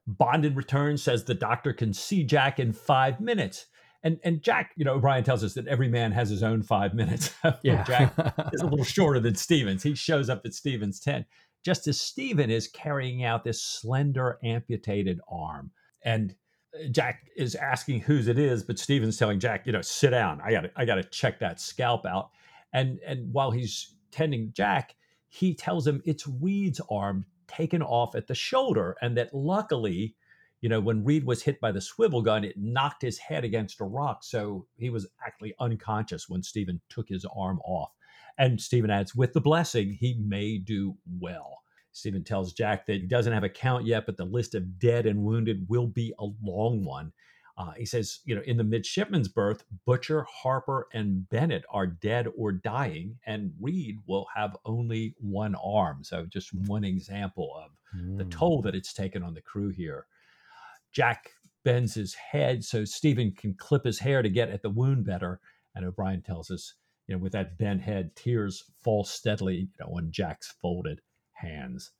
Bonden 0.09 0.55
returns, 0.55 1.01
says 1.03 1.23
the 1.23 1.33
doctor 1.33 1.71
can 1.71 1.93
see 1.93 2.23
Jack 2.23 2.59
in 2.59 2.73
five 2.73 3.21
minutes. 3.21 3.67
And 4.03 4.19
and 4.23 4.41
Jack, 4.41 4.71
you 4.75 4.83
know, 4.83 4.99
Brian 4.99 5.23
tells 5.23 5.43
us 5.43 5.53
that 5.53 5.67
every 5.67 5.87
man 5.87 6.11
has 6.11 6.29
his 6.29 6.43
own 6.43 6.61
five 6.61 6.93
minutes. 6.93 7.33
yeah. 7.63 7.83
Jack 7.83 8.13
is 8.53 8.61
a 8.61 8.65
little 8.65 8.85
shorter 8.85 9.19
than 9.19 9.35
Stephen's. 9.35 9.83
He 9.83 9.95
shows 9.95 10.29
up 10.29 10.41
at 10.45 10.53
Stephen's 10.53 10.99
tent 10.99 11.25
just 11.63 11.87
as 11.87 11.99
Stephen 11.99 12.49
is 12.49 12.67
carrying 12.67 13.23
out 13.23 13.43
this 13.43 13.63
slender 13.63 14.37
amputated 14.43 15.21
arm. 15.29 15.71
And 16.03 16.35
uh, 16.75 16.89
Jack 16.91 17.27
is 17.37 17.55
asking 17.55 18.01
whose 18.01 18.27
it 18.27 18.37
is, 18.37 18.63
but 18.63 18.77
Stephen's 18.77 19.17
telling 19.17 19.39
Jack, 19.39 19.65
you 19.65 19.71
know, 19.71 19.81
sit 19.81 20.09
down. 20.09 20.41
I 20.43 20.51
got 20.51 20.65
I 20.75 20.85
got 20.85 20.95
to 20.95 21.03
check 21.03 21.39
that 21.39 21.59
scalp 21.59 22.05
out. 22.05 22.31
And 22.73 22.99
and 23.05 23.31
while 23.33 23.51
he's 23.51 23.95
tending 24.11 24.51
Jack, 24.53 24.95
he 25.29 25.55
tells 25.55 25.87
him 25.87 26.01
it's 26.05 26.27
Reed's 26.27 26.81
arm 26.91 27.25
taken 27.47 27.81
off 27.81 28.15
at 28.15 28.27
the 28.27 28.35
shoulder, 28.35 28.95
and 29.01 29.17
that 29.17 29.33
luckily, 29.33 30.15
you 30.63 30.69
know, 30.69 30.79
when 30.79 31.03
Reed 31.03 31.25
was 31.25 31.43
hit 31.43 31.59
by 31.59 31.73
the 31.73 31.81
swivel 31.81 32.21
gun, 32.21 32.45
it 32.45 32.55
knocked 32.57 33.01
his 33.01 33.17
head 33.17 33.43
against 33.43 33.81
a 33.81 33.83
rock. 33.83 34.23
So 34.23 34.65
he 34.77 34.89
was 34.89 35.05
actually 35.27 35.53
unconscious 35.59 36.29
when 36.29 36.41
Stephen 36.41 36.79
took 36.87 37.09
his 37.09 37.25
arm 37.35 37.59
off. 37.65 37.91
And 38.37 38.61
Stephen 38.61 38.89
adds, 38.89 39.13
with 39.13 39.33
the 39.33 39.41
blessing, 39.41 39.91
he 39.91 40.17
may 40.25 40.57
do 40.57 40.95
well. 41.19 41.59
Stephen 41.91 42.23
tells 42.23 42.53
Jack 42.53 42.85
that 42.85 43.01
he 43.01 43.07
doesn't 43.07 43.33
have 43.33 43.43
a 43.43 43.49
count 43.49 43.85
yet, 43.85 44.05
but 44.05 44.15
the 44.15 44.23
list 44.23 44.55
of 44.55 44.79
dead 44.79 45.05
and 45.05 45.25
wounded 45.25 45.65
will 45.67 45.85
be 45.85 46.13
a 46.17 46.27
long 46.41 46.85
one. 46.85 47.11
Uh, 47.57 47.73
he 47.73 47.85
says, 47.85 48.21
you 48.23 48.33
know, 48.33 48.41
in 48.43 48.55
the 48.55 48.63
midshipman's 48.63 49.27
berth, 49.27 49.65
Butcher, 49.85 50.25
Harper, 50.29 50.87
and 50.93 51.27
Bennett 51.27 51.65
are 51.71 51.87
dead 51.87 52.27
or 52.37 52.53
dying, 52.53 53.19
and 53.27 53.51
Reed 53.59 53.97
will 54.07 54.27
have 54.33 54.55
only 54.63 55.13
one 55.19 55.55
arm. 55.55 56.05
So, 56.05 56.25
just 56.25 56.53
one 56.53 56.85
example 56.85 57.53
of 57.53 57.71
mm. 57.99 58.17
the 58.17 58.25
toll 58.25 58.61
that 58.61 58.75
it's 58.75 58.93
taken 58.93 59.23
on 59.23 59.33
the 59.33 59.41
crew 59.41 59.67
here. 59.69 60.07
Jack 60.93 61.31
bends 61.65 61.93
his 61.95 62.13
head 62.13 62.63
so 62.63 62.85
Stephen 62.85 63.31
can 63.31 63.55
clip 63.55 63.85
his 63.85 63.99
hair 63.99 64.21
to 64.21 64.29
get 64.29 64.49
at 64.49 64.61
the 64.61 64.69
wound 64.69 65.05
better. 65.05 65.39
And 65.75 65.85
O'Brian 65.85 66.21
tells 66.21 66.51
us, 66.51 66.75
you 67.07 67.15
know, 67.15 67.21
with 67.21 67.33
that 67.33 67.57
bent 67.57 67.81
head, 67.81 68.15
tears 68.15 68.63
fall 68.83 69.03
steadily, 69.03 69.55
you 69.55 69.67
know, 69.79 69.97
on 69.97 70.11
Jack's 70.11 70.53
folded 70.61 71.01
hands. 71.33 71.91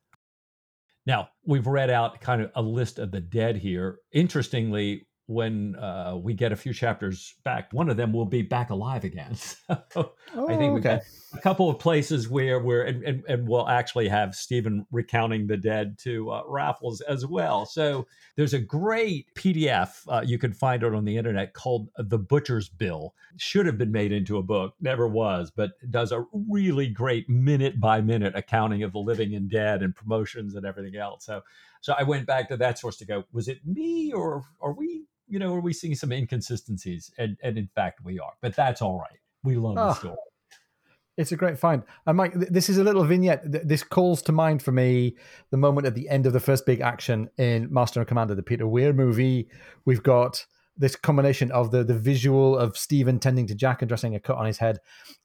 Now, 1.05 1.29
we've 1.45 1.67
read 1.67 1.89
out 1.89 2.21
kind 2.21 2.41
of 2.41 2.51
a 2.55 2.61
list 2.61 2.99
of 2.99 3.11
the 3.11 3.19
dead 3.19 3.57
here. 3.57 3.99
Interestingly, 4.13 5.07
when 5.33 5.75
uh, 5.75 6.17
we 6.21 6.33
get 6.33 6.51
a 6.51 6.55
few 6.55 6.73
chapters 6.73 7.35
back, 7.43 7.71
one 7.73 7.89
of 7.89 7.97
them 7.97 8.13
will 8.13 8.25
be 8.25 8.41
back 8.41 8.69
alive 8.69 9.03
again. 9.03 9.35
So 9.93 10.13
oh, 10.35 10.47
I 10.47 10.57
think 10.57 10.73
we've 10.73 10.85
okay. 10.85 10.95
got 10.95 11.03
a 11.33 11.41
couple 11.41 11.69
of 11.69 11.77
places 11.77 12.27
where 12.27 12.59
we're 12.59 12.83
and, 12.83 13.03
and, 13.03 13.23
and 13.27 13.47
we'll 13.47 13.67
actually 13.67 14.07
have 14.07 14.33
Stephen 14.33 14.85
recounting 14.91 15.45
the 15.45 15.57
dead 15.57 15.97
to 15.99 16.31
uh, 16.31 16.41
Raffles 16.47 17.01
as 17.01 17.25
well. 17.25 17.65
So 17.65 18.07
there's 18.35 18.53
a 18.53 18.59
great 18.59 19.27
PDF 19.35 19.89
uh, 20.07 20.23
you 20.25 20.37
can 20.37 20.51
find 20.51 20.83
it 20.83 20.93
on 20.93 21.05
the 21.05 21.17
internet 21.17 21.53
called 21.53 21.89
"The 21.97 22.17
Butcher's 22.17 22.69
Bill." 22.69 23.13
Should 23.37 23.65
have 23.65 23.77
been 23.77 23.91
made 23.91 24.11
into 24.11 24.37
a 24.37 24.43
book, 24.43 24.73
never 24.81 25.07
was, 25.07 25.51
but 25.55 25.71
does 25.91 26.11
a 26.11 26.25
really 26.49 26.87
great 26.87 27.29
minute 27.29 27.79
by 27.79 28.01
minute 28.01 28.33
accounting 28.35 28.83
of 28.83 28.93
the 28.93 28.99
living 28.99 29.35
and 29.35 29.49
dead 29.49 29.83
and 29.83 29.95
promotions 29.95 30.55
and 30.55 30.65
everything 30.65 30.95
else. 30.95 31.25
So 31.25 31.41
so 31.83 31.93
I 31.97 32.03
went 32.03 32.25
back 32.25 32.47
to 32.47 32.57
that 32.57 32.79
source 32.79 32.97
to 32.97 33.05
go, 33.05 33.25
was 33.31 33.47
it 33.47 33.59
me 33.65 34.11
or 34.11 34.43
are 34.61 34.73
we 34.73 35.05
you 35.27 35.39
know, 35.39 35.55
are 35.55 35.61
we 35.61 35.73
seeing 35.73 35.95
some 35.95 36.11
inconsistencies? 36.11 37.11
And 37.17 37.37
and 37.43 37.57
in 37.57 37.67
fact, 37.73 38.01
we 38.03 38.19
are. 38.19 38.33
But 38.41 38.55
that's 38.55 38.81
all 38.81 38.99
right. 38.99 39.19
We 39.43 39.55
love 39.55 39.73
oh, 39.73 39.75
the 39.75 39.81
ah. 39.81 39.93
story. 39.93 40.17
It's 41.17 41.31
a 41.31 41.35
great 41.35 41.59
find. 41.59 41.83
And 42.07 42.17
Mike, 42.17 42.33
this 42.33 42.69
is 42.69 42.79
a 42.79 42.83
little 42.83 43.03
vignette. 43.03 43.43
This 43.45 43.83
calls 43.83 44.21
to 44.23 44.31
mind 44.31 44.63
for 44.63 44.71
me 44.71 45.15
the 45.51 45.57
moment 45.57 45.85
at 45.85 45.93
the 45.93 46.09
end 46.09 46.25
of 46.25 46.33
the 46.33 46.39
first 46.39 46.65
big 46.65 46.81
action 46.81 47.29
in 47.37 47.71
Master 47.71 47.99
and 47.99 48.07
Commander, 48.07 48.33
the 48.33 48.41
Peter 48.41 48.67
Weir 48.67 48.93
movie. 48.93 49.47
We've 49.85 50.01
got 50.01 50.43
this 50.75 50.95
combination 50.95 51.51
of 51.51 51.71
the 51.71 51.83
the 51.83 51.97
visual 51.97 52.57
of 52.57 52.77
Stephen 52.77 53.19
tending 53.19 53.47
to 53.47 53.55
Jack 53.55 53.81
and 53.81 53.89
dressing 53.89 54.15
a 54.15 54.19
cut 54.19 54.37
on 54.37 54.45
his 54.45 54.57
head, 54.57 54.79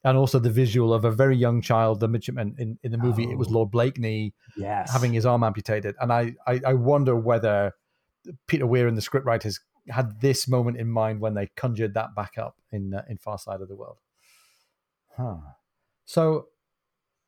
and 0.04 0.16
also 0.18 0.38
the 0.38 0.50
visual 0.50 0.92
of 0.92 1.04
a 1.04 1.10
very 1.10 1.36
young 1.36 1.62
child, 1.62 2.00
the 2.00 2.08
midshipman 2.08 2.54
in, 2.58 2.78
in 2.82 2.92
the 2.92 2.98
movie. 2.98 3.26
Oh, 3.26 3.30
it 3.30 3.38
was 3.38 3.48
oh. 3.48 3.52
Lord 3.52 3.70
Blakeney, 3.70 4.34
yes. 4.56 4.92
having 4.92 5.12
his 5.12 5.24
arm 5.24 5.42
amputated, 5.42 5.94
and 6.00 6.12
I, 6.12 6.34
I 6.46 6.60
I 6.66 6.74
wonder 6.74 7.16
whether 7.16 7.72
Peter 8.46 8.66
Weir 8.66 8.88
and 8.88 8.96
the 8.96 9.02
scriptwriters 9.02 9.60
had 9.88 10.20
this 10.20 10.46
moment 10.48 10.76
in 10.76 10.88
mind 10.88 11.20
when 11.20 11.34
they 11.34 11.46
conjured 11.56 11.94
that 11.94 12.14
back 12.14 12.36
up 12.36 12.56
in 12.70 12.92
uh, 12.92 13.02
in 13.08 13.16
Far 13.16 13.38
Side 13.38 13.60
of 13.62 13.68
the 13.68 13.76
World. 13.76 13.98
Huh. 15.16 15.36
So 16.04 16.48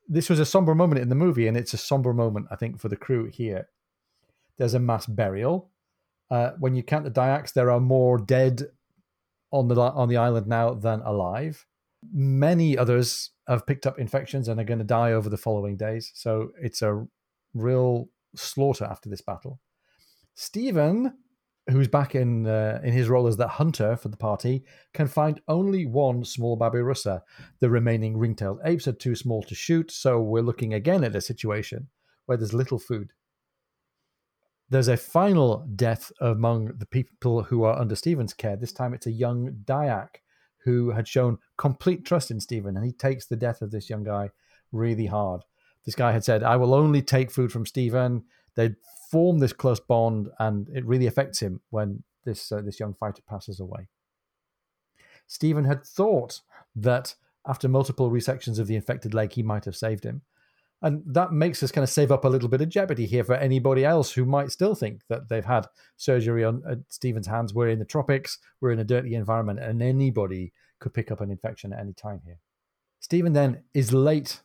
this 0.07 0.29
was 0.29 0.39
a 0.39 0.45
somber 0.45 0.75
moment 0.75 1.01
in 1.01 1.09
the 1.09 1.15
movie, 1.15 1.47
and 1.47 1.57
it's 1.57 1.73
a 1.73 1.77
somber 1.77 2.13
moment, 2.13 2.47
I 2.51 2.55
think, 2.55 2.79
for 2.79 2.89
the 2.89 2.95
crew 2.95 3.25
here. 3.25 3.69
There's 4.57 4.75
a 4.75 4.79
mass 4.79 5.07
burial. 5.07 5.70
Uh, 6.31 6.51
when 6.59 6.73
you 6.75 6.81
count 6.81 7.03
the 7.03 7.11
Dyaks, 7.11 7.53
there 7.53 7.69
are 7.69 7.79
more 7.79 8.17
dead 8.17 8.63
on 9.51 9.67
the 9.67 9.79
on 9.79 10.07
the 10.07 10.17
island 10.17 10.47
now 10.47 10.73
than 10.73 11.01
alive. 11.01 11.65
Many 12.11 12.77
others 12.77 13.31
have 13.47 13.67
picked 13.67 13.85
up 13.85 13.99
infections 13.99 14.47
and 14.47 14.59
are 14.59 14.63
going 14.63 14.79
to 14.79 14.85
die 14.85 15.11
over 15.11 15.29
the 15.29 15.37
following 15.37 15.77
days. 15.77 16.11
So 16.15 16.51
it's 16.59 16.81
a 16.81 17.05
real 17.53 18.09
slaughter 18.35 18.85
after 18.85 19.09
this 19.09 19.21
battle. 19.21 19.59
Stephen 20.33 21.13
who's 21.69 21.87
back 21.87 22.15
in 22.15 22.47
uh, 22.47 22.79
in 22.83 22.93
his 22.93 23.09
role 23.09 23.27
as 23.27 23.37
the 23.37 23.47
hunter 23.47 23.95
for 23.95 24.09
the 24.09 24.17
party, 24.17 24.63
can 24.93 25.07
find 25.07 25.41
only 25.47 25.85
one 25.85 26.23
small 26.23 26.57
babirusa. 26.57 27.21
The 27.59 27.69
remaining 27.69 28.17
ring-tailed 28.17 28.59
apes 28.65 28.87
are 28.87 28.93
too 28.93 29.15
small 29.15 29.43
to 29.43 29.55
shoot, 29.55 29.91
so 29.91 30.19
we're 30.19 30.41
looking 30.41 30.73
again 30.73 31.03
at 31.03 31.15
a 31.15 31.21
situation 31.21 31.87
where 32.25 32.37
there's 32.37 32.53
little 32.53 32.79
food. 32.79 33.11
There's 34.71 34.87
a 34.87 34.95
final 34.95 35.67
death 35.75 36.13
among 36.21 36.77
the 36.77 36.85
people 36.85 37.43
who 37.43 37.63
are 37.65 37.77
under 37.77 37.93
Stephen's 37.93 38.33
care. 38.33 38.55
This 38.55 38.71
time 38.71 38.93
it's 38.93 39.05
a 39.05 39.11
young 39.11 39.51
Dyak 39.65 40.21
who 40.63 40.91
had 40.91 41.09
shown 41.09 41.39
complete 41.57 42.05
trust 42.05 42.31
in 42.31 42.39
Stephen, 42.39 42.77
and 42.77 42.85
he 42.85 42.93
takes 42.93 43.25
the 43.25 43.35
death 43.35 43.61
of 43.61 43.71
this 43.71 43.89
young 43.89 44.05
guy 44.05 44.29
really 44.71 45.07
hard. 45.07 45.41
This 45.85 45.95
guy 45.95 46.13
had 46.13 46.23
said, 46.23 46.41
I 46.41 46.55
will 46.55 46.73
only 46.73 47.01
take 47.01 47.31
food 47.31 47.51
from 47.51 47.65
Stephen. 47.65 48.23
They'd 48.55 48.77
form 49.11 49.39
this 49.39 49.51
close 49.51 49.81
bond, 49.81 50.29
and 50.39 50.69
it 50.69 50.85
really 50.85 51.07
affects 51.07 51.41
him 51.41 51.59
when 51.69 52.03
this 52.23 52.49
uh, 52.49 52.61
this 52.61 52.79
young 52.79 52.93
fighter 52.93 53.23
passes 53.27 53.59
away. 53.59 53.89
Stephen 55.27 55.65
had 55.65 55.83
thought 55.83 56.39
that 56.77 57.15
after 57.45 57.67
multiple 57.67 58.09
resections 58.09 58.57
of 58.57 58.67
the 58.67 58.77
infected 58.77 59.13
leg, 59.13 59.33
he 59.33 59.43
might 59.43 59.65
have 59.65 59.75
saved 59.75 60.05
him. 60.05 60.21
And 60.81 61.03
that 61.05 61.31
makes 61.31 61.61
us 61.61 61.71
kind 61.71 61.83
of 61.83 61.89
save 61.89 62.11
up 62.11 62.25
a 62.25 62.29
little 62.29 62.49
bit 62.49 62.61
of 62.61 62.69
jeopardy 62.69 63.05
here 63.05 63.23
for 63.23 63.35
anybody 63.35 63.85
else 63.85 64.11
who 64.11 64.25
might 64.25 64.51
still 64.51 64.73
think 64.73 65.01
that 65.09 65.29
they've 65.29 65.45
had 65.45 65.67
surgery 65.97 66.43
on 66.43 66.63
uh, 66.67 66.75
Stephen's 66.89 67.27
hands. 67.27 67.53
We're 67.53 67.69
in 67.69 67.79
the 67.79 67.85
tropics, 67.85 68.39
we're 68.61 68.71
in 68.71 68.79
a 68.79 68.83
dirty 68.83 69.13
environment, 69.13 69.59
and 69.59 69.81
anybody 69.83 70.53
could 70.79 70.93
pick 70.93 71.11
up 71.11 71.21
an 71.21 71.29
infection 71.29 71.71
at 71.71 71.79
any 71.79 71.93
time 71.93 72.21
here. 72.25 72.39
Stephen 72.99 73.33
then 73.33 73.63
is 73.73 73.93
late 73.93 74.41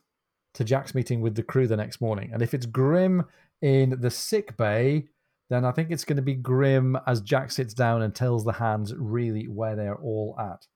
to 0.53 0.63
Jack's 0.63 0.95
meeting 0.95 1.21
with 1.21 1.35
the 1.35 1.43
crew 1.43 1.67
the 1.67 1.77
next 1.77 2.01
morning. 2.01 2.31
And 2.33 2.41
if 2.41 2.53
it's 2.53 2.65
grim 2.65 3.25
in 3.61 3.97
the 3.99 4.11
sick 4.11 4.57
bay, 4.57 5.05
then 5.49 5.65
I 5.65 5.71
think 5.71 5.91
it's 5.91 6.05
going 6.05 6.17
to 6.17 6.21
be 6.21 6.35
grim 6.35 6.97
as 7.07 7.21
Jack 7.21 7.51
sits 7.51 7.73
down 7.73 8.01
and 8.01 8.13
tells 8.13 8.43
the 8.43 8.53
hands 8.53 8.93
really 8.95 9.47
where 9.47 9.75
they're 9.75 9.95
all 9.95 10.35
at. 10.39 10.67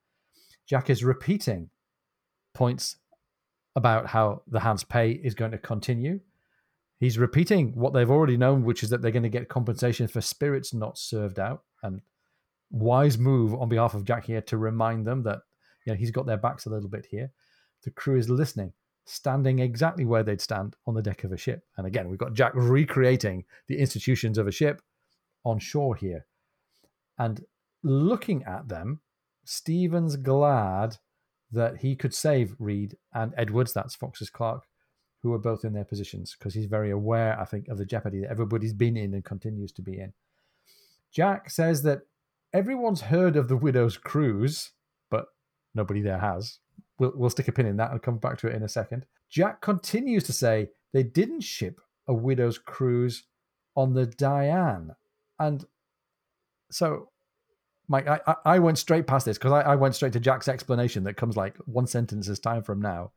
Jack 0.67 0.89
is 0.89 1.03
repeating 1.03 1.69
points 2.53 2.97
about 3.75 4.07
how 4.07 4.41
the 4.47 4.59
hands' 4.59 4.83
pay 4.83 5.11
is 5.11 5.33
going 5.33 5.51
to 5.51 5.57
continue. 5.57 6.19
He's 6.99 7.17
repeating 7.17 7.73
what 7.73 7.93
they've 7.93 8.09
already 8.09 8.37
known, 8.37 8.63
which 8.63 8.83
is 8.83 8.89
that 8.89 9.01
they're 9.01 9.11
going 9.11 9.23
to 9.23 9.29
get 9.29 9.49
compensation 9.49 10.07
for 10.07 10.21
spirits 10.21 10.73
not 10.73 10.97
served 10.97 11.39
out. 11.39 11.63
And 11.81 12.01
wise 12.69 13.17
move 13.17 13.55
on 13.55 13.69
behalf 13.69 13.93
of 13.93 14.05
Jack 14.05 14.25
here 14.25 14.41
to 14.41 14.57
remind 14.57 15.05
them 15.05 15.23
that 15.23 15.39
you 15.85 15.93
know 15.93 15.97
he's 15.97 16.11
got 16.11 16.25
their 16.25 16.37
backs 16.37 16.65
a 16.65 16.69
little 16.69 16.89
bit 16.89 17.07
here. 17.09 17.31
The 17.83 17.91
crew 17.91 18.17
is 18.17 18.29
listening 18.29 18.73
standing 19.05 19.59
exactly 19.59 20.05
where 20.05 20.23
they'd 20.23 20.41
stand 20.41 20.75
on 20.85 20.93
the 20.93 21.01
deck 21.01 21.23
of 21.23 21.31
a 21.31 21.37
ship. 21.37 21.63
And 21.77 21.87
again, 21.87 22.09
we've 22.09 22.19
got 22.19 22.33
Jack 22.33 22.53
recreating 22.55 23.43
the 23.67 23.77
institutions 23.77 24.37
of 24.37 24.47
a 24.47 24.51
ship 24.51 24.81
on 25.43 25.59
shore 25.59 25.95
here. 25.95 26.25
And 27.17 27.43
looking 27.83 28.43
at 28.43 28.67
them, 28.67 29.01
Stephen's 29.43 30.15
glad 30.15 30.97
that 31.51 31.77
he 31.77 31.95
could 31.95 32.13
save 32.13 32.55
Reed 32.59 32.97
and 33.13 33.33
Edwards, 33.37 33.73
that's 33.73 33.95
Fox's 33.95 34.29
clerk, 34.29 34.63
who 35.21 35.33
are 35.33 35.39
both 35.39 35.63
in 35.63 35.73
their 35.73 35.85
positions, 35.85 36.35
because 36.37 36.53
he's 36.53 36.65
very 36.65 36.91
aware, 36.91 37.39
I 37.39 37.45
think, 37.45 37.67
of 37.67 37.77
the 37.77 37.85
jeopardy 37.85 38.21
that 38.21 38.31
everybody's 38.31 38.73
been 38.73 38.97
in 38.97 39.13
and 39.13 39.23
continues 39.23 39.71
to 39.73 39.81
be 39.81 39.99
in. 39.99 40.13
Jack 41.11 41.49
says 41.49 41.83
that 41.83 42.01
everyone's 42.53 43.01
heard 43.01 43.35
of 43.35 43.47
the 43.47 43.57
Widow's 43.57 43.97
Cruse, 43.97 44.71
but 45.09 45.25
nobody 45.75 46.01
there 46.01 46.19
has. 46.19 46.59
We'll, 46.97 47.13
we'll 47.15 47.29
stick 47.29 47.47
a 47.47 47.51
pin 47.51 47.65
in 47.65 47.77
that 47.77 47.91
and 47.91 48.01
come 48.01 48.17
back 48.17 48.37
to 48.39 48.47
it 48.47 48.55
in 48.55 48.63
a 48.63 48.69
second. 48.69 49.05
Jack 49.29 49.61
continues 49.61 50.23
to 50.25 50.33
say 50.33 50.69
they 50.93 51.03
didn't 51.03 51.41
ship 51.41 51.79
a 52.07 52.13
widow's 52.13 52.57
cruse 52.57 53.23
on 53.75 53.93
the 53.93 54.05
Diane. 54.05 54.95
And 55.39 55.65
so, 56.69 57.09
Mike, 57.91 58.07
I, 58.07 58.35
I 58.45 58.59
went 58.59 58.77
straight 58.77 59.05
past 59.05 59.25
this 59.25 59.37
because 59.37 59.51
I, 59.51 59.61
I 59.61 59.75
went 59.75 59.95
straight 59.95 60.13
to 60.13 60.19
Jack's 60.21 60.47
explanation 60.47 61.03
that 61.03 61.17
comes 61.17 61.35
like 61.35 61.57
one 61.65 61.87
sentence 61.87 62.29
as 62.29 62.39
time 62.39 62.63
from 62.63 62.81
now. 62.81 63.11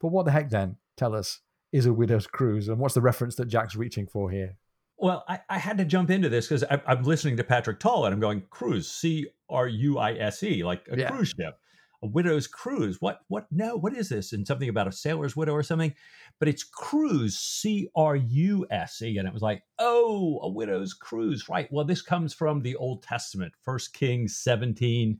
But 0.00 0.08
what 0.08 0.24
the 0.24 0.32
heck 0.32 0.48
then, 0.48 0.76
tell 0.96 1.14
us, 1.14 1.40
is 1.70 1.84
a 1.84 1.92
widow's 1.92 2.26
cruse? 2.26 2.68
And 2.68 2.78
what's 2.78 2.94
the 2.94 3.02
reference 3.02 3.34
that 3.36 3.48
Jack's 3.48 3.76
reaching 3.76 4.06
for 4.06 4.30
here? 4.30 4.56
Well, 4.96 5.22
I, 5.28 5.40
I 5.50 5.58
had 5.58 5.76
to 5.76 5.84
jump 5.84 6.10
into 6.10 6.30
this 6.30 6.48
because 6.48 6.64
I'm 6.86 7.02
listening 7.02 7.36
to 7.36 7.44
Patrick 7.44 7.78
Tull 7.78 8.06
and 8.06 8.14
I'm 8.14 8.20
going, 8.20 8.42
cruise, 8.48 8.90
C 8.90 9.26
R 9.50 9.68
U 9.68 9.98
I 9.98 10.14
S 10.14 10.42
E, 10.42 10.64
like 10.64 10.88
a 10.90 10.98
yeah. 10.98 11.10
cruise 11.10 11.34
ship 11.38 11.58
a 12.02 12.06
widow's 12.06 12.46
cruise. 12.46 13.00
What 13.00 13.20
what 13.28 13.46
no, 13.50 13.76
what 13.76 13.94
is 13.94 14.08
this? 14.08 14.32
And 14.32 14.46
something 14.46 14.68
about 14.68 14.88
a 14.88 14.92
sailor's 14.92 15.36
widow 15.36 15.52
or 15.52 15.62
something. 15.62 15.94
But 16.38 16.48
it's 16.48 16.64
cruse, 16.64 17.38
C 17.38 17.88
R 17.96 18.16
U 18.16 18.66
S 18.70 19.00
E. 19.02 19.16
And 19.18 19.26
it 19.26 19.34
was 19.34 19.42
like, 19.42 19.62
oh, 19.78 20.38
a 20.42 20.50
widow's 20.50 20.94
cruse. 20.94 21.48
Right. 21.48 21.68
Well, 21.70 21.84
this 21.84 22.02
comes 22.02 22.34
from 22.34 22.62
the 22.62 22.76
Old 22.76 23.02
Testament, 23.02 23.54
First 23.62 23.94
Kings 23.94 24.36
17. 24.36 25.18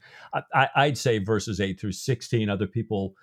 I, 0.54 0.68
I'd 0.74 0.98
say 0.98 1.18
verses 1.18 1.60
8 1.60 1.80
through 1.80 1.92
16. 1.92 2.50
Other 2.50 2.66
people, 2.66 3.14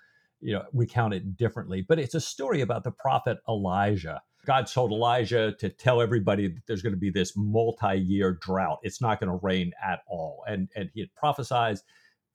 you 0.41 0.53
know, 0.53 0.63
recount 0.73 1.13
it 1.13 1.37
differently. 1.37 1.85
But 1.87 1.99
it's 1.99 2.15
a 2.15 2.21
story 2.21 2.61
about 2.61 2.83
the 2.83 2.91
prophet 2.91 3.37
Elijah. 3.47 4.21
God 4.45 4.67
told 4.67 4.91
Elijah 4.91 5.53
to 5.59 5.69
tell 5.69 6.01
everybody 6.01 6.47
that 6.49 6.61
there's 6.67 6.81
going 6.81 6.93
to 6.93 6.99
be 6.99 7.09
this 7.09 7.33
multi-year 7.35 8.39
drought. 8.41 8.79
It's 8.83 8.99
not 8.99 9.19
going 9.19 9.29
to 9.29 9.39
rain 9.41 9.71
at 9.81 10.01
all. 10.07 10.43
And 10.47 10.69
and 10.75 10.89
he 10.93 10.99
had 10.99 11.13
prophesied 11.15 11.77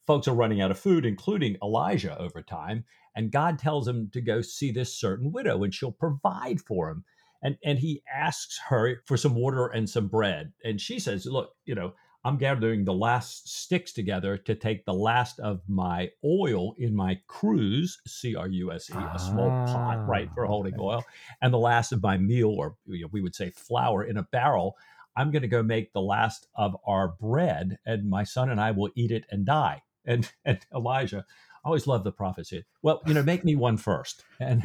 folks 0.09 0.27
are 0.27 0.35
running 0.35 0.63
out 0.63 0.71
of 0.71 0.79
food, 0.79 1.05
including 1.05 1.59
Elijah 1.63 2.19
over 2.19 2.41
time. 2.41 2.83
And 3.15 3.31
God 3.31 3.59
tells 3.59 3.87
him 3.87 4.09
to 4.15 4.23
go 4.23 4.41
see 4.41 4.73
this 4.73 4.99
certain 4.99 5.33
widow 5.33 5.63
and 5.63 5.75
she'll 5.75 5.93
provide 5.93 6.63
for 6.63 6.89
him. 6.89 7.05
And 7.43 7.59
and 7.63 7.79
he 7.79 8.03
asks 8.13 8.59
her 8.69 9.03
for 9.07 9.19
some 9.19 9.35
water 9.35 9.67
and 9.67 9.89
some 9.89 10.09
bread. 10.09 10.53
And 10.65 10.81
she 10.81 10.99
says, 10.99 11.27
Look, 11.27 11.53
you 11.67 11.75
know, 11.75 11.93
I'm 12.25 12.39
gathering 12.39 12.85
the 12.85 12.95
last 12.95 13.49
sticks 13.49 13.93
together 13.93 14.39
to 14.39 14.55
take 14.55 14.87
the 14.87 14.95
last 14.95 15.39
of 15.41 15.61
my 15.69 16.11
oil 16.25 16.73
in 16.79 16.97
my 16.97 17.21
cruse, 17.27 18.01
C 18.07 18.35
R 18.35 18.49
U 18.49 18.73
S 18.73 18.91
E, 18.91 18.95
a 18.95 19.19
small 19.19 19.51
pot, 19.67 20.09
right, 20.09 20.31
for 20.35 20.47
holding 20.47 20.75
ah, 20.75 20.79
okay. 20.79 20.87
oil, 20.87 21.05
and 21.43 21.53
the 21.53 21.59
last 21.59 21.93
of 21.93 22.03
my 22.03 22.17
meal, 22.17 22.51
or 22.51 22.77
you 22.87 23.03
know, 23.03 23.09
we 23.13 23.21
would 23.21 23.35
say 23.35 23.51
flour, 23.51 24.05
in 24.05 24.17
a 24.17 24.23
barrel. 24.23 24.77
I'm 25.17 25.33
going 25.33 25.43
to 25.43 25.49
go 25.49 25.65
make 25.65 25.93
the 25.93 26.01
last 26.01 26.47
of 26.55 26.77
our 26.87 27.09
bread, 27.09 27.79
and 27.85 28.09
my 28.09 28.23
son 28.25 28.51
and 28.51 28.61
I 28.61 28.71
will 28.71 28.91
eat 28.95 29.11
it 29.11 29.25
and 29.31 29.45
die. 29.45 29.83
And, 30.09 30.31
and 30.45 30.59
Elijah, 30.75 31.25
I 31.65 31.69
always 31.69 31.87
love 31.87 32.05
the 32.05 32.13
prophecy. 32.13 32.65
Well, 32.83 33.03
you 33.07 33.15
know, 33.15 33.23
make 33.23 33.45
me 33.45 33.55
one 33.57 33.77
first. 33.77 34.25
And, 34.41 34.65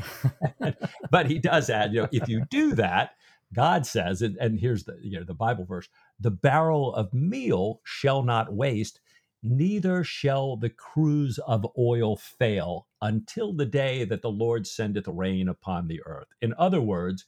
and 0.60 0.76
but 1.12 1.28
he 1.28 1.40
does 1.40 1.70
add, 1.70 1.94
you 1.94 2.04
know, 2.04 2.10
if 2.12 2.30
you 2.30 2.46
do 2.50 2.76
that, 2.76 3.12
God 3.54 3.86
says, 3.86 4.22
and, 4.22 4.38
and 4.38 4.60
here's 4.60 4.84
the 4.86 4.98
you 5.02 5.20
know 5.20 5.26
the 5.26 5.34
Bible 5.34 5.66
verse: 5.66 5.90
the 6.20 6.32
barrel 6.32 6.94
of 6.96 7.14
meal 7.14 7.82
shall 7.84 8.24
not 8.24 8.54
waste, 8.54 9.00
neither 9.44 10.04
shall 10.04 10.58
the 10.58 10.70
cruse 10.70 11.38
of 11.40 11.68
oil 11.78 12.16
fail 12.18 12.88
until 13.02 13.54
the 13.54 13.66
day 13.66 14.06
that 14.06 14.22
the 14.22 14.32
Lord 14.32 14.66
sendeth 14.66 15.08
rain 15.08 15.50
upon 15.50 15.88
the 15.88 16.02
earth. 16.06 16.28
In 16.42 16.54
other 16.58 16.82
words, 16.82 17.26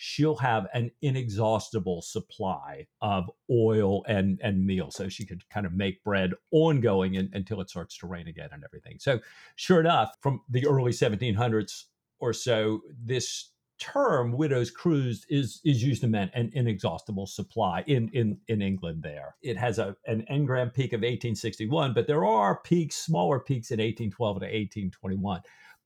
she'll 0.00 0.36
have 0.36 0.68
an 0.74 0.92
inexhaustible 1.02 2.00
supply 2.00 2.86
of 3.02 3.28
oil 3.50 4.04
and 4.06 4.38
and 4.44 4.64
meal 4.64 4.92
so 4.92 5.08
she 5.08 5.26
could 5.26 5.42
kind 5.50 5.66
of 5.66 5.72
make 5.72 6.02
bread 6.04 6.32
ongoing 6.52 7.14
in, 7.14 7.28
until 7.32 7.60
it 7.60 7.68
starts 7.68 7.98
to 7.98 8.06
rain 8.06 8.28
again 8.28 8.48
and 8.52 8.62
everything 8.62 8.96
so 9.00 9.18
sure 9.56 9.80
enough 9.80 10.14
from 10.20 10.40
the 10.48 10.64
early 10.68 10.92
1700s 10.92 11.86
or 12.20 12.32
so 12.32 12.80
this 13.04 13.50
term 13.78 14.32
widow's 14.32 14.70
cruse 14.70 15.26
is 15.28 15.60
is 15.64 15.82
used 15.82 16.00
to 16.00 16.08
mean 16.08 16.30
an 16.34 16.50
inexhaustible 16.54 17.26
supply 17.26 17.82
in 17.86 18.08
in 18.10 18.38
in 18.48 18.60
England 18.60 19.02
there. 19.02 19.36
It 19.42 19.56
has 19.56 19.78
a 19.78 19.96
an 20.06 20.24
Ngram 20.30 20.74
peak 20.74 20.92
of 20.92 20.98
1861, 20.98 21.94
but 21.94 22.06
there 22.06 22.24
are 22.24 22.60
peaks, 22.62 22.96
smaller 22.96 23.38
peaks 23.38 23.70
in 23.70 23.78
1812 23.78 24.40
to 24.40 24.46
1821. 24.46 25.40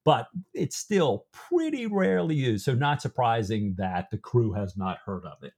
But 0.04 0.26
it's 0.52 0.76
still 0.76 1.26
pretty 1.32 1.86
rarely 1.86 2.34
used, 2.34 2.64
so 2.64 2.74
not 2.74 3.00
surprising 3.00 3.74
that 3.78 4.10
the 4.10 4.18
crew 4.18 4.52
has 4.52 4.76
not 4.76 4.98
heard 5.04 5.24
of 5.24 5.42
it. 5.42 5.52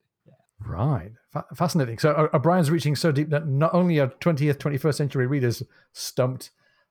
Right, 0.66 1.12
F- 1.34 1.44
fascinating. 1.54 1.98
So 1.98 2.28
O'Brian's 2.32 2.70
reaching 2.70 2.96
so 2.96 3.12
deep 3.12 3.30
that 3.30 3.46
not 3.46 3.74
only 3.74 3.98
are 3.98 4.08
20th, 4.08 4.56
21st 4.56 4.94
century 4.94 5.26
readers 5.26 5.62
stumped, 5.92 6.50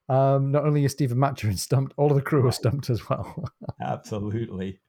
um, 0.09 0.51
not 0.51 0.65
only 0.65 0.85
is 0.85 0.91
Stephen 0.91 1.17
Maturin 1.17 1.57
stumped, 1.57 1.93
all 1.97 2.09
of 2.09 2.15
the 2.15 2.21
crew 2.21 2.45
are 2.47 2.51
stumped 2.51 2.89
as 2.89 3.09
well. 3.09 3.49
Absolutely. 3.81 4.79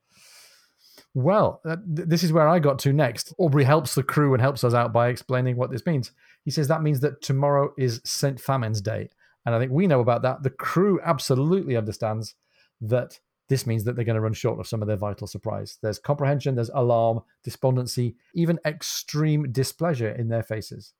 Well, 1.13 1.61
uh, 1.65 1.77
th- 1.95 2.09
this 2.09 2.23
is 2.23 2.33
where 2.33 2.47
I 2.47 2.59
got 2.59 2.77
to 2.79 2.93
next. 2.93 3.33
Aubrey 3.37 3.63
helps 3.63 3.95
the 3.95 4.03
crew 4.03 4.33
and 4.33 4.41
helps 4.41 4.63
us 4.63 4.73
out 4.73 4.91
by 4.91 5.07
explaining 5.07 5.55
what 5.55 5.71
this 5.71 5.85
means. 5.85 6.11
He 6.43 6.51
says 6.51 6.67
that 6.67 6.83
means 6.83 6.99
that 6.99 7.21
tomorrow 7.21 7.73
is 7.77 8.01
St. 8.03 8.39
Famine's 8.39 8.81
Day. 8.81 9.09
And 9.45 9.55
I 9.55 9.59
think 9.59 9.71
we 9.71 9.87
know 9.87 10.01
about 10.01 10.23
that. 10.23 10.43
The 10.43 10.49
crew 10.49 10.99
absolutely 11.03 11.77
understands 11.77 12.35
that 12.81 13.19
this 13.47 13.67
means 13.67 13.83
that 13.83 13.95
they're 13.95 14.05
going 14.05 14.15
to 14.15 14.21
run 14.21 14.33
short 14.33 14.59
of 14.59 14.67
some 14.67 14.81
of 14.81 14.87
their 14.87 14.97
vital 14.97 15.27
supplies. 15.27 15.77
There's 15.81 15.99
comprehension, 15.99 16.55
there's 16.55 16.71
alarm, 16.73 17.21
despondency, 17.43 18.15
even 18.33 18.59
extreme 18.65 19.51
displeasure 19.51 20.09
in 20.09 20.29
their 20.29 20.43
faces. 20.43 20.93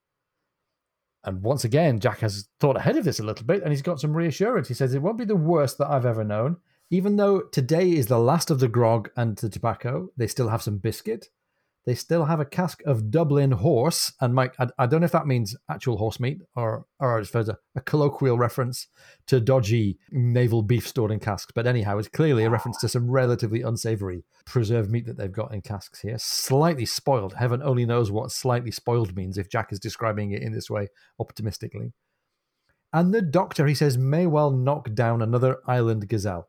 And 1.23 1.41
once 1.41 1.63
again, 1.63 1.99
Jack 1.99 2.19
has 2.19 2.47
thought 2.59 2.77
ahead 2.77 2.97
of 2.97 3.03
this 3.03 3.19
a 3.19 3.23
little 3.23 3.47
bit 3.47 3.63
and 3.63 3.71
he's 3.71 3.81
got 3.81 3.99
some 3.99 4.15
reassurance. 4.15 4.67
He 4.67 4.75
says, 4.75 4.93
It 4.93 5.01
won't 5.01 5.17
be 5.17 5.25
the 5.25 5.35
worst 5.35 5.79
that 5.79 5.89
I've 5.89 6.05
ever 6.05 6.23
known. 6.23 6.57
Even 6.91 7.15
though 7.15 7.41
today 7.41 7.91
is 7.91 8.05
the 8.05 8.19
last 8.19 8.51
of 8.51 8.59
the 8.59 8.67
grog 8.67 9.09
and 9.17 9.35
the 9.37 9.49
tobacco, 9.49 10.09
they 10.15 10.27
still 10.27 10.49
have 10.49 10.61
some 10.61 10.77
biscuit. 10.77 11.29
They 11.85 11.93
still 11.93 12.25
have 12.25 12.39
a 12.39 12.45
cask 12.45 12.81
of 12.85 13.11
Dublin 13.11 13.51
horse. 13.51 14.11
And 14.19 14.33
Mike, 14.33 14.55
I, 14.59 14.69
I 14.79 14.87
don't 14.87 15.01
know 15.01 15.05
if 15.05 15.11
that 15.11 15.27
means 15.27 15.55
actual 15.69 15.97
horse 15.97 16.19
meat 16.19 16.39
or, 16.55 16.85
or 16.99 17.19
if 17.19 17.31
there's 17.31 17.49
a, 17.49 17.59
a, 17.75 17.81
colloquial 17.81 18.39
reference 18.39 18.87
to 19.27 19.39
dodgy 19.39 19.99
naval 20.09 20.63
beef 20.63 20.87
stored 20.87 21.11
in 21.11 21.19
casks. 21.19 21.51
But 21.53 21.67
anyhow, 21.67 21.99
it's 21.99 22.07
clearly 22.07 22.43
a 22.43 22.49
reference 22.49 22.79
to 22.79 22.89
some 22.89 23.09
relatively 23.11 23.61
unsavory 23.61 24.23
preserved 24.45 24.89
meat 24.89 25.05
that 25.05 25.17
they've 25.17 25.31
got 25.31 25.53
in 25.53 25.61
casks 25.61 26.01
here. 26.01 26.17
Slightly 26.17 26.87
spoiled. 26.87 27.33
Heaven 27.33 27.61
only 27.61 27.85
knows 27.85 28.09
what 28.09 28.31
slightly 28.31 28.71
spoiled 28.71 29.15
means 29.15 29.37
if 29.37 29.49
Jack 29.49 29.71
is 29.71 29.79
describing 29.79 30.31
it 30.31 30.41
in 30.41 30.53
this 30.53 30.69
way 30.71 30.87
optimistically. 31.19 31.93
And 32.91 33.13
the 33.13 33.21
doctor, 33.21 33.67
he 33.67 33.75
says, 33.75 33.97
may 33.97 34.25
well 34.25 34.49
knock 34.49 34.93
down 34.95 35.21
another 35.21 35.57
island 35.67 36.07
gazelle. 36.07 36.47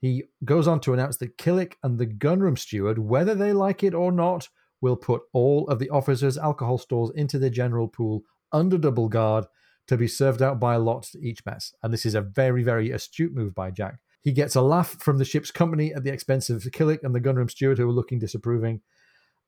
He 0.00 0.24
goes 0.44 0.66
on 0.66 0.80
to 0.80 0.94
announce 0.94 1.18
that 1.18 1.36
Killick 1.36 1.74
and 1.82 1.98
the 1.98 2.06
gunroom 2.06 2.58
steward, 2.58 2.98
whether 2.98 3.34
they 3.34 3.52
like 3.52 3.84
it 3.84 3.94
or 3.94 4.10
not, 4.10 4.48
will 4.82 4.96
put 4.96 5.22
all 5.32 5.66
of 5.68 5.78
the 5.78 5.88
officers' 5.88 6.36
alcohol 6.36 6.76
stores 6.76 7.10
into 7.14 7.38
the 7.38 7.48
general 7.48 7.88
pool 7.88 8.24
under 8.52 8.76
double 8.76 9.08
guard 9.08 9.46
to 9.86 9.96
be 9.96 10.06
served 10.06 10.42
out 10.42 10.60
by 10.60 10.76
lot 10.76 11.04
to 11.04 11.18
each 11.20 11.44
mess. 11.46 11.72
And 11.82 11.92
this 11.92 12.04
is 12.04 12.14
a 12.14 12.20
very, 12.20 12.62
very 12.62 12.90
astute 12.90 13.34
move 13.34 13.54
by 13.54 13.70
Jack. 13.70 13.98
He 14.20 14.32
gets 14.32 14.54
a 14.54 14.60
laugh 14.60 15.00
from 15.00 15.18
the 15.18 15.24
ship's 15.24 15.50
company 15.50 15.92
at 15.92 16.04
the 16.04 16.12
expense 16.12 16.50
of 16.50 16.62
Killick 16.62 17.02
and 17.02 17.14
the 17.14 17.20
gunroom 17.20 17.50
steward, 17.50 17.78
who 17.78 17.88
are 17.88 17.92
looking 17.92 18.18
disapproving. 18.18 18.80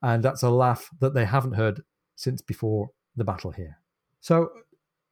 And 0.03 0.23
that's 0.23 0.43
a 0.43 0.51
laugh 0.51 0.91
that 1.01 1.15
they 1.15 1.25
haven't 1.25 1.53
heard 1.53 1.83
since 2.17 2.43
before 2.43 2.91
the 3.17 3.25
battle 3.25 3.53
here. 3.53 3.79
So 4.21 4.51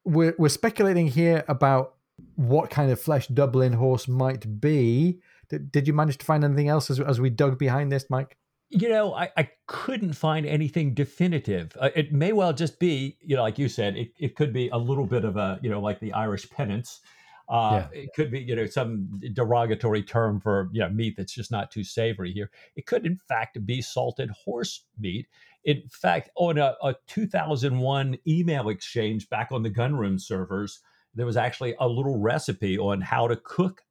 we're, 0.04 0.34
we're 0.38 0.48
speculating 0.48 1.06
here 1.06 1.44
about 1.48 1.94
what 2.34 2.70
kind 2.70 2.90
of 2.90 3.00
flesh 3.00 3.28
Dublin 3.28 3.74
horse 3.74 4.08
might 4.08 4.60
be. 4.60 5.20
Did, 5.48 5.70
did 5.70 5.86
you 5.86 5.92
manage 5.92 6.18
to 6.18 6.24
find 6.24 6.44
anything 6.44 6.68
else 6.68 6.90
as, 6.90 6.98
as 6.98 7.20
we 7.20 7.30
dug 7.30 7.58
behind 7.58 7.92
this, 7.92 8.06
Mike? 8.10 8.36
You 8.74 8.88
know, 8.88 9.12
I, 9.12 9.28
I 9.36 9.50
couldn't 9.66 10.14
find 10.14 10.46
anything 10.46 10.94
definitive. 10.94 11.76
Uh, 11.78 11.90
it 11.94 12.10
may 12.10 12.32
well 12.32 12.54
just 12.54 12.78
be, 12.78 13.18
you 13.20 13.36
know, 13.36 13.42
like 13.42 13.58
you 13.58 13.68
said, 13.68 13.96
it, 13.96 14.12
it 14.18 14.34
could 14.34 14.50
be 14.50 14.70
a 14.70 14.78
little 14.78 15.04
bit 15.04 15.26
of 15.26 15.36
a, 15.36 15.60
you 15.62 15.68
know, 15.68 15.78
like 15.78 16.00
the 16.00 16.14
Irish 16.14 16.48
penance. 16.48 17.00
Uh, 17.50 17.84
yeah. 17.92 18.00
It 18.00 18.10
could 18.14 18.30
be, 18.30 18.40
you 18.40 18.56
know, 18.56 18.64
some 18.64 19.20
derogatory 19.34 20.02
term 20.02 20.40
for, 20.40 20.70
you 20.72 20.80
know, 20.80 20.88
meat 20.88 21.16
that's 21.18 21.34
just 21.34 21.50
not 21.50 21.70
too 21.70 21.84
savory 21.84 22.32
here. 22.32 22.50
It 22.74 22.86
could, 22.86 23.04
in 23.04 23.18
fact, 23.28 23.64
be 23.66 23.82
salted 23.82 24.30
horse 24.30 24.86
meat. 24.98 25.26
In 25.64 25.82
fact, 25.90 26.30
on 26.36 26.56
a, 26.56 26.74
a 26.82 26.94
2001 27.08 28.16
email 28.26 28.70
exchange 28.70 29.28
back 29.28 29.48
on 29.52 29.62
the 29.62 29.70
gunroom 29.70 30.18
servers, 30.18 30.80
there 31.14 31.26
was 31.26 31.36
actually 31.36 31.74
a 31.78 31.86
little 31.86 32.18
recipe 32.18 32.78
on 32.78 33.02
how 33.02 33.28
to 33.28 33.36
cook 33.36 33.82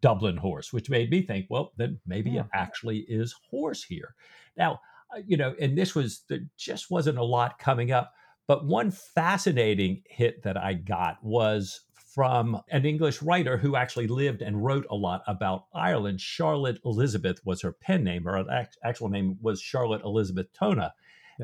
Dublin 0.00 0.36
horse, 0.36 0.72
which 0.72 0.90
made 0.90 1.10
me 1.10 1.22
think, 1.22 1.46
well, 1.48 1.72
then 1.76 2.00
maybe 2.06 2.30
yeah. 2.30 2.40
it 2.40 2.46
actually 2.52 3.04
is 3.08 3.34
horse 3.50 3.84
here. 3.84 4.14
Now, 4.56 4.80
uh, 5.14 5.20
you 5.26 5.36
know, 5.36 5.54
and 5.60 5.76
this 5.76 5.94
was, 5.94 6.22
there 6.28 6.40
just 6.56 6.90
wasn't 6.90 7.18
a 7.18 7.24
lot 7.24 7.58
coming 7.58 7.92
up. 7.92 8.12
But 8.46 8.64
one 8.64 8.90
fascinating 8.90 10.02
hit 10.08 10.42
that 10.42 10.56
I 10.56 10.72
got 10.72 11.22
was 11.22 11.82
from 12.14 12.60
an 12.70 12.86
English 12.86 13.20
writer 13.22 13.58
who 13.58 13.76
actually 13.76 14.06
lived 14.06 14.40
and 14.40 14.64
wrote 14.64 14.86
a 14.90 14.96
lot 14.96 15.22
about 15.26 15.66
Ireland. 15.74 16.20
Charlotte 16.20 16.80
Elizabeth 16.84 17.40
was 17.44 17.60
her 17.60 17.72
pen 17.72 18.02
name, 18.02 18.26
or 18.26 18.44
actual 18.82 19.10
name 19.10 19.36
was 19.42 19.60
Charlotte 19.60 20.02
Elizabeth 20.02 20.46
Tonna. 20.54 20.92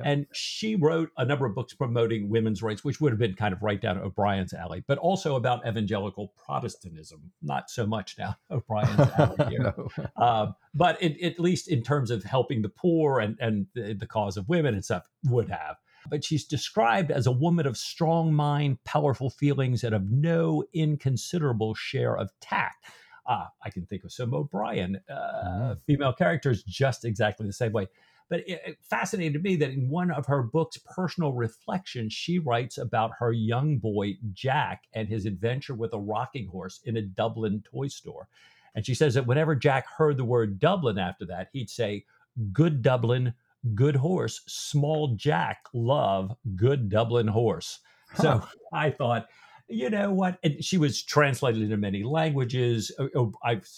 And 0.03 0.27
she 0.33 0.75
wrote 0.75 1.11
a 1.17 1.25
number 1.25 1.47
of 1.47 1.55
books 1.55 1.73
promoting 1.75 2.29
women's 2.29 2.63
rights, 2.63 2.83
which 2.85 3.01
would 3.01 3.13
have 3.13 3.19
been 3.19 3.35
kind 3.35 3.53
of 3.53 3.63
right 3.63 3.81
down 3.81 3.99
O'Brian's 3.99 4.53
alley, 4.53 4.83
but 4.87 4.99
also 4.99 5.37
about 5.37 5.67
evangelical 5.67 6.33
Protestantism. 6.45 7.33
Not 7.43 7.71
so 7.71 7.87
much 7.87 8.17
now 8.19 8.37
O'Brian's 8.51 8.99
alley 9.19 9.47
here. 9.51 9.75
no. 9.77 10.25
um, 10.25 10.55
but 10.75 11.01
it, 11.03 11.23
at 11.23 11.39
least 11.39 11.69
in 11.69 11.83
terms 11.83 12.11
of 12.11 12.25
helping 12.25 12.63
the 12.63 12.69
poor 12.69 13.21
and, 13.21 13.37
and 13.41 13.67
the, 13.75 13.95
the 13.95 14.07
cause 14.07 14.37
of 14.37 14.49
women 14.49 14.75
and 14.75 14.85
stuff, 14.85 15.05
would 15.25 15.49
have. 15.49 15.77
But 16.11 16.25
she's 16.25 16.45
described 16.45 17.11
as 17.11 17.27
a 17.27 17.33
woman 17.33 17.67
of 17.67 17.77
strong 17.77 18.35
mind, 18.35 18.83
powerful 18.85 19.31
feelings, 19.31 19.85
and 19.85 19.95
of 19.95 20.11
no 20.11 20.65
inconsiderable 20.75 21.75
share 21.75 22.17
of 22.17 22.31
tact. 22.41 22.85
Uh, 23.27 23.47
I 23.65 23.71
can 23.71 23.87
think 23.87 24.05
of 24.05 24.13
some 24.13 24.35
O'Brian 24.35 25.01
uh, 25.09 25.15
mm. 25.15 25.79
female 25.87 26.13
characters 26.13 26.63
just 26.63 27.05
exactly 27.07 27.47
the 27.47 27.55
same 27.55 27.73
way. 27.73 27.87
But 28.29 28.41
it, 28.41 28.61
it 28.66 28.79
fascinated 28.83 29.43
me 29.43 29.57
that 29.57 29.70
in 29.70 29.89
one 29.89 30.11
of 30.11 30.27
her 30.27 30.43
books, 30.43 30.79
Personal 30.79 31.33
Reflections, 31.33 32.12
she 32.12 32.39
writes 32.39 32.79
about 32.79 33.12
her 33.18 33.33
young 33.33 33.79
boy, 33.79 34.14
Jack, 34.33 34.85
and 34.95 35.09
his 35.09 35.27
adventure 35.27 35.75
with 35.75 35.93
a 35.93 35.99
rocking 35.99 36.49
horse 36.49 36.81
in 36.85 36.97
a 36.97 37.03
Dublin 37.03 37.62
toy 37.70 37.89
store. 37.89 38.29
And 38.75 38.85
she 38.85 38.95
says 38.95 39.14
that 39.14 39.27
whenever 39.27 39.55
Jack 39.55 39.87
heard 39.87 40.16
the 40.16 40.25
word 40.25 40.59
Dublin 40.59 40.99
after 40.99 41.25
that, 41.27 41.49
he'd 41.53 41.70
say, 41.70 42.05
Good 42.53 42.83
Dublin, 42.83 43.35
good 43.75 43.97
horse, 43.97 44.41
small 44.47 45.14
Jack, 45.14 45.66
love, 45.72 46.35
good 46.57 46.89
Dublin 46.89 47.29
horse. 47.29 47.81
So 48.16 48.43
I 48.72 48.91
thought, 48.91 49.29
you 49.68 49.91
know 49.91 50.12
what? 50.12 50.39
And 50.43 50.62
she 50.62 50.79
was 50.79 51.03
translated 51.03 51.62
into 51.62 51.77
many 51.77 52.03
languages. 52.03 52.91
Oh, 52.99 53.09
oh, 53.14 53.33
I've 53.43 53.68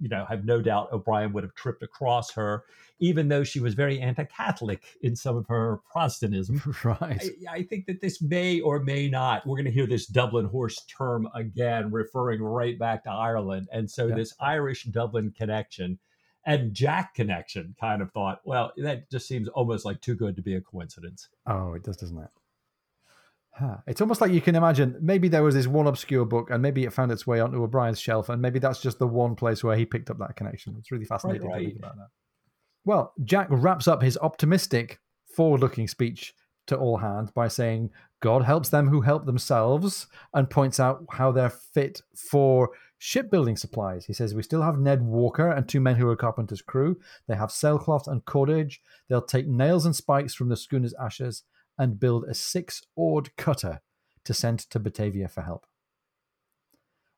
you 0.00 0.08
know, 0.08 0.24
have 0.24 0.44
no 0.44 0.60
doubt 0.62 0.92
O'Brian 0.92 1.32
would 1.32 1.44
have 1.44 1.54
tripped 1.54 1.82
across 1.82 2.30
her, 2.32 2.64
even 2.98 3.28
though 3.28 3.44
she 3.44 3.60
was 3.60 3.74
very 3.74 4.00
anti-Catholic 4.00 4.82
in 5.02 5.14
some 5.14 5.36
of 5.36 5.46
her 5.48 5.80
Protestantism. 5.92 6.60
Right. 6.84 7.30
I, 7.48 7.52
I 7.58 7.62
think 7.62 7.86
that 7.86 8.00
this 8.00 8.22
may 8.22 8.60
or 8.60 8.80
may 8.80 9.08
not. 9.08 9.46
We're 9.46 9.56
going 9.56 9.66
to 9.66 9.70
hear 9.70 9.86
this 9.86 10.06
Dublin 10.06 10.46
horse 10.46 10.82
term 10.86 11.28
again, 11.34 11.90
referring 11.90 12.42
right 12.42 12.78
back 12.78 13.04
to 13.04 13.10
Ireland, 13.10 13.68
and 13.72 13.90
so 13.90 14.06
Yeah. 14.06 14.14
this 14.16 14.34
Irish 14.40 14.84
Dublin 14.84 15.32
connection 15.36 15.98
and 16.46 16.72
Jack 16.72 17.14
connection 17.14 17.74
kind 17.78 18.00
of 18.00 18.10
thought, 18.12 18.40
well, 18.44 18.72
that 18.78 19.10
just 19.10 19.28
seems 19.28 19.46
almost 19.48 19.84
like 19.84 20.00
too 20.00 20.14
good 20.14 20.36
to 20.36 20.42
be 20.42 20.54
a 20.54 20.60
coincidence. 20.62 21.28
Oh, 21.46 21.74
it 21.74 21.82
does, 21.82 21.98
doesn't 21.98 22.16
it? 22.18 22.30
Huh. 23.52 23.76
It's 23.86 24.00
almost 24.00 24.20
like 24.20 24.32
you 24.32 24.40
can 24.40 24.54
imagine 24.54 24.96
maybe 25.00 25.28
there 25.28 25.42
was 25.42 25.54
this 25.54 25.66
one 25.66 25.86
obscure 25.86 26.24
book 26.24 26.50
and 26.50 26.62
maybe 26.62 26.84
it 26.84 26.92
found 26.92 27.12
its 27.12 27.26
way 27.26 27.40
onto 27.40 27.62
O'Brian's 27.62 28.00
shelf 28.00 28.28
and 28.28 28.40
maybe 28.40 28.58
that's 28.58 28.80
just 28.80 28.98
the 28.98 29.06
one 29.06 29.34
place 29.34 29.62
where 29.62 29.76
he 29.76 29.84
picked 29.84 30.10
up 30.10 30.18
that 30.18 30.36
connection. 30.36 30.76
It's 30.78 30.90
really 30.90 31.04
fascinating 31.04 31.48
right. 31.48 31.58
to 31.58 31.64
think 31.66 31.78
about 31.78 31.96
that. 31.96 32.08
Well, 32.84 33.12
Jack 33.24 33.48
wraps 33.50 33.86
up 33.86 34.02
his 34.02 34.16
optimistic, 34.18 34.98
forward 35.34 35.60
looking 35.60 35.88
speech 35.88 36.34
to 36.68 36.76
all 36.76 36.96
hands 36.98 37.30
by 37.30 37.48
saying, 37.48 37.90
God 38.20 38.44
helps 38.44 38.68
them 38.68 38.88
who 38.88 39.00
help 39.00 39.26
themselves, 39.26 40.06
and 40.32 40.48
points 40.48 40.78
out 40.78 41.04
how 41.10 41.32
they're 41.32 41.50
fit 41.50 42.02
for 42.14 42.70
shipbuilding 42.98 43.56
supplies. 43.56 44.04
He 44.04 44.12
says, 44.12 44.34
We 44.34 44.42
still 44.42 44.62
have 44.62 44.78
Ned 44.78 45.02
Walker 45.02 45.50
and 45.50 45.68
two 45.68 45.80
men 45.80 45.96
who 45.96 46.08
are 46.08 46.16
carpenter's 46.16 46.62
crew. 46.62 46.98
They 47.26 47.34
have 47.34 47.50
sailcloth 47.50 48.06
and 48.06 48.24
cordage. 48.24 48.80
They'll 49.08 49.22
take 49.22 49.48
nails 49.48 49.86
and 49.86 49.96
spikes 49.96 50.34
from 50.34 50.48
the 50.48 50.56
schooner's 50.56 50.94
ashes 50.94 51.42
and 51.80 51.98
build 51.98 52.24
a 52.24 52.34
six 52.34 52.82
oared 52.94 53.34
cutter 53.38 53.80
to 54.22 54.34
send 54.34 54.58
to 54.58 54.78
Batavia 54.78 55.28
for 55.28 55.40
help. 55.40 55.66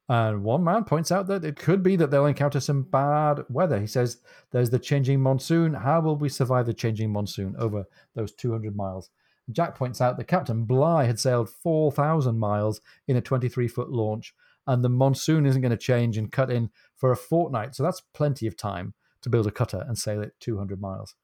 And 0.08 0.44
one 0.44 0.62
man 0.62 0.84
points 0.84 1.10
out 1.10 1.26
that 1.26 1.44
it 1.44 1.56
could 1.56 1.82
be 1.82 1.96
that 1.96 2.12
they'll 2.12 2.26
encounter 2.26 2.60
some 2.60 2.84
bad 2.84 3.44
weather. 3.48 3.80
He 3.80 3.88
says, 3.88 4.20
There's 4.52 4.70
the 4.70 4.78
changing 4.78 5.20
monsoon. 5.20 5.74
How 5.74 6.00
will 6.00 6.16
we 6.16 6.28
survive 6.28 6.66
the 6.66 6.74
changing 6.74 7.12
monsoon 7.12 7.56
over 7.58 7.86
those 8.14 8.32
200 8.32 8.76
miles? 8.76 9.10
Jack 9.50 9.74
points 9.74 10.00
out 10.00 10.16
that 10.16 10.28
Captain 10.28 10.64
Bligh 10.64 11.06
had 11.06 11.18
sailed 11.18 11.50
4,000 11.50 12.38
miles 12.38 12.80
in 13.08 13.16
a 13.16 13.20
23 13.20 13.66
foot 13.66 13.90
launch, 13.90 14.32
and 14.68 14.84
the 14.84 14.88
monsoon 14.88 15.44
isn't 15.44 15.60
going 15.60 15.70
to 15.70 15.76
change 15.76 16.16
and 16.16 16.30
cut 16.30 16.52
in 16.52 16.70
for 16.94 17.10
a 17.10 17.16
fortnight. 17.16 17.74
So 17.74 17.82
that's 17.82 18.02
plenty 18.14 18.46
of 18.46 18.56
time 18.56 18.94
to 19.22 19.30
build 19.30 19.48
a 19.48 19.50
cutter 19.50 19.84
and 19.88 19.98
sail 19.98 20.22
it 20.22 20.34
200 20.38 20.80
miles. 20.80 21.16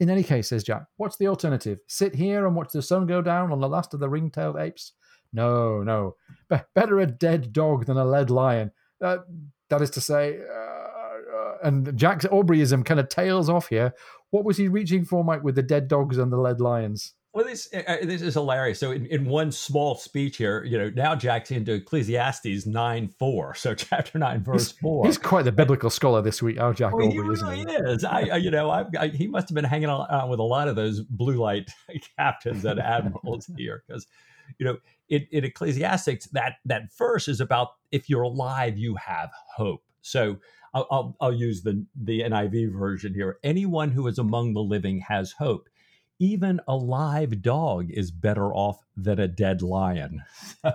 In 0.00 0.10
any 0.10 0.22
case, 0.22 0.48
says 0.48 0.62
Jack, 0.62 0.84
what's 0.96 1.16
the 1.16 1.26
alternative? 1.26 1.80
Sit 1.88 2.14
here 2.14 2.46
and 2.46 2.54
watch 2.54 2.70
the 2.72 2.82
sun 2.82 3.06
go 3.06 3.20
down 3.20 3.50
on 3.50 3.60
the 3.60 3.68
last 3.68 3.94
of 3.94 4.00
the 4.00 4.08
ring 4.08 4.30
tailed 4.30 4.56
apes? 4.56 4.92
No, 5.32 5.82
no. 5.82 6.14
Be- 6.48 6.56
better 6.74 7.00
a 7.00 7.06
dead 7.06 7.52
dog 7.52 7.86
than 7.86 7.96
a 7.96 8.04
lead 8.04 8.30
lion. 8.30 8.70
Uh, 9.02 9.18
that 9.70 9.82
is 9.82 9.90
to 9.90 10.00
say, 10.00 10.38
uh, 10.38 11.36
uh, 11.36 11.56
and 11.64 11.96
Jack's 11.96 12.24
Aubreyism 12.26 12.84
kind 12.84 13.00
of 13.00 13.08
tails 13.08 13.48
off 13.48 13.68
here. 13.68 13.92
What 14.30 14.44
was 14.44 14.56
he 14.56 14.68
reaching 14.68 15.04
for, 15.04 15.24
Mike, 15.24 15.42
with 15.42 15.56
the 15.56 15.62
dead 15.62 15.88
dogs 15.88 16.18
and 16.18 16.32
the 16.32 16.38
lead 16.38 16.60
lions? 16.60 17.14
Well, 17.34 17.44
this 17.44 17.68
uh, 17.74 17.98
this 18.02 18.22
is 18.22 18.34
hilarious. 18.34 18.80
So, 18.80 18.90
in, 18.90 19.04
in 19.06 19.26
one 19.26 19.52
small 19.52 19.94
speech 19.96 20.38
here, 20.38 20.64
you 20.64 20.78
know, 20.78 20.90
now 20.96 21.14
Jack's 21.14 21.50
into 21.50 21.74
Ecclesiastes 21.74 22.66
nine 22.66 23.08
four. 23.08 23.54
So, 23.54 23.74
chapter 23.76 24.18
nine, 24.18 24.42
verse 24.42 24.72
four. 24.72 25.04
He's 25.06 25.18
quite 25.18 25.44
the 25.44 25.52
biblical 25.52 25.90
scholar 25.90 26.22
this 26.22 26.42
week, 26.42 26.56
Oh, 26.58 26.72
Jack 26.72 26.94
Well, 26.94 27.10
he 27.10 27.18
Aubrey, 27.18 27.34
isn't 27.34 27.48
really 27.48 27.64
he? 27.70 27.92
is. 27.92 28.04
I, 28.04 28.20
I, 28.20 28.36
you 28.36 28.50
know, 28.50 28.70
I've, 28.70 28.86
I, 28.98 29.08
he 29.08 29.26
must 29.26 29.50
have 29.50 29.54
been 29.54 29.64
hanging 29.64 29.90
out 29.90 30.28
with 30.30 30.40
a 30.40 30.44
lot 30.44 30.68
of 30.68 30.76
those 30.76 31.00
blue 31.02 31.36
light 31.36 31.70
captains 32.18 32.64
and 32.64 32.80
admirals 32.80 33.48
here, 33.56 33.84
because, 33.86 34.06
you 34.58 34.64
know, 34.64 34.78
in, 35.10 35.26
in 35.30 35.44
Ecclesiastics, 35.44 36.28
that 36.28 36.54
that 36.64 36.92
verse 36.96 37.28
is 37.28 37.40
about 37.42 37.68
if 37.92 38.08
you're 38.08 38.22
alive, 38.22 38.78
you 38.78 38.96
have 38.96 39.30
hope. 39.54 39.82
So 40.00 40.38
I'll, 40.72 40.86
I'll, 40.90 41.16
I'll 41.20 41.34
use 41.34 41.62
the 41.62 41.84
the 41.94 42.20
NIV 42.20 42.72
version 42.72 43.12
here. 43.12 43.38
Anyone 43.44 43.90
who 43.90 44.06
is 44.06 44.18
among 44.18 44.54
the 44.54 44.60
living 44.62 45.00
has 45.08 45.32
hope. 45.32 45.68
Even 46.20 46.60
a 46.66 46.74
live 46.74 47.42
dog 47.42 47.90
is 47.90 48.10
better 48.10 48.52
off 48.52 48.84
than 48.96 49.20
a 49.20 49.28
dead 49.28 49.62
lion. 49.62 50.22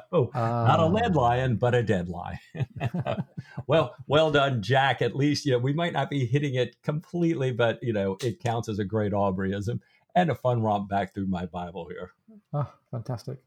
So 0.10 0.32
not 0.34 0.80
a 0.80 0.86
lead 0.86 1.16
Ah. 1.16 1.20
lion, 1.20 1.56
but 1.58 1.76
a 1.76 1.84
dead 1.84 2.08
lion. 2.08 2.40
well, 3.68 3.96
well 4.08 4.32
done, 4.32 4.62
Jack. 4.62 5.02
At 5.02 5.16
least, 5.16 5.46
you 5.46 5.52
know, 5.52 5.58
we 5.58 5.74
might 5.74 5.92
not 5.94 6.10
be 6.10 6.26
hitting 6.26 6.56
it 6.56 6.82
completely, 6.84 7.52
but 7.52 7.82
you 7.84 7.92
know, 7.92 8.18
it 8.22 8.40
counts 8.40 8.70
as 8.70 8.80
a 8.80 8.86
great 8.86 9.12
Aubreyism 9.12 9.80
and 10.16 10.30
a 10.30 10.36
fun 10.36 10.62
romp 10.62 10.88
back 10.90 11.14
through 11.14 11.28
my 11.28 11.46
Bible 11.46 11.88
here. 11.90 12.12
Oh, 12.54 12.72
fantastic. 12.92 13.40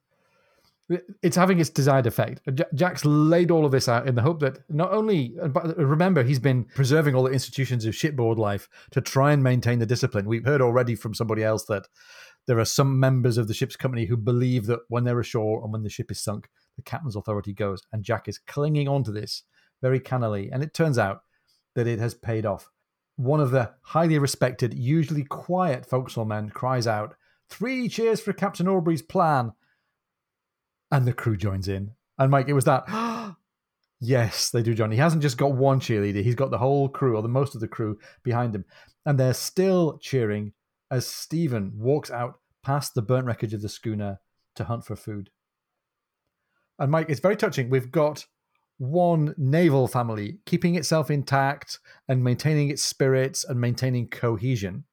It's 0.89 1.37
having 1.37 1.59
its 1.59 1.71
desired 1.71 2.07
effect. 2.07 2.41
Jack's 2.75 3.05
laid 3.05 3.51
all 3.51 3.67
of 3.67 3.73
this 3.73 3.89
out 3.89 4.09
in 4.09 4.15
the 4.15 4.23
hope 4.23 4.39
that 4.41 4.59
not 4.71 4.93
only, 4.93 5.35
but 5.49 5.77
remember, 5.77 6.23
he's 6.23 6.39
been 6.39 6.65
preserving 6.65 7.15
all 7.15 7.25
the 7.25 7.33
institutions 7.33 7.85
of 7.85 7.95
shipboard 7.95 8.39
life 8.39 8.69
to 8.93 9.01
try 9.01 9.33
and 9.33 9.43
maintain 9.43 9.81
the 9.81 9.87
discipline. 9.87 10.27
We've 10.27 10.45
heard 10.45 10.63
already 10.63 10.95
from 10.95 11.13
somebody 11.13 11.43
else 11.43 11.65
that 11.65 11.89
there 12.47 12.61
are 12.61 12.65
some 12.65 13.01
members 13.01 13.37
of 13.37 13.49
the 13.49 13.55
ship's 13.55 13.75
company 13.75 14.07
who 14.07 14.17
believe 14.17 14.67
that 14.67 14.81
when 14.89 15.03
they're 15.03 15.19
ashore 15.19 15.63
and 15.65 15.73
when 15.73 15.83
the 15.83 15.91
ship 15.91 16.13
is 16.13 16.23
sunk, 16.23 16.49
the 16.77 16.83
captain's 16.83 17.17
authority 17.17 17.53
goes. 17.53 17.83
And 17.93 18.05
Jack 18.05 18.29
is 18.29 18.39
clinging 18.39 18.87
on 18.87 19.03
to 19.05 19.13
this 19.13 19.43
very 19.83 19.99
cannily. 19.99 20.51
And 20.53 20.63
it 20.63 20.73
turns 20.73 20.99
out 20.99 21.23
that 21.75 21.89
it 21.89 21.99
has 21.99 22.15
paid 22.15 22.47
off. 22.47 22.71
One 23.17 23.41
of 23.41 23.51
the 23.51 23.73
highly 23.83 24.19
respected, 24.19 24.75
usually 24.75 25.25
quiet 25.25 25.87
forecastle 25.87 26.27
men 26.27 26.51
cries 26.51 26.87
out, 26.87 27.17
Three 27.49 27.89
cheers 27.89 28.21
for 28.21 28.33
Captain 28.33 28.69
Aubrey's 28.69 29.03
plan. 29.03 29.53
And 30.91 31.07
the 31.07 31.13
crew 31.13 31.37
joins 31.37 31.69
in. 31.69 31.93
And 32.19 32.31
Mike, 32.31 32.49
it 32.49 32.53
was 32.55 32.65
that. 32.65 32.85
yes, 34.01 34.51
they 34.51 34.63
do 34.63 34.75
join. 34.75 34.93
He 34.93 34.99
hasn't 34.99 35.23
just 35.23 35.39
got 35.39 35.55
one 35.55 35.81
cheerleader, 35.81 36.23
he's 36.23 36.35
got 36.35 36.51
the 36.51 36.59
whole 36.59 36.89
crew, 36.89 37.17
or 37.17 37.23
the 37.23 37.29
most 37.29 37.55
of 37.55 37.61
the 37.61 37.69
crew, 37.69 37.99
behind 38.23 38.55
him. 38.55 38.65
And 39.05 39.19
they're 39.19 39.35
still 39.35 39.99
cheering 39.99 40.53
as 40.91 41.07
Stephen 41.07 41.73
walks 41.77 42.11
out 42.11 42.41
past 42.63 42.95
the 42.95 43.03
burnt 43.03 43.27
wreckage 43.27 43.55
of 43.55 43.63
the 43.63 43.69
schooner 43.69 44.21
to 44.55 44.65
hunt 44.65 44.85
for 44.85 44.97
food. 44.97 45.31
And 46.79 46.91
Mike, 46.91 47.09
it's 47.09 47.21
very 47.21 47.37
touching. 47.37 47.71
We've 47.71 47.91
got 47.91 48.27
one 48.79 49.35
naval 49.39 49.89
family 49.89 50.39
keeping 50.45 50.75
itself 50.75 51.11
intact 51.11 51.79
and 52.09 52.23
maintaining 52.23 52.71
its 52.71 52.83
spirits 52.83 53.45
and 53.45 53.61
maintaining 53.61 54.09
cohesion. 54.09 54.85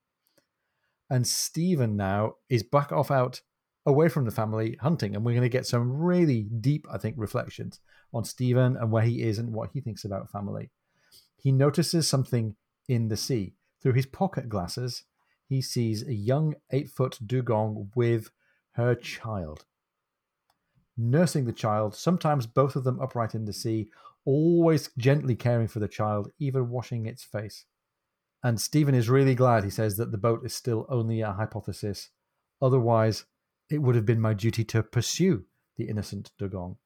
And 1.10 1.28
Stephen 1.28 1.98
now 1.98 2.36
is 2.50 2.64
back 2.64 2.92
off 2.92 3.12
out 3.12 3.42
away 3.86 4.10
from 4.10 4.26
the 4.26 4.32
family 4.32 4.78
hunting. 4.82 5.16
And 5.16 5.24
we're 5.24 5.34
going 5.34 5.44
to 5.44 5.50
get 5.50 5.66
some 5.66 5.92
really 5.92 6.44
deep, 6.44 6.86
I 6.92 6.98
think, 6.98 7.16
reflections 7.18 7.80
on 8.14 8.24
Stephen 8.24 8.78
and 8.78 8.92
where 8.92 9.04
he 9.04 9.24
is 9.24 9.40
and 9.40 9.54
what 9.54 9.72
he 9.74 9.82
thinks 9.82 10.06
about 10.06 10.30
family. 10.30 10.70
He 11.36 11.52
notices 11.52 12.08
something 12.08 12.56
in 12.88 13.10
the 13.10 13.18
sea. 13.18 13.54
Through 13.82 13.94
his 13.94 14.06
pocket 14.06 14.48
glasses, 14.48 15.04
he 15.50 15.62
sees 15.62 16.08
a 16.08 16.14
young 16.14 16.56
eight 16.72 16.90
foot 16.90 17.20
dugong 17.26 17.92
with 17.96 18.30
her 18.74 18.96
child. 18.96 19.66
Nursing 20.96 21.46
the 21.46 21.52
child, 21.52 21.96
sometimes 21.96 22.46
both 22.46 22.76
of 22.76 22.84
them 22.84 23.00
upright 23.02 23.36
in 23.36 23.46
the 23.46 23.54
sea, 23.54 23.90
always 24.26 24.90
gently 24.98 25.36
caring 25.36 25.68
for 25.68 25.80
the 25.80 25.88
child, 25.88 26.32
even 26.40 26.70
washing 26.70 27.06
its 27.06 27.24
face. 27.24 27.66
And 28.42 28.60
Stephen 28.60 28.96
is 28.96 29.10
really 29.10 29.36
glad, 29.36 29.64
he 29.64 29.70
says, 29.70 29.98
that 29.98 30.12
the 30.12 30.18
boat 30.18 30.46
is 30.46 30.54
still 30.54 30.86
only 30.90 31.22
a 31.22 31.34
hypothesis. 31.34 32.10
Otherwise, 32.62 33.26
it 33.74 33.82
would 33.82 33.96
have 33.96 34.06
been 34.06 34.22
my 34.22 34.34
duty 34.34 34.64
to 34.66 34.84
pursue 34.84 35.46
the 35.78 35.86
innocent 35.86 36.32
dugong. 36.38 36.78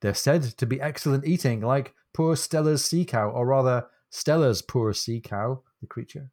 They're 0.00 0.14
said 0.14 0.42
to 0.42 0.66
be 0.66 0.80
excellent 0.80 1.26
eating, 1.26 1.60
like 1.60 1.94
poor 2.12 2.36
Steller's 2.36 2.84
sea 2.84 3.04
cow, 3.04 3.30
or 3.30 3.46
rather, 3.46 3.86
Steller's 4.10 4.62
poor 4.62 4.92
sea 4.92 5.20
cow, 5.20 5.62
the 5.80 5.86
creature. 5.86 6.30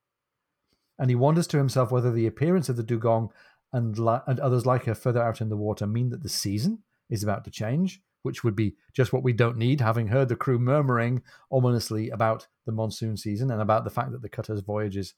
And 1.00 1.10
he 1.10 1.16
wonders 1.16 1.48
to 1.48 1.58
himself 1.58 1.92
whether 1.92 2.12
the 2.12 2.28
appearance 2.28 2.70
of 2.70 2.76
the 2.76 2.84
dugong 2.84 3.30
and, 3.74 3.98
li- 3.98 4.20
and 4.28 4.40
others 4.40 4.66
like 4.66 4.86
her 4.86 4.94
further 4.94 5.24
out 5.24 5.42
in 5.42 5.50
the 5.50 5.58
water 5.58 5.88
mean 5.88 6.10
that 6.10 6.22
the 6.22 6.30
season 6.30 6.80
is 7.10 7.24
about 7.24 7.46
to 7.46 7.52
change, 7.52 8.02
which 8.24 8.44
would 8.44 8.56
be 8.56 8.76
just 8.94 9.14
what 9.14 9.24
we 9.24 9.34
don't 9.34 9.58
need, 9.58 9.82
having 9.82 10.08
heard 10.08 10.28
the 10.28 10.36
crew 10.36 10.60
murmuring 10.60 11.24
ominously 11.52 12.10
about 12.10 12.48
the 12.66 12.72
monsoon 12.72 13.16
season 13.18 13.50
and 13.50 13.62
about 13.62 13.84
the 13.84 13.90
fact 13.90 14.12
that 14.12 14.22
the 14.22 14.30
cutter's 14.30 14.62
voyage 14.62 14.98
is 14.98 15.14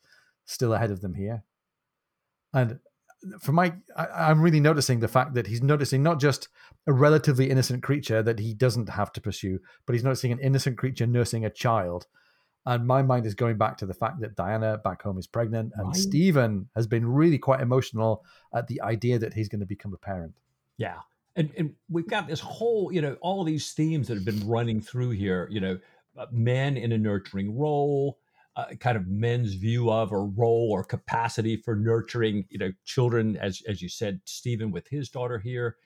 still 0.46 0.74
ahead 0.74 0.92
of 0.92 1.02
them 1.02 1.16
here. 1.16 1.44
And 2.54 2.80
for 3.40 3.52
Mike, 3.52 3.76
I, 3.96 4.08
I'm 4.30 4.42
really 4.42 4.60
noticing 4.60 5.00
the 5.00 5.08
fact 5.08 5.34
that 5.36 5.48
he's 5.48 5.62
noticing 5.62 6.04
not 6.04 6.20
just 6.20 6.50
a 6.88 6.94
relatively 6.94 7.50
innocent 7.50 7.84
creature 7.84 8.22
that 8.24 8.40
he 8.40 8.54
doesn't 8.54 8.90
have 8.90 9.12
to 9.14 9.22
pursue, 9.22 9.60
but 9.86 9.94
he's 9.94 10.04
noticing 10.04 10.32
an 10.32 10.40
innocent 10.40 10.78
creature 10.78 11.08
nursing 11.08 11.46
a 11.46 11.50
child. 11.50 12.08
And 12.66 12.88
my 12.88 13.02
mind 13.02 13.26
is 13.26 13.36
going 13.36 13.58
back 13.58 13.78
to 13.78 13.86
the 13.86 13.94
fact 13.94 14.22
that 14.22 14.36
Diana 14.36 14.78
back 14.78 15.02
home 15.02 15.18
is 15.18 15.28
pregnant, 15.28 15.74
and 15.76 15.88
Right. 15.88 15.96
Stephen 15.96 16.70
has 16.76 16.88
been 16.88 17.06
really 17.06 17.38
quite 17.38 17.60
emotional 17.60 18.24
at 18.54 18.68
the 18.68 18.82
idea 18.82 19.20
that 19.20 19.34
he's 19.34 19.50
going 19.50 19.60
to 19.60 19.66
become 19.66 19.94
a 19.94 19.98
parent. 19.98 20.34
Yeah. 20.78 21.00
And, 21.36 21.52
and 21.58 21.74
we've 21.90 22.08
got 22.08 22.28
this 22.28 22.40
whole, 22.40 22.92
you 22.94 23.02
know, 23.02 23.18
all 23.22 23.44
these 23.44 23.72
themes 23.74 24.08
that 24.08 24.16
have 24.16 24.26
been 24.26 24.48
running 24.48 24.82
through 24.82 25.12
here, 25.12 25.48
you 25.52 25.60
know, 25.60 25.80
uh, 26.18 26.28
men 26.32 26.78
in 26.78 26.92
a 26.92 26.98
nurturing 26.98 27.58
role, 27.58 28.20
uh, 28.56 28.66
kind 28.80 28.98
of 28.98 29.08
men's 29.08 29.56
view 29.56 29.92
of 29.92 30.12
or 30.12 30.26
role 30.28 30.70
or 30.72 30.84
capacity 30.84 31.58
for 31.58 31.76
nurturing, 31.76 32.46
you 32.50 32.60
know, 32.60 32.72
children, 32.86 33.36
as, 33.38 33.62
as 33.68 33.82
you 33.82 33.90
said, 33.90 34.22
Stephen 34.26 34.72
with 34.72 34.88
his 34.88 35.10
daughter 35.10 35.40
here, 35.40 35.78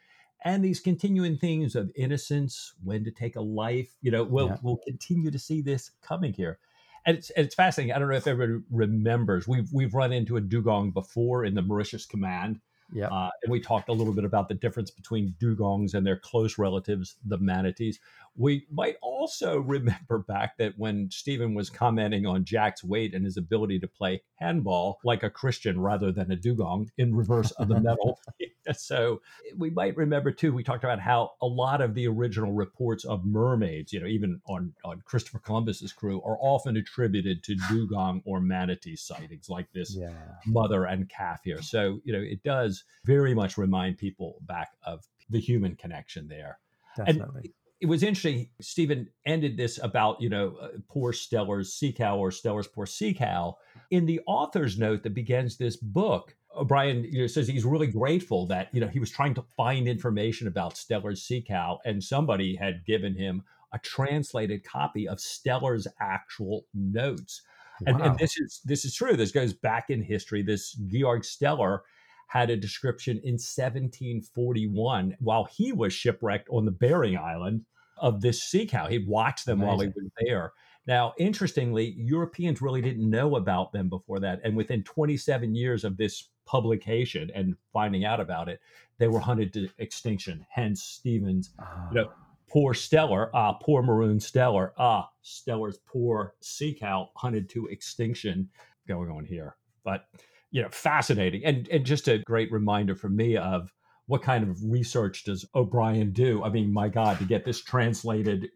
and 0.43 0.63
these 0.63 0.79
continuing 0.79 1.37
themes 1.37 1.75
of 1.75 1.91
innocence, 1.95 2.73
when 2.83 3.03
to 3.03 3.11
take 3.11 3.35
a 3.35 3.41
life, 3.41 3.89
you 4.01 4.11
know, 4.11 4.23
we'll, 4.23 4.47
Yeah. 4.47 4.57
we'll 4.61 4.79
continue 4.85 5.31
to 5.31 5.39
see 5.39 5.61
this 5.61 5.91
coming 6.01 6.33
here. 6.33 6.59
and 7.05 7.17
it's, 7.17 7.29
and 7.31 7.45
it's 7.45 7.55
fascinating. 7.55 7.93
I 7.93 7.99
don't 7.99 8.09
know 8.09 8.15
if 8.17 8.27
everybody 8.27 8.61
remembers. 8.69 9.47
We've 9.47 9.69
we've 9.71 9.93
run 9.93 10.11
into 10.11 10.35
a 10.35 10.41
dugong 10.41 10.91
before 10.91 11.45
in 11.45 11.55
the 11.55 11.61
Mauritius 11.61 12.05
Command, 12.05 12.59
Yeah. 12.91 13.07
uh, 13.07 13.29
and 13.43 13.51
we 13.51 13.59
talked 13.59 13.89
a 13.89 13.93
little 13.93 14.13
bit 14.13 14.23
about 14.23 14.47
the 14.47 14.53
difference 14.53 14.91
between 14.91 15.35
dugongs 15.39 15.93
and 15.93 16.05
their 16.05 16.17
close 16.17 16.57
relatives, 16.57 17.17
the 17.25 17.37
manatees. 17.37 17.99
We 18.35 18.65
might 18.71 18.95
also 19.01 19.59
remember 19.59 20.19
back 20.19 20.57
that 20.57 20.73
when 20.77 21.09
Stephen 21.11 21.53
was 21.53 21.69
commenting 21.69 22.25
on 22.25 22.45
Jack's 22.45 22.83
weight 22.83 23.13
and 23.13 23.25
his 23.25 23.37
ability 23.37 23.79
to 23.79 23.87
play 23.87 24.21
handball 24.35 24.99
like 25.03 25.23
a 25.23 25.29
Christian 25.29 25.79
rather 25.81 26.11
than 26.11 26.31
a 26.31 26.35
dugong 26.35 26.89
in 26.97 27.15
reverse 27.15 27.51
of 27.51 27.67
the 27.67 27.79
medal. 27.79 28.19
so 28.73 29.21
we 29.57 29.69
might 29.69 29.97
remember 29.97 30.31
too, 30.31 30.53
we 30.53 30.63
talked 30.63 30.83
about 30.83 30.99
how 30.99 31.31
a 31.41 31.47
lot 31.47 31.81
of 31.81 31.93
the 31.93 32.07
original 32.07 32.53
reports 32.53 33.03
of 33.05 33.25
mermaids, 33.25 33.91
you 33.91 33.99
know, 33.99 34.07
even 34.07 34.39
on, 34.47 34.73
on 34.85 35.01
Christopher 35.05 35.39
Columbus's 35.39 35.91
crew, 35.91 36.21
are 36.23 36.37
often 36.39 36.77
attributed 36.77 37.43
to 37.43 37.55
dugong 37.69 38.21
or 38.25 38.39
manatee 38.39 38.95
sightings 38.95 39.49
like 39.49 39.71
this 39.73 39.95
yeah. 39.95 40.11
mother 40.45 40.85
and 40.85 41.09
calf 41.09 41.41
here. 41.43 41.61
So, 41.61 41.99
you 42.03 42.13
know, 42.13 42.21
it 42.21 42.43
does 42.43 42.76
very 43.05 43.33
much 43.33 43.57
remind 43.57 43.97
people 43.97 44.39
back 44.41 44.69
of 44.83 45.05
the 45.29 45.39
human 45.39 45.75
connection 45.75 46.27
there. 46.27 46.59
Definitely. 46.95 47.53
It 47.79 47.85
was 47.85 48.01
interesting. 48.01 48.49
Stephen 48.59 49.07
ended 49.25 49.55
this 49.55 49.79
about, 49.81 50.19
you 50.19 50.29
know, 50.29 50.55
uh, 50.59 50.69
poor 50.89 51.13
Steller's 51.13 51.73
sea 51.73 51.93
cow 51.93 52.17
or 52.17 52.31
Steller's 52.31 52.67
poor 52.67 52.87
sea 52.87 53.13
cow. 53.13 53.57
In 53.91 54.05
the 54.07 54.19
author's 54.25 54.79
note 54.79 55.03
that 55.03 55.13
begins 55.13 55.57
this 55.57 55.75
book, 55.75 56.35
O'Brian 56.55 57.03
you 57.03 57.21
know, 57.21 57.27
says 57.27 57.47
he's 57.47 57.65
really 57.65 57.87
grateful 57.87 58.47
that, 58.47 58.73
you 58.73 58.81
know, 58.81 58.87
he 58.87 58.99
was 58.99 59.11
trying 59.11 59.35
to 59.35 59.45
find 59.55 59.87
information 59.87 60.47
about 60.47 60.73
Steller's 60.73 61.21
sea 61.21 61.43
cow 61.47 61.77
and 61.85 62.03
somebody 62.03 62.55
had 62.55 62.83
given 62.83 63.15
him 63.15 63.43
a 63.73 63.79
translated 63.79 64.63
copy 64.63 65.07
of 65.07 65.19
Steller's 65.19 65.87
actual 65.99 66.65
notes. 66.73 67.43
And, 67.85 67.99
Wow. 67.99 68.05
and 68.05 68.17
this 68.17 68.39
is 68.39 68.61
this 68.65 68.85
is 68.85 68.95
true. 68.95 69.15
This 69.15 69.31
goes 69.31 69.53
back 69.53 69.91
in 69.91 70.01
history. 70.01 70.41
This 70.41 70.73
Georg 70.87 71.21
Steller 71.21 71.81
had 72.27 72.49
a 72.49 72.57
description 72.57 73.17
in 73.23 73.33
1741 73.33 75.15
while 75.19 75.45
he 75.45 75.71
was 75.71 75.93
shipwrecked 75.93 76.49
on 76.49 76.65
the 76.65 76.71
Bering 76.71 77.17
Island 77.17 77.65
of 77.97 78.21
this 78.21 78.43
sea 78.43 78.65
cow. 78.65 78.87
He 78.87 78.99
watched 78.99 79.45
them 79.45 79.59
while 79.59 79.79
he 79.79 79.87
was 79.87 80.09
there. 80.19 80.53
Now, 80.85 81.13
interestingly, 81.17 81.95
Europeans 81.97 82.61
really 82.61 82.81
didn't 82.81 83.09
know 83.09 83.35
about 83.35 83.73
them 83.73 83.89
before 83.89 84.19
that. 84.19 84.39
And 84.43 84.55
within 84.55 84.83
27 84.83 85.55
years 85.55 85.83
of 85.83 85.97
this 85.97 86.29
publication 86.45 87.29
and 87.35 87.55
finding 87.73 88.05
out 88.05 88.19
about 88.19 88.47
it, 88.47 88.61
they 88.97 89.07
were 89.07 89.19
hunted 89.19 89.51
to 89.53 89.69
extinction. 89.79 90.45
Hence, 90.49 90.81
Stephen's 90.83 91.51
Ah, 91.59 91.89
you 91.89 91.95
know, 91.95 92.11
poor 92.49 92.73
Steller, 92.73 93.29
ah, 93.33 93.53
poor 93.53 93.81
maroon 93.81 94.19
Steller, 94.19 94.71
ah, 94.77 95.09
Steller's 95.23 95.79
poor 95.85 96.35
sea 96.39 96.73
cow 96.73 97.09
hunted 97.15 97.49
to 97.49 97.67
extinction 97.67 98.49
going 98.87 99.11
on 99.11 99.25
here. 99.25 99.57
But, 99.83 100.05
you 100.51 100.61
know, 100.61 100.69
fascinating. 100.69 101.43
And, 101.45 101.67
and 101.69 101.85
just 101.85 102.07
a 102.07 102.19
great 102.19 102.51
reminder 102.51 102.95
for 102.95 103.09
me 103.09 103.37
of 103.37 103.73
what 104.07 104.21
kind 104.21 104.49
of 104.49 104.57
research 104.63 105.25
does 105.25 105.45
O'Brian 105.53 106.11
do? 106.11 106.43
I 106.43 106.49
mean, 106.49 106.71
my 106.71 106.87
God, 106.87 107.17
to 107.19 107.25
get 107.25 107.43
this 107.43 107.61
translated 107.61 108.49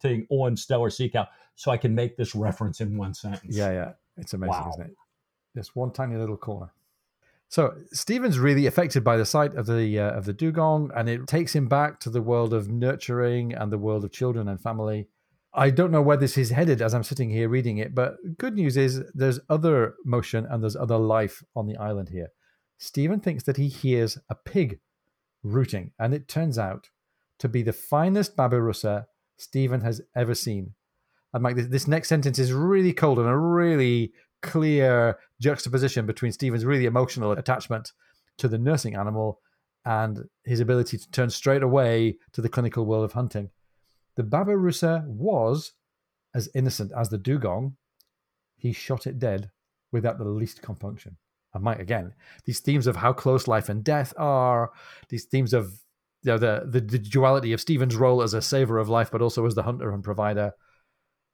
thing 0.00 0.26
on 0.30 0.56
Steller 0.56 0.92
sea 0.92 1.08
cow 1.08 1.28
so 1.54 1.70
I 1.70 1.76
can 1.76 1.94
make 1.94 2.16
this 2.16 2.34
reference 2.34 2.80
in 2.80 2.96
one 2.98 3.14
sentence. 3.14 3.56
Yeah, 3.56 3.70
yeah. 3.70 3.92
It's 4.16 4.34
amazing, 4.34 4.52
Wow. 4.52 4.70
isn't 4.70 4.86
it? 4.86 4.96
Just 5.54 5.76
one 5.76 5.92
tiny 5.92 6.16
little 6.16 6.36
corner. 6.36 6.72
So 7.48 7.74
Stephen's 7.92 8.38
really 8.38 8.66
affected 8.66 9.04
by 9.04 9.16
the 9.16 9.24
sight 9.24 9.54
of 9.54 9.66
the 9.66 10.00
uh, 10.00 10.10
of 10.10 10.24
the 10.24 10.32
dugong, 10.32 10.90
and 10.96 11.08
it 11.08 11.28
takes 11.28 11.54
him 11.54 11.68
back 11.68 12.00
to 12.00 12.10
the 12.10 12.20
world 12.20 12.52
of 12.52 12.68
nurturing 12.68 13.54
and 13.54 13.70
the 13.70 13.78
world 13.78 14.04
of 14.04 14.10
children 14.10 14.48
and 14.48 14.60
family. 14.60 15.06
I 15.58 15.70
don't 15.70 15.90
know 15.90 16.02
where 16.02 16.18
this 16.18 16.36
is 16.36 16.50
headed 16.50 16.82
as 16.82 16.92
I'm 16.92 17.02
sitting 17.02 17.30
here 17.30 17.48
reading 17.48 17.78
it, 17.78 17.94
but 17.94 18.16
good 18.36 18.54
news 18.54 18.76
is 18.76 19.02
there's 19.14 19.40
other 19.48 19.94
motion 20.04 20.46
and 20.50 20.62
there's 20.62 20.76
other 20.76 20.98
life 20.98 21.42
on 21.56 21.66
the 21.66 21.78
island 21.78 22.10
here. 22.10 22.28
Stephen 22.76 23.20
thinks 23.20 23.44
that 23.44 23.56
he 23.56 23.68
hears 23.68 24.18
a 24.28 24.34
pig 24.34 24.80
rooting, 25.42 25.92
and 25.98 26.12
it 26.12 26.28
turns 26.28 26.58
out 26.58 26.90
to 27.38 27.48
be 27.48 27.62
the 27.62 27.72
finest 27.72 28.36
babirusa 28.36 29.06
Stephen 29.38 29.80
has 29.80 30.02
ever 30.14 30.34
seen. 30.34 30.74
And 31.32 31.42
Mike, 31.42 31.56
this, 31.56 31.88
next 31.88 32.08
sentence 32.08 32.38
is 32.38 32.52
really 32.52 32.92
cold 32.92 33.18
and 33.18 33.28
a 33.28 33.36
really 33.36 34.12
clear 34.42 35.18
juxtaposition 35.40 36.04
between 36.04 36.32
Stephen's 36.32 36.66
really 36.66 36.84
emotional 36.84 37.32
attachment 37.32 37.92
to 38.36 38.48
the 38.48 38.58
nursing 38.58 38.94
animal 38.94 39.40
and 39.86 40.28
his 40.44 40.60
ability 40.60 40.98
to 40.98 41.10
turn 41.12 41.30
straight 41.30 41.62
away 41.62 42.18
to 42.32 42.42
the 42.42 42.48
clinical 42.48 42.84
world 42.84 43.04
of 43.04 43.12
hunting. 43.12 43.48
The 44.16 44.22
Babirusa 44.22 45.06
was 45.06 45.72
as 46.34 46.48
innocent 46.54 46.92
as 46.96 47.08
the 47.08 47.18
dugong. 47.18 47.76
He 48.56 48.72
shot 48.72 49.06
it 49.06 49.18
dead 49.18 49.50
without 49.92 50.18
the 50.18 50.24
least 50.24 50.62
compunction. 50.62 51.16
And 51.54 51.62
might 51.62 51.80
again, 51.80 52.12
these 52.44 52.60
themes 52.60 52.86
of 52.86 52.96
how 52.96 53.12
close 53.12 53.48
life 53.48 53.68
and 53.68 53.84
death 53.84 54.12
are, 54.16 54.72
these 55.08 55.24
themes 55.24 55.54
of 55.54 55.80
you 56.22 56.32
know, 56.32 56.38
the, 56.38 56.64
the 56.66 56.80
the 56.80 56.98
duality 56.98 57.52
of 57.52 57.60
Stephen's 57.60 57.96
role 57.96 58.22
as 58.22 58.34
a 58.34 58.42
saver 58.42 58.78
of 58.78 58.88
life, 58.88 59.10
but 59.10 59.22
also 59.22 59.46
as 59.46 59.54
the 59.54 59.62
hunter 59.62 59.92
and 59.92 60.02
provider. 60.02 60.52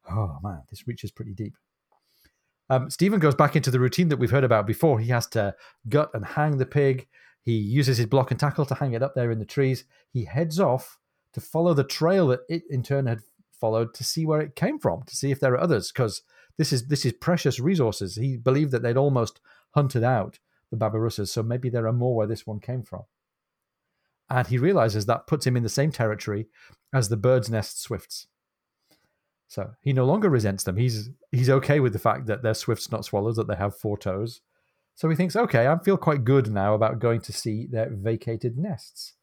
Oh 0.09 0.39
man, 0.43 0.63
this 0.71 0.87
reaches 0.87 1.11
pretty 1.11 1.35
deep. 1.35 1.55
Um, 2.69 2.91
Stephen 2.91 3.21
goes 3.21 3.35
back 3.35 3.57
into 3.57 3.71
the 3.71 3.81
routine 3.81 4.09
that 4.09 4.19
we've 4.19 4.31
heard 4.31 4.45
about 4.45 4.67
before. 4.67 4.99
He 4.99 5.11
has 5.11 5.27
to 5.29 5.55
gut 5.89 6.11
and 6.15 6.25
hang 6.25 6.59
the 6.59 6.67
pig. 6.67 7.09
He 7.43 7.57
uses 7.57 7.99
his 7.99 8.07
block 8.07 8.31
and 8.31 8.39
tackle 8.39 8.67
to 8.67 8.75
hang 8.75 8.93
it 8.93 9.03
up 9.03 9.15
there 9.15 9.31
in 9.31 9.39
the 9.39 9.45
trees. 9.45 9.85
He 10.13 10.25
heads 10.25 10.61
off 10.61 10.99
to 11.33 11.41
follow 11.41 11.75
the 11.75 11.85
trail 11.85 12.29
that 12.29 12.41
it 12.49 12.63
in 12.69 12.83
turn 12.83 13.07
had 13.07 13.21
followed 13.61 13.95
to 13.95 14.05
see 14.05 14.27
where 14.27 14.41
it 14.41 14.57
came 14.57 14.79
from, 14.79 15.03
to 15.05 15.17
see 15.17 15.31
if 15.31 15.41
there 15.41 15.53
are 15.53 15.61
others, 15.61 15.93
because 15.93 16.23
this 16.59 16.73
is 16.73 16.89
this 16.89 17.05
is 17.07 17.13
precious 17.13 17.61
resources. 17.61 18.17
He 18.17 18.37
believed 18.37 18.73
that 18.73 18.83
they'd 18.83 18.97
almost 18.97 19.41
hunted 19.71 20.05
out 20.05 20.39
the 20.71 20.77
Barbarossas, 20.77 21.31
so 21.31 21.43
maybe 21.43 21.69
there 21.69 21.87
are 21.87 21.93
more 21.93 22.15
where 22.15 22.27
this 22.27 22.47
one 22.47 22.61
came 22.61 22.83
from. 22.83 23.03
And 24.29 24.47
he 24.47 24.59
realizes 24.59 25.07
that 25.07 25.27
puts 25.27 25.47
him 25.47 25.57
in 25.57 25.63
the 25.63 25.69
same 25.69 25.93
territory 25.93 26.47
as 26.93 27.09
the 27.09 27.17
bird's 27.17 27.51
nest 27.51 27.83
swifts. 27.83 28.27
So 29.49 29.73
he 29.83 29.93
no 29.93 30.07
longer 30.07 30.31
resents 30.31 30.65
them. 30.65 30.77
He's 30.77 31.11
he's 31.31 31.51
okay 31.51 31.79
with 31.79 31.93
the 31.93 31.99
fact 31.99 32.27
that 32.27 32.43
they're 32.43 32.55
swifts, 32.55 32.91
not 32.91 33.05
swallows, 33.05 33.37
that 33.37 33.49
they 33.49 33.57
have 33.57 33.77
four 33.77 33.99
toes. 33.99 34.41
So 34.95 35.09
he 35.09 35.17
thinks, 35.17 35.37
okay, 35.37 35.67
I 35.67 35.79
feel 35.79 35.97
quite 35.97 36.25
good 36.25 36.51
now 36.51 36.75
about 36.75 36.99
going 36.99 37.21
to 37.23 37.33
see 37.33 37.67
their 37.67 37.91
vacated 37.91 38.57
nests. 38.57 39.15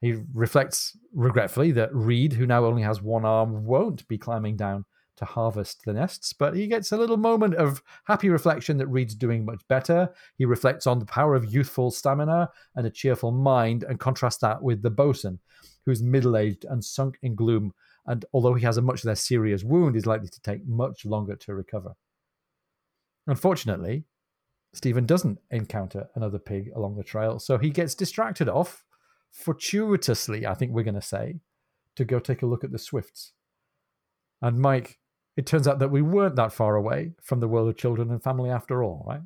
He 0.00 0.16
reflects 0.32 0.96
regretfully 1.12 1.72
that 1.72 1.94
Reed, 1.94 2.32
who 2.32 2.46
now 2.46 2.64
only 2.64 2.82
has 2.82 3.02
one 3.02 3.24
arm, 3.24 3.64
won't 3.64 4.06
be 4.08 4.16
climbing 4.16 4.56
down 4.56 4.84
to 5.16 5.26
harvest 5.26 5.84
the 5.84 5.92
nests, 5.92 6.32
but 6.32 6.56
he 6.56 6.66
gets 6.66 6.92
a 6.92 6.96
little 6.96 7.18
moment 7.18 7.54
of 7.54 7.82
happy 8.04 8.30
reflection 8.30 8.78
that 8.78 8.86
Reed's 8.86 9.14
doing 9.14 9.44
much 9.44 9.60
better. 9.68 10.08
He 10.38 10.46
reflects 10.46 10.86
on 10.86 10.98
the 10.98 11.04
power 11.04 11.34
of 11.34 11.52
youthful 11.52 11.90
stamina 11.90 12.48
and 12.74 12.86
a 12.86 12.90
cheerful 12.90 13.30
mind 13.30 13.84
and 13.84 14.00
contrasts 14.00 14.38
that 14.38 14.62
with 14.62 14.80
the 14.80 14.90
bosun, 14.90 15.38
who's 15.84 16.02
middle 16.02 16.38
aged 16.38 16.64
and 16.64 16.82
sunk 16.82 17.18
in 17.22 17.34
gloom, 17.34 17.74
and 18.06 18.24
although 18.32 18.54
he 18.54 18.64
has 18.64 18.78
a 18.78 18.82
much 18.82 19.04
less 19.04 19.20
serious 19.20 19.62
wound, 19.62 19.96
is 19.96 20.06
likely 20.06 20.28
to 20.28 20.40
take 20.40 20.66
much 20.66 21.04
longer 21.04 21.36
to 21.36 21.54
recover. 21.54 21.94
Unfortunately, 23.26 24.04
Stephen 24.72 25.04
doesn't 25.04 25.38
encounter 25.50 26.08
another 26.14 26.38
pig 26.38 26.70
along 26.74 26.96
the 26.96 27.04
trail, 27.04 27.38
so 27.38 27.58
he 27.58 27.68
gets 27.68 27.94
distracted 27.94 28.48
off, 28.48 28.86
fortuitously, 29.30 30.46
I 30.46 30.54
think 30.54 30.72
we're 30.72 30.84
going 30.84 30.94
to 30.94 31.02
say, 31.02 31.40
to 31.96 32.04
go 32.04 32.18
take 32.18 32.42
a 32.42 32.46
look 32.46 32.64
at 32.64 32.72
the 32.72 32.78
swifts. 32.78 33.32
And 34.42 34.58
Mike, 34.58 34.98
it 35.36 35.46
turns 35.46 35.68
out 35.68 35.78
that 35.78 35.90
we 35.90 36.02
weren't 36.02 36.36
that 36.36 36.52
far 36.52 36.76
away 36.76 37.12
from 37.22 37.40
the 37.40 37.48
world 37.48 37.68
of 37.68 37.76
children 37.76 38.10
and 38.10 38.22
family 38.22 38.50
after 38.50 38.82
all, 38.82 39.04
right? 39.06 39.20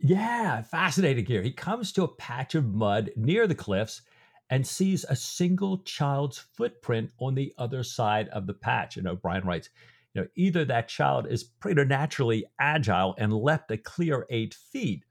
Yeah, 0.00 0.62
fascinating 0.62 1.26
here. 1.26 1.42
He 1.42 1.52
comes 1.52 1.92
to 1.92 2.04
a 2.04 2.08
patch 2.08 2.54
of 2.54 2.74
mud 2.74 3.10
near 3.16 3.46
the 3.46 3.54
cliffs 3.54 4.02
and 4.50 4.66
sees 4.66 5.04
a 5.04 5.16
single 5.16 5.78
child's 5.78 6.38
footprint 6.38 7.10
on 7.18 7.34
the 7.34 7.54
other 7.58 7.82
side 7.82 8.28
of 8.28 8.46
the 8.46 8.54
patch. 8.54 8.96
And 8.96 9.08
O'Brian 9.08 9.46
writes, 9.46 9.70
you 10.12 10.20
know, 10.20 10.28
either 10.36 10.64
that 10.64 10.88
child 10.88 11.26
is 11.28 11.44
preternaturally 11.44 12.44
agile 12.58 13.14
and 13.18 13.32
leapt 13.32 13.70
a 13.70 13.76
clear 13.78 14.26
eight 14.30 14.54
feet, 14.54 15.04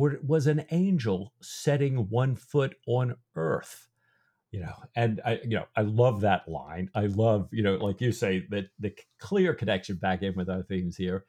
or 0.00 0.12
it 0.12 0.24
was 0.24 0.46
an 0.46 0.64
angel 0.70 1.34
setting 1.42 2.08
one 2.08 2.34
foot 2.34 2.74
on 2.86 3.16
earth. 3.36 3.86
You 4.50 4.60
know, 4.60 4.72
and 4.96 5.20
I, 5.26 5.40
you 5.42 5.50
know, 5.50 5.66
I 5.76 5.82
love 5.82 6.22
that 6.22 6.48
line. 6.48 6.88
I 6.94 7.02
love, 7.02 7.50
you 7.52 7.62
know, 7.62 7.74
like 7.74 8.00
you 8.00 8.10
say, 8.10 8.46
that 8.48 8.70
the 8.78 8.94
clear 9.18 9.52
connection 9.52 9.96
back 9.96 10.22
in 10.22 10.34
with 10.34 10.48
our 10.48 10.62
themes 10.62 10.96
here. 10.96 11.26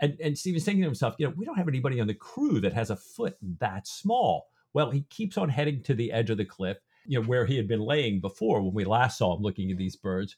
And 0.00 0.16
and 0.24 0.38
Stephen's 0.38 0.64
thinking 0.64 0.80
to 0.82 0.88
himself, 0.88 1.16
you 1.18 1.26
know, 1.26 1.34
we 1.36 1.44
don't 1.44 1.58
have 1.58 1.68
anybody 1.68 2.00
on 2.00 2.06
the 2.06 2.14
crew 2.14 2.60
that 2.60 2.72
has 2.72 2.88
a 2.88 2.96
foot 2.96 3.36
that 3.60 3.86
small. 3.86 4.46
Well, 4.72 4.90
he 4.90 5.02
keeps 5.02 5.36
on 5.36 5.50
heading 5.50 5.82
to 5.82 5.94
the 5.94 6.10
edge 6.10 6.30
of 6.30 6.38
the 6.38 6.46
cliff, 6.46 6.78
you 7.06 7.20
know, 7.20 7.26
where 7.26 7.44
he 7.44 7.58
had 7.58 7.68
been 7.68 7.82
laying 7.82 8.22
before 8.22 8.62
when 8.62 8.72
we 8.72 8.84
last 8.84 9.18
saw 9.18 9.36
him 9.36 9.42
looking 9.42 9.70
at 9.70 9.76
these 9.76 9.96
birds. 9.96 10.34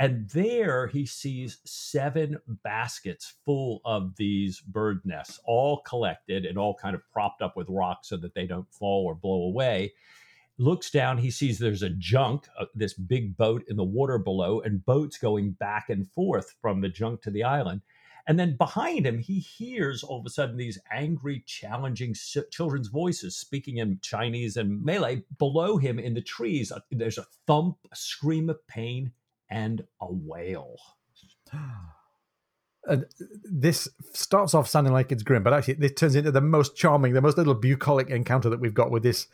And 0.00 0.26
there 0.30 0.86
he 0.86 1.04
sees 1.04 1.58
seven 1.66 2.38
baskets 2.64 3.34
full 3.44 3.82
of 3.84 4.16
these 4.16 4.58
bird 4.58 5.02
nests, 5.04 5.38
all 5.44 5.82
collected 5.82 6.46
and 6.46 6.56
all 6.56 6.74
kind 6.74 6.94
of 6.94 7.02
propped 7.12 7.42
up 7.42 7.54
with 7.54 7.68
rocks 7.68 8.08
so 8.08 8.16
that 8.16 8.34
they 8.34 8.46
don't 8.46 8.72
fall 8.72 9.04
or 9.04 9.14
blow 9.14 9.42
away. 9.42 9.92
Looks 10.56 10.90
down, 10.90 11.18
he 11.18 11.30
sees 11.30 11.58
there's 11.58 11.82
a 11.82 11.90
junk, 11.90 12.48
uh, 12.58 12.64
this 12.74 12.94
big 12.94 13.36
boat 13.36 13.62
in 13.68 13.76
the 13.76 13.84
water 13.84 14.16
below, 14.16 14.60
and 14.60 14.84
boats 14.86 15.18
going 15.18 15.50
back 15.50 15.90
and 15.90 16.10
forth 16.10 16.54
from 16.62 16.80
the 16.80 16.88
junk 16.88 17.20
to 17.22 17.30
the 17.30 17.44
island. 17.44 17.82
And 18.26 18.38
then 18.38 18.56
behind 18.56 19.06
him, 19.06 19.18
he 19.18 19.38
hears 19.38 20.02
all 20.02 20.20
of 20.20 20.26
a 20.26 20.30
sudden 20.30 20.56
these 20.56 20.78
angry, 20.90 21.42
challenging 21.46 22.14
children's 22.50 22.88
voices 22.88 23.36
speaking 23.36 23.78
in 23.78 23.98
Chinese 24.00 24.56
and 24.56 24.82
Malay. 24.82 25.24
Below 25.38 25.76
him 25.76 25.98
in 25.98 26.14
the 26.14 26.22
trees, 26.22 26.72
uh, 26.72 26.80
there's 26.90 27.18
a 27.18 27.26
thump, 27.46 27.76
a 27.92 27.96
scream 27.96 28.48
of 28.48 28.66
pain, 28.66 29.12
and 29.50 29.82
a 30.00 30.06
wail. 30.10 30.76
Uh, 32.88 32.96
this 33.44 33.90
starts 34.14 34.54
off 34.54 34.66
sounding 34.66 34.94
like 34.94 35.12
it's 35.12 35.22
grim, 35.22 35.42
but 35.42 35.52
actually, 35.52 35.74
this 35.74 35.92
turns 35.92 36.14
into 36.14 36.32
the 36.32 36.40
most 36.40 36.74
charming, 36.74 37.12
the 37.12 37.20
most 37.20 37.36
little 37.36 37.52
bucolic 37.52 38.08
encounter 38.08 38.48
that 38.48 38.58
we've 38.58 38.72
got 38.72 38.90
with 38.90 39.02
this 39.02 39.26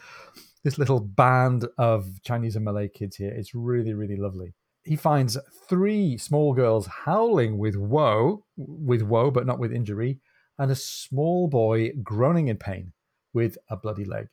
this 0.64 0.78
little 0.78 0.98
band 0.98 1.64
of 1.78 2.20
Chinese 2.24 2.56
and 2.56 2.64
Malay 2.64 2.88
kids 2.88 3.14
here. 3.14 3.30
It's 3.30 3.54
really, 3.54 3.94
really 3.94 4.16
lovely. 4.16 4.52
He 4.82 4.96
finds 4.96 5.38
three 5.68 6.18
small 6.18 6.54
girls 6.54 6.88
howling 6.88 7.56
with 7.56 7.76
woe, 7.76 8.44
with 8.56 9.02
woe, 9.02 9.30
but 9.30 9.46
not 9.46 9.60
with 9.60 9.72
injury, 9.72 10.18
and 10.58 10.72
a 10.72 10.74
small 10.74 11.46
boy 11.46 11.92
groaning 12.02 12.48
in 12.48 12.56
pain 12.56 12.92
with 13.32 13.56
a 13.70 13.76
bloody 13.76 14.04
leg. 14.04 14.26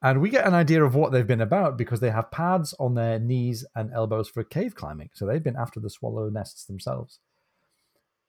And 0.00 0.20
we 0.20 0.30
get 0.30 0.46
an 0.46 0.54
idea 0.54 0.84
of 0.84 0.94
what 0.94 1.10
they've 1.10 1.26
been 1.26 1.40
about 1.40 1.76
because 1.76 2.00
they 2.00 2.10
have 2.10 2.30
pads 2.30 2.72
on 2.78 2.94
their 2.94 3.18
knees 3.18 3.64
and 3.74 3.92
elbows 3.92 4.28
for 4.28 4.44
cave 4.44 4.74
climbing. 4.74 5.10
So 5.12 5.26
they've 5.26 5.42
been 5.42 5.56
after 5.56 5.80
the 5.80 5.90
swallow 5.90 6.30
nests 6.30 6.64
themselves. 6.64 7.18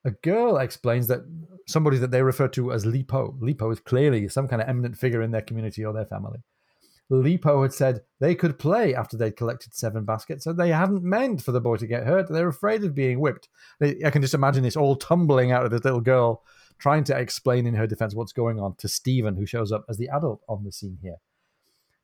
A 0.05 0.11
girl 0.11 0.57
explains 0.57 1.07
that 1.07 1.21
somebody 1.67 1.97
that 1.97 2.09
they 2.09 2.23
refer 2.23 2.47
to 2.49 2.71
as 2.71 2.85
Lipo, 2.85 3.37
Lipo 3.39 3.71
is 3.71 3.79
clearly 3.81 4.27
some 4.29 4.47
kind 4.47 4.61
of 4.61 4.69
eminent 4.69 4.97
figure 4.97 5.21
in 5.21 5.31
their 5.31 5.41
community 5.41 5.85
or 5.85 5.93
their 5.93 6.05
family. 6.05 6.39
Lipo 7.11 7.63
had 7.63 7.73
said 7.73 8.01
they 8.19 8.33
could 8.33 8.59
play 8.59 8.95
after 8.95 9.17
they'd 9.17 9.35
collected 9.35 9.73
seven 9.73 10.05
baskets, 10.05 10.45
and 10.45 10.57
they 10.57 10.69
hadn't 10.69 11.03
meant 11.03 11.41
for 11.41 11.51
the 11.51 11.59
boy 11.59 11.75
to 11.75 11.87
get 11.87 12.05
hurt. 12.05 12.29
They're 12.29 12.47
afraid 12.47 12.83
of 12.83 12.95
being 12.95 13.19
whipped. 13.19 13.49
I 13.81 14.09
can 14.11 14.21
just 14.21 14.35
imagine 14.35 14.63
this 14.63 14.77
all 14.77 14.95
tumbling 14.95 15.51
out 15.51 15.65
of 15.65 15.71
this 15.71 15.83
little 15.83 16.01
girl 16.01 16.43
trying 16.77 17.03
to 17.05 17.17
explain 17.17 17.65
in 17.65 17.73
her 17.73 17.87
defense 17.87 18.15
what's 18.15 18.31
going 18.31 18.59
on 18.59 18.75
to 18.77 18.87
Stephen, 18.87 19.35
who 19.35 19.45
shows 19.45 19.71
up 19.71 19.85
as 19.89 19.97
the 19.97 20.07
adult 20.09 20.41
on 20.47 20.63
the 20.63 20.71
scene 20.71 20.97
here. 21.01 21.17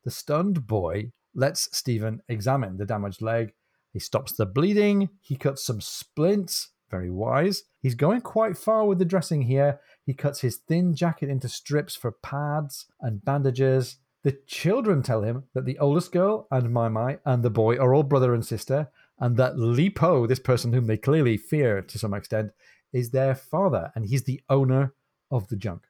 The 0.06 0.12
stunned 0.12 0.68
boy 0.68 1.12
lets 1.34 1.76
Stephen 1.76 2.22
examine 2.30 2.78
the 2.78 2.86
damaged 2.86 3.22
leg. 3.22 3.54
He 3.92 4.00
stops 4.00 4.32
the 4.32 4.46
bleeding, 4.46 5.10
he 5.22 5.36
cuts 5.36 5.66
some 5.66 5.82
splints, 5.82 6.70
very 6.90 7.10
wise. 7.10 7.64
He's 7.82 7.96
going 7.96 8.22
quite 8.22 8.58
far 8.58 8.86
with 8.86 9.00
the 9.00 9.06
dressing 9.06 9.42
here. 9.42 9.80
He 10.06 10.14
cuts 10.14 10.42
his 10.42 10.58
thin 10.58 10.96
jacket 10.96 11.30
into 11.30 11.50
strips 11.50 11.96
for 11.96 12.12
pads 12.12 12.86
and 13.02 13.26
bandages. 13.26 13.98
The 14.24 14.38
children 14.48 15.02
tell 15.02 15.24
him 15.24 15.44
that 15.54 15.66
the 15.66 15.80
oldest 15.80 16.12
girl 16.12 16.48
and 16.52 16.72
Mai 16.72 16.90
Mai 16.90 17.18
and 17.26 17.44
the 17.44 17.50
boy 17.50 17.78
are 17.78 17.94
all 17.94 18.04
brother 18.04 18.34
and 18.34 18.46
sister, 18.46 18.90
and 19.20 19.38
that 19.38 19.58
Li 19.58 19.90
Po, 19.90 20.28
this 20.28 20.40
person 20.40 20.74
whom 20.74 20.88
they 20.88 20.98
clearly 20.98 21.38
fear 21.38 21.82
to 21.82 22.00
some 22.00 22.14
extent, 22.14 22.52
is 22.94 23.10
their 23.10 23.36
father, 23.36 23.92
and 23.96 24.06
he's 24.06 24.24
the 24.24 24.42
owner 24.50 24.94
of 25.32 25.48
the 25.48 25.56
junk. 25.56 25.88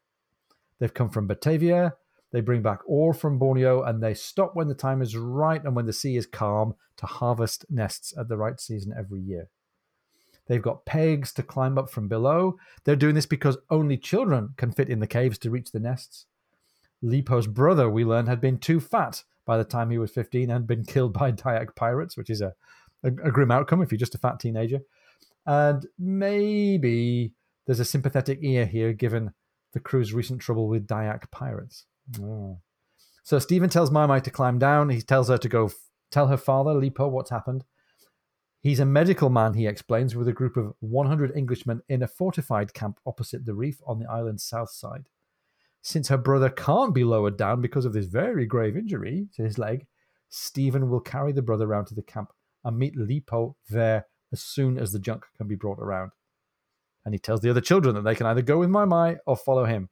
They've 0.79 0.93
come 0.93 1.09
from 1.09 1.27
Batavia. 1.27 1.95
They 2.35 2.41
bring 2.41 2.61
back 2.61 2.81
ore 2.85 3.13
from 3.13 3.39
Borneo, 3.39 3.81
and 3.83 4.03
they 4.03 4.13
stop 4.13 4.57
when 4.57 4.67
the 4.67 4.75
time 4.75 5.01
is 5.01 5.15
right 5.15 5.63
and 5.63 5.73
when 5.73 5.85
the 5.85 5.93
sea 5.93 6.17
is 6.17 6.25
calm 6.25 6.75
to 6.97 7.05
harvest 7.05 7.63
nests 7.69 8.13
at 8.17 8.27
the 8.27 8.35
right 8.35 8.59
season 8.59 8.93
every 8.93 9.21
year. 9.21 9.47
They've 10.47 10.61
got 10.61 10.85
pegs 10.85 11.31
to 11.35 11.43
climb 11.43 11.77
up 11.77 11.89
from 11.89 12.09
below. 12.09 12.57
They're 12.83 12.97
doing 12.97 13.15
this 13.15 13.25
because 13.25 13.57
only 13.69 13.95
children 13.95 14.49
can 14.57 14.73
fit 14.73 14.89
in 14.89 14.99
the 14.99 15.07
caves 15.07 15.37
to 15.37 15.49
reach 15.49 15.71
the 15.71 15.79
nests. 15.79 16.25
Lipo's 17.01 17.47
brother, 17.47 17.89
we 17.89 18.03
learn, 18.03 18.27
had 18.27 18.41
been 18.41 18.57
too 18.57 18.81
fat 18.81 19.23
by 19.45 19.57
the 19.57 19.63
time 19.63 19.89
he 19.89 19.97
was 19.97 20.11
15 20.11 20.49
and 20.49 20.67
been 20.67 20.83
killed 20.83 21.13
by 21.13 21.31
Dayak 21.31 21.73
pirates, 21.73 22.17
which 22.17 22.29
is 22.29 22.41
a, 22.41 22.53
a, 23.01 23.07
a 23.07 23.31
grim 23.31 23.49
outcome 23.49 23.81
if 23.81 23.93
you're 23.93 23.97
just 23.97 24.13
a 24.13 24.17
fat 24.17 24.41
teenager. 24.41 24.81
And 25.45 25.87
maybe 25.97 27.31
there's 27.65 27.79
a 27.79 27.85
sympathetic 27.85 28.39
ear 28.41 28.65
here 28.65 28.91
given 28.91 29.31
the 29.71 29.79
crew's 29.79 30.11
recent 30.11 30.41
trouble 30.41 30.67
with 30.67 30.85
Dayak 30.85 31.31
pirates. 31.31 31.85
Oh. 32.21 32.59
So 33.23 33.39
Stephen 33.39 33.69
tells 33.69 33.91
Mai 33.91 34.19
to 34.19 34.29
climb 34.29 34.59
down. 34.59 34.89
He 34.89 35.01
tells 35.01 35.29
her 35.29 35.37
to 35.37 35.49
go 35.49 35.65
f- 35.65 35.73
tell 36.11 36.27
her 36.27 36.37
father, 36.37 36.71
Lipo, 36.71 37.09
what's 37.09 37.31
happened. 37.31 37.63
He's 38.61 38.79
a 38.79 38.85
medical 38.85 39.29
man, 39.29 39.53
he 39.53 39.67
explains, 39.67 40.15
with 40.15 40.27
a 40.27 40.33
group 40.33 40.57
of 40.57 40.73
100 40.79 41.31
Englishmen 41.35 41.81
in 41.87 42.01
a 42.01 42.07
fortified 42.07 42.73
camp 42.73 42.99
opposite 43.05 43.45
the 43.45 43.53
reef 43.53 43.79
on 43.85 43.99
the 43.99 44.09
island's 44.09 44.43
south 44.43 44.71
side. 44.71 45.05
Since 45.81 46.07
her 46.07 46.17
brother 46.17 46.49
can't 46.49 46.93
be 46.93 47.03
lowered 47.03 47.37
down 47.37 47.61
because 47.61 47.85
of 47.85 47.93
this 47.93 48.07
very 48.07 48.47
grave 48.47 48.75
injury 48.75 49.27
to 49.35 49.43
his 49.43 49.59
leg, 49.59 49.85
Stephen 50.29 50.89
will 50.89 50.99
carry 50.99 51.31
the 51.31 51.43
brother 51.43 51.67
round 51.67 51.85
to 51.87 51.95
the 51.95 52.01
camp 52.01 52.31
and 52.63 52.77
meet 52.77 52.97
Lipo 52.97 53.55
there 53.69 54.07
as 54.31 54.41
soon 54.41 54.79
as 54.79 54.91
the 54.91 54.99
junk 54.99 55.25
can 55.37 55.47
be 55.47 55.55
brought 55.55 55.79
around. 55.79 56.11
And 57.05 57.13
he 57.13 57.19
tells 57.19 57.41
the 57.41 57.51
other 57.51 57.61
children 57.61 57.93
that 57.95 58.03
they 58.03 58.15
can 58.15 58.25
either 58.25 58.41
go 58.41 58.57
with 58.57 58.69
Mai 58.69 58.85
Mai 58.85 59.17
or 59.27 59.37
follow 59.37 59.65
him. 59.65 59.89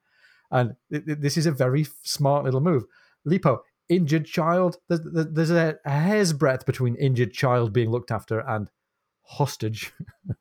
And 0.53 0.75
this 0.89 1.35
is 1.35 1.47
a 1.47 1.51
very 1.51 1.85
smart 2.03 2.45
little 2.45 2.61
move. 2.61 2.85
Lipo, 3.27 3.59
injured 3.89 4.25
child. 4.25 4.77
There's, 4.87 5.01
there's 5.03 5.51
a, 5.51 5.79
hair's 5.83 6.31
breadth 6.31 6.65
between 6.65 6.95
injured 6.95 7.33
child 7.33 7.73
being 7.73 7.89
looked 7.89 8.11
after 8.11 8.39
and 8.39 8.69
hostage. 9.23 9.91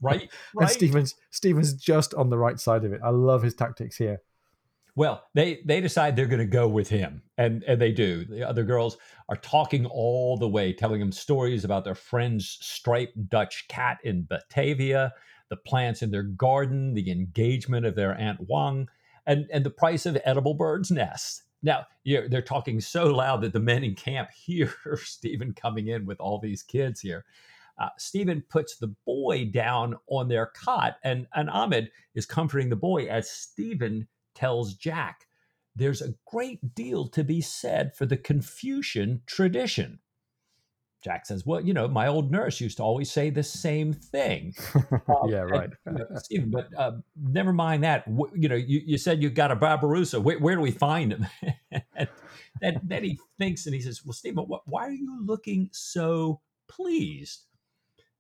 Right. 0.00 0.30
right. 0.54 0.68
and 0.68 0.70
Stephen's 0.70 1.14
Stephen's 1.30 1.72
just 1.74 2.14
on 2.14 2.28
the 2.28 2.38
right 2.38 2.60
side 2.60 2.84
of 2.84 2.92
it. 2.92 3.00
I 3.02 3.08
love 3.08 3.42
his 3.42 3.54
tactics 3.54 3.96
here. 3.96 4.20
Well, 4.94 5.24
they 5.34 5.62
they 5.64 5.80
decide 5.80 6.14
they're 6.14 6.26
going 6.26 6.38
to 6.40 6.44
go 6.44 6.68
with 6.68 6.88
him, 6.88 7.22
and 7.38 7.62
and 7.64 7.80
they 7.80 7.92
do. 7.92 8.26
The 8.26 8.46
other 8.46 8.62
girls 8.62 8.98
are 9.30 9.36
talking 9.36 9.86
all 9.86 10.36
the 10.36 10.48
way, 10.48 10.74
telling 10.74 11.00
him 11.00 11.12
stories 11.12 11.64
about 11.64 11.84
their 11.84 11.94
friend's 11.94 12.58
striped 12.60 13.30
Dutch 13.30 13.66
cat 13.68 13.98
in 14.04 14.24
Batavia, 14.24 15.14
the 15.48 15.56
plants 15.56 16.02
in 16.02 16.10
their 16.10 16.22
garden, 16.22 16.92
the 16.92 17.10
engagement 17.10 17.86
of 17.86 17.94
their 17.94 18.14
aunt 18.18 18.38
Wang, 18.46 18.86
and 19.26 19.46
and 19.52 19.64
the 19.64 19.70
price 19.70 20.06
of 20.06 20.18
edible 20.24 20.54
birds' 20.54 20.90
nests. 20.90 21.42
Now, 21.62 21.86
they're 22.04 22.42
talking 22.42 22.80
so 22.80 23.06
loud 23.06 23.42
that 23.42 23.52
the 23.52 23.60
men 23.60 23.84
in 23.84 23.94
camp 23.94 24.30
hear 24.34 24.72
Stephen 24.96 25.54
coming 25.54 25.88
in 25.88 26.06
with 26.06 26.20
all 26.20 26.38
these 26.38 26.62
kids 26.62 27.00
here. 27.00 27.24
Uh, 27.78 27.88
Stephen 27.98 28.42
puts 28.48 28.76
the 28.76 28.94
boy 29.06 29.46
down 29.46 29.96
on 30.08 30.28
their 30.28 30.46
cot, 30.46 30.96
and, 31.02 31.26
and 31.34 31.48
Ahmed 31.48 31.90
is 32.14 32.26
comforting 32.26 32.68
the 32.68 32.76
boy 32.76 33.06
as 33.06 33.30
Stephen 33.30 34.08
tells 34.34 34.74
Jack, 34.74 35.26
There's 35.74 36.02
a 36.02 36.14
great 36.26 36.74
deal 36.74 37.08
to 37.08 37.24
be 37.24 37.40
said 37.40 37.96
for 37.96 38.06
the 38.06 38.16
Confucian 38.16 39.22
tradition. 39.26 40.00
Jack 41.03 41.26
says, 41.26 41.44
Well, 41.44 41.61
you 41.61 41.74
know, 41.74 41.88
my 41.88 42.07
old 42.07 42.30
nurse 42.30 42.61
used 42.61 42.76
to 42.76 42.82
always 42.82 43.11
say 43.11 43.30
the 43.30 43.42
same 43.42 43.92
thing. 43.92 44.55
Um, 45.09 45.28
yeah, 45.28 45.40
right. 45.40 45.70
And, 45.84 46.00
Stephen, 46.16 46.50
but 46.50 46.68
uh, 46.76 46.92
never 47.20 47.53
mind 47.53 47.82
that. 47.84 48.05
you 48.34 48.48
know, 48.48 48.55
you, 48.55 48.80
you 48.84 48.98
said 48.98 49.22
you 49.22 49.30
got 49.30 49.50
a 49.50 49.57
Barbarossa. 49.57 50.20
Where, 50.20 50.38
where 50.38 50.55
do 50.55 50.61
we 50.61 50.70
find 50.70 51.12
him? 51.12 51.26
and, 51.96 52.09
and 52.62 52.80
then 52.84 53.05
he 53.05 53.18
thinks 53.38 53.66
and 53.66 53.74
he 53.74 53.80
says, 53.80 54.03
Well, 54.05 54.12
Stephen, 54.12 54.44
what, 54.44 54.62
why 54.66 54.86
are 54.86 54.92
you 54.92 55.22
looking 55.24 55.68
so 55.72 56.40
pleased? 56.68 57.46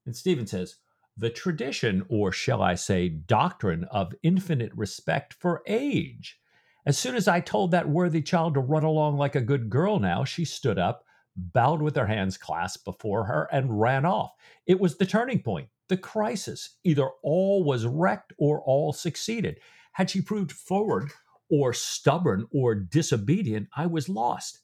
And 0.04 0.16
Stephen 0.16 0.46
says, 0.46 0.76
The 1.16 1.30
tradition, 1.30 2.04
or 2.08 2.32
shall 2.32 2.62
I 2.62 2.74
say, 2.74 3.08
doctrine 3.08 3.84
of 3.90 4.14
infinite 4.22 4.72
respect 4.74 5.34
for 5.34 5.62
age. 5.66 6.38
As 6.84 6.98
soon 6.98 7.14
as 7.14 7.28
I 7.28 7.40
told 7.40 7.70
that 7.70 7.88
worthy 7.88 8.22
child 8.22 8.54
to 8.54 8.60
run 8.60 8.84
along 8.84 9.16
like 9.16 9.36
a 9.36 9.40
good 9.40 9.70
girl 9.70 10.00
now, 10.00 10.24
she 10.24 10.44
stood 10.44 10.78
up 10.78 11.04
bowed 11.36 11.82
with 11.82 11.94
their 11.94 12.06
hands 12.06 12.36
clasped 12.36 12.84
before 12.84 13.24
her, 13.24 13.48
and 13.52 13.80
ran 13.80 14.04
off. 14.04 14.32
It 14.66 14.80
was 14.80 14.96
the 14.96 15.06
turning 15.06 15.42
point, 15.42 15.68
the 15.88 15.96
crisis. 15.96 16.76
Either 16.84 17.08
all 17.22 17.64
was 17.64 17.86
wrecked 17.86 18.32
or 18.38 18.62
all 18.62 18.92
succeeded. 18.92 19.58
Had 19.92 20.10
she 20.10 20.20
proved 20.22 20.52
forward 20.52 21.10
or 21.50 21.72
stubborn 21.72 22.46
or 22.52 22.74
disobedient, 22.74 23.68
I 23.76 23.86
was 23.86 24.08
lost. 24.08 24.60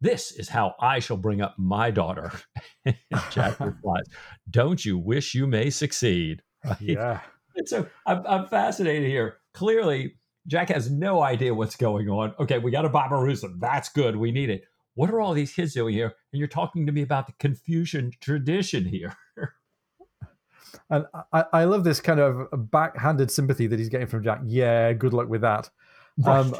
This 0.00 0.32
is 0.32 0.48
how 0.48 0.74
I 0.80 0.98
shall 0.98 1.16
bring 1.16 1.40
up 1.40 1.54
my 1.58 1.90
daughter. 1.90 2.32
Jack 3.30 3.58
replies, 3.60 4.04
Don't 4.50 4.84
you 4.84 4.98
wish 4.98 5.34
you 5.34 5.46
may 5.46 5.70
succeed? 5.70 6.42
Right? 6.64 6.80
Yeah. 6.80 7.20
And 7.56 7.68
so 7.68 7.86
I'm, 8.04 8.26
I'm 8.26 8.46
fascinated 8.46 9.08
here. 9.08 9.38
Clearly, 9.52 10.16
Jack 10.46 10.68
has 10.70 10.90
no 10.90 11.22
idea 11.22 11.54
what's 11.54 11.76
going 11.76 12.08
on. 12.08 12.34
Okay, 12.40 12.58
we 12.58 12.70
got 12.70 12.84
a 12.84 12.88
Barbarossa. 12.88 13.48
That's 13.58 13.88
good. 13.88 14.16
We 14.16 14.32
need 14.32 14.50
it 14.50 14.64
what 14.94 15.10
are 15.10 15.20
all 15.20 15.34
these 15.34 15.52
kids 15.52 15.74
doing 15.74 15.94
here? 15.94 16.14
And 16.32 16.38
you're 16.38 16.48
talking 16.48 16.86
to 16.86 16.92
me 16.92 17.02
about 17.02 17.26
the 17.26 17.34
Confucian 17.38 18.12
tradition 18.20 18.84
here. 18.84 19.16
and 20.90 21.06
I, 21.32 21.44
I, 21.52 21.64
love 21.64 21.84
this 21.84 22.00
kind 22.00 22.20
of 22.20 22.48
backhanded 22.70 23.30
sympathy 23.30 23.66
that 23.66 23.78
he's 23.78 23.88
getting 23.88 24.06
from 24.06 24.22
Jack. 24.22 24.40
Yeah, 24.44 24.92
good 24.92 25.12
luck 25.12 25.28
with 25.28 25.40
that. 25.42 25.70
Right. 26.18 26.38
Um, 26.38 26.54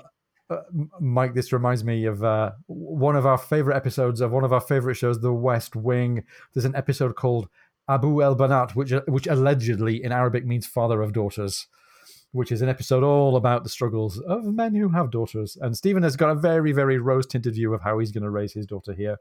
uh, 0.50 0.62
Mike, 1.00 1.34
this 1.34 1.52
reminds 1.52 1.84
me 1.84 2.04
of 2.04 2.22
uh, 2.22 2.52
one 2.66 3.16
of 3.16 3.24
our 3.24 3.38
favorite 3.38 3.76
episodes 3.76 4.20
of 4.20 4.30
one 4.30 4.44
of 4.44 4.52
our 4.52 4.60
favorite 4.60 4.96
shows, 4.96 5.20
The 5.20 5.32
West 5.32 5.74
Wing. 5.74 6.24
There's 6.52 6.66
an 6.66 6.76
episode 6.76 7.16
called 7.16 7.48
Abu 7.88 8.22
El 8.22 8.36
Banat, 8.36 8.74
which 8.74 8.92
which 9.06 9.26
allegedly 9.26 10.02
in 10.02 10.12
Arabic 10.12 10.44
means 10.44 10.66
father 10.66 11.02
of 11.02 11.12
daughters 11.12 11.66
which 12.34 12.50
is 12.50 12.62
an 12.62 12.68
episode 12.68 13.04
all 13.04 13.36
about 13.36 13.62
the 13.62 13.68
struggles 13.68 14.18
of 14.18 14.44
men 14.44 14.74
who 14.74 14.88
have 14.88 15.12
daughters. 15.12 15.56
And 15.60 15.76
Stephen 15.76 16.02
has 16.02 16.16
got 16.16 16.30
a 16.30 16.34
very, 16.34 16.72
very 16.72 16.98
rose 16.98 17.26
tinted 17.26 17.54
view 17.54 17.72
of 17.72 17.80
how 17.80 18.00
he's 18.00 18.10
going 18.10 18.24
to 18.24 18.30
raise 18.30 18.52
his 18.52 18.66
daughter 18.66 18.92
here. 18.92 19.18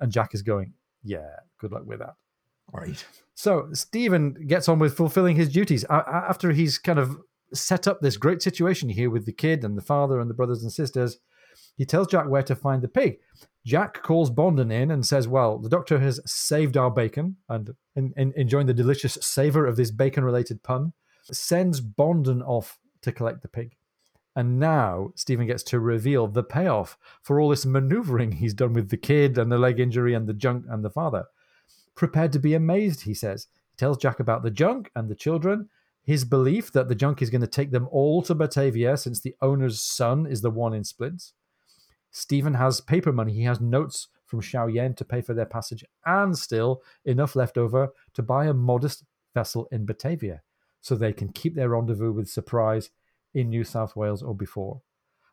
And 0.00 0.10
Jack 0.10 0.34
is 0.34 0.42
going, 0.42 0.74
yeah, 1.04 1.36
good 1.58 1.70
luck 1.70 1.86
with 1.86 2.00
that. 2.00 2.14
Right. 2.72 3.04
So 3.36 3.68
Stephen 3.72 4.34
gets 4.48 4.68
on 4.68 4.80
with 4.80 4.96
fulfilling 4.96 5.36
his 5.36 5.48
duties 5.48 5.84
after 5.88 6.50
he's 6.50 6.76
kind 6.76 6.98
of 6.98 7.16
set 7.54 7.86
up 7.86 8.00
this 8.00 8.16
great 8.16 8.42
situation 8.42 8.88
here 8.88 9.10
with 9.10 9.26
the 9.26 9.32
kid 9.32 9.62
and 9.62 9.78
the 9.78 9.82
father 9.82 10.18
and 10.18 10.28
the 10.28 10.34
brothers 10.34 10.64
and 10.64 10.72
sisters. 10.72 11.18
He 11.76 11.84
tells 11.84 12.08
Jack 12.08 12.28
where 12.28 12.42
to 12.42 12.56
find 12.56 12.82
the 12.82 12.88
pig. 12.88 13.18
Jack 13.64 14.02
calls 14.02 14.30
Bonden 14.30 14.72
in 14.72 14.90
and 14.90 15.06
says, 15.06 15.28
Well, 15.28 15.58
the 15.58 15.68
doctor 15.68 16.00
has 16.00 16.20
saved 16.26 16.76
our 16.76 16.90
bacon, 16.90 17.36
and 17.48 17.70
in, 17.94 18.12
in, 18.16 18.32
enjoying 18.36 18.66
the 18.66 18.74
delicious 18.74 19.18
savor 19.20 19.66
of 19.66 19.76
this 19.76 19.90
bacon 19.90 20.24
related 20.24 20.62
pun, 20.62 20.92
sends 21.32 21.80
Bonden 21.80 22.46
off 22.46 22.78
to 23.02 23.12
collect 23.12 23.42
the 23.42 23.48
pig. 23.48 23.76
And 24.34 24.58
now 24.58 25.12
Stephen 25.14 25.46
gets 25.46 25.62
to 25.64 25.80
reveal 25.80 26.26
the 26.28 26.42
payoff 26.42 26.98
for 27.22 27.40
all 27.40 27.48
this 27.48 27.64
maneuvering 27.64 28.32
he's 28.32 28.52
done 28.52 28.74
with 28.74 28.90
the 28.90 28.98
kid 28.98 29.38
and 29.38 29.50
the 29.50 29.58
leg 29.58 29.80
injury 29.80 30.12
and 30.12 30.26
the 30.26 30.34
junk 30.34 30.66
and 30.68 30.84
the 30.84 30.90
father. 30.90 31.24
Prepared 31.94 32.32
to 32.32 32.38
be 32.38 32.52
amazed, 32.52 33.02
he 33.02 33.14
says. 33.14 33.46
He 33.70 33.76
tells 33.78 33.96
Jack 33.96 34.20
about 34.20 34.42
the 34.42 34.50
junk 34.50 34.90
and 34.94 35.08
the 35.08 35.14
children, 35.14 35.70
his 36.04 36.26
belief 36.26 36.70
that 36.72 36.88
the 36.88 36.94
junk 36.94 37.22
is 37.22 37.30
going 37.30 37.40
to 37.40 37.46
take 37.46 37.70
them 37.70 37.88
all 37.90 38.20
to 38.22 38.34
Batavia 38.34 38.98
since 38.98 39.20
the 39.20 39.34
owner's 39.40 39.80
son 39.80 40.26
is 40.26 40.42
the 40.42 40.50
one 40.50 40.74
in 40.74 40.84
splints. 40.84 41.32
Stephen 42.10 42.54
has 42.54 42.80
paper 42.82 43.12
money. 43.12 43.32
He 43.32 43.44
has 43.44 43.60
notes 43.60 44.08
from 44.26 44.42
Xiao 44.42 44.72
Yen 44.72 44.94
to 44.94 45.04
pay 45.04 45.22
for 45.22 45.32
their 45.32 45.46
passage 45.46 45.84
and 46.04 46.36
still 46.36 46.82
enough 47.06 47.36
left 47.36 47.56
over 47.56 47.88
to 48.12 48.22
buy 48.22 48.46
a 48.46 48.54
modest 48.54 49.04
vessel 49.34 49.66
in 49.72 49.86
Batavia 49.86 50.42
so 50.86 50.94
they 50.94 51.12
can 51.12 51.28
keep 51.30 51.56
their 51.56 51.70
rendezvous 51.70 52.12
with 52.12 52.28
surprise 52.28 52.90
in 53.34 53.48
New 53.48 53.64
South 53.64 53.96
Wales 53.96 54.22
or 54.22 54.36
before. 54.36 54.82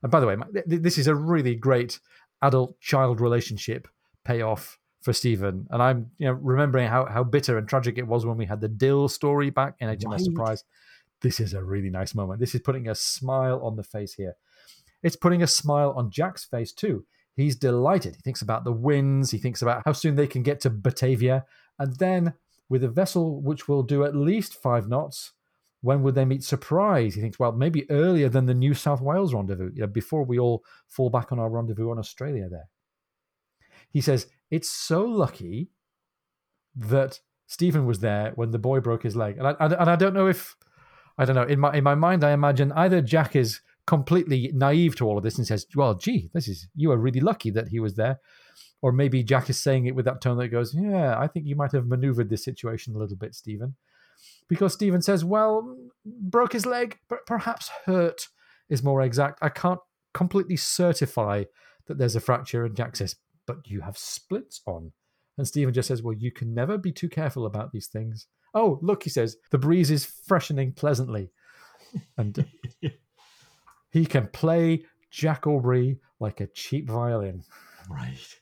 And 0.02 0.12
by 0.12 0.20
the 0.20 0.26
way, 0.26 0.36
this 0.66 0.98
is 0.98 1.06
a 1.06 1.14
really 1.14 1.54
great 1.54 2.00
adult 2.42 2.80
child 2.80 3.22
relationship 3.22 3.88
payoff 4.26 4.80
for 5.04 5.14
Stephen. 5.14 5.68
And 5.70 5.80
I'm 5.80 6.10
you 6.18 6.26
know 6.26 6.34
remembering 6.34 6.88
how, 6.88 7.06
how 7.06 7.24
bitter 7.24 7.60
and 7.60 7.68
tragic 7.68 8.00
it 8.00 8.08
was 8.08 8.26
when 8.26 8.36
we 8.36 8.48
had 8.48 8.62
the 8.62 8.68
Dil 8.68 9.08
story 9.08 9.52
back 9.52 9.76
in 9.80 9.90
HMS 9.90 10.06
right. 10.06 10.22
Surprise. 10.22 10.64
This 11.22 11.40
is 11.40 11.54
a 11.54 11.64
really 11.64 11.92
nice 11.92 12.16
moment. 12.16 12.40
This 12.40 12.56
is 12.56 12.62
putting 12.62 12.90
a 12.90 12.96
smile 12.96 13.62
on 13.64 13.76
the 13.76 13.84
face 13.84 14.16
here. 14.16 14.34
It's 15.04 15.16
putting 15.16 15.44
a 15.44 15.48
smile 15.48 15.94
on 15.96 16.10
Jack's 16.10 16.46
face 16.46 16.74
too. 16.74 17.06
He's 17.36 17.56
delighted. 17.56 18.16
He 18.16 18.22
thinks 18.24 18.42
about 18.42 18.64
the 18.64 18.72
winds. 18.72 19.30
He 19.30 19.38
thinks 19.38 19.62
about 19.62 19.84
how 19.86 19.92
soon 19.92 20.16
they 20.16 20.28
can 20.28 20.42
get 20.42 20.62
to 20.62 20.72
Batavia. 20.72 21.46
And 21.78 21.96
then, 21.98 22.34
with 22.70 22.84
a 22.84 22.90
vessel 22.90 23.40
which 23.40 23.68
will 23.68 23.84
do 23.84 24.04
at 24.04 24.16
least 24.16 24.56
five 24.56 24.90
knots, 24.90 25.34
when 25.84 26.02
would 26.02 26.16
they 26.16 26.26
meet 26.26 26.44
surprise? 26.44 27.14
He 27.14 27.22
thinks, 27.22 27.38
well, 27.38 27.52
maybe 27.52 27.90
earlier 27.92 28.30
than 28.30 28.46
the 28.46 28.54
New 28.54 28.74
South 28.74 29.02
Wales 29.02 29.34
rendezvous, 29.34 29.72
you 29.76 29.82
know, 29.82 29.88
before 29.88 30.24
we 30.24 30.40
all 30.40 30.64
fall 30.88 31.10
back 31.10 31.32
on 31.32 31.40
our 31.40 31.50
rendezvous 31.50 31.92
on 31.92 32.00
Australia 32.00 32.48
there. 32.50 32.70
He 33.92 34.00
says, 34.00 34.28
it's 34.50 34.70
so 34.70 35.04
lucky 35.04 35.70
that 36.76 37.20
Stephen 37.48 37.86
was 37.86 38.00
there 38.00 38.32
when 38.36 38.52
the 38.52 38.60
boy 38.60 38.80
broke 38.80 39.04
his 39.04 39.16
leg. 39.16 39.38
And 39.38 39.46
I, 39.46 39.56
and 39.60 39.90
I 39.90 39.98
don't 39.98 40.14
know 40.14 40.28
if, 40.28 40.56
I 41.18 41.26
don't 41.26 41.36
know, 41.36 41.44
in 41.44 41.60
my, 41.60 41.74
in 41.74 41.84
my 41.84 41.96
mind, 41.96 42.24
I 42.24 42.32
imagine 42.32 42.72
either 42.72 43.02
Jack 43.02 43.36
is 43.36 43.62
completely 43.86 44.50
naive 44.54 44.96
to 44.96 45.06
all 45.06 45.18
of 45.18 45.24
this 45.24 45.38
and 45.38 45.46
says, 45.46 45.68
"Well, 45.76 45.96
gee, 45.96 46.30
this 46.34 46.48
is 46.48 46.70
you 46.74 46.92
are 46.92 46.98
really 46.98 47.20
lucky 47.20 47.50
that 47.52 47.68
he 47.68 47.80
was 47.80 47.96
there," 47.96 48.20
or 48.82 48.92
maybe 48.92 49.24
Jack 49.24 49.50
is 49.50 49.62
saying 49.62 49.86
it 49.86 49.96
with 49.96 50.06
that 50.06 50.22
tone 50.22 50.38
that 50.38 50.48
goes, 50.48 50.74
"Yeah, 50.74 51.20
I 51.20 51.28
think 51.28 51.46
you 51.46 51.56
might 51.56 51.74
have 51.74 51.86
maneuvered 51.86 52.30
this 52.30 52.46
situation 52.46 52.96
a 52.96 52.98
little 52.98 53.18
bit, 53.18 53.36
Stephen," 53.36 53.76
because 54.48 54.74
Stephen 54.74 55.02
says, 55.02 55.24
"Well, 55.26 55.78
broke 56.06 56.54
his 56.54 56.66
leg, 56.66 56.98
but 57.10 57.26
perhaps 57.26 57.70
hurt 57.86 58.28
is 58.70 58.84
more 58.84 59.02
exact. 59.02 59.40
I 59.42 59.50
can't 59.50 59.80
completely 60.14 60.58
certify 60.58 61.46
that 61.88 61.98
there's 61.98 62.16
a 62.16 62.22
fracture." 62.22 62.66
And 62.66 62.76
Jack 62.76 62.96
says, 62.96 63.16
"But 63.46 63.68
you 63.68 63.82
have 63.82 63.98
splits 63.98 64.62
on." 64.66 64.94
And 65.38 65.48
Stephen 65.48 65.74
just 65.74 65.88
says, 65.88 66.04
Well, 66.04 66.14
you 66.14 66.32
can 66.32 66.54
never 66.54 66.78
be 66.78 66.92
too 66.92 67.10
careful 67.10 67.46
about 67.46 67.72
these 67.72 67.88
things. 67.88 68.28
Oh, 68.54 68.80
look, 68.82 69.04
he 69.04 69.10
says, 69.10 69.38
the 69.50 69.58
breeze 69.58 69.90
is 69.90 70.06
freshening 70.06 70.74
pleasantly. 70.74 71.32
And 72.18 72.40
uh, 72.84 72.90
He 73.92 74.08
can 74.08 74.28
play 74.28 74.84
Jack 75.12 75.46
Aubrey 75.46 76.00
like 76.20 76.42
a 76.42 76.48
cheap 76.48 76.90
violin. 76.90 77.44
Right. 77.88 78.40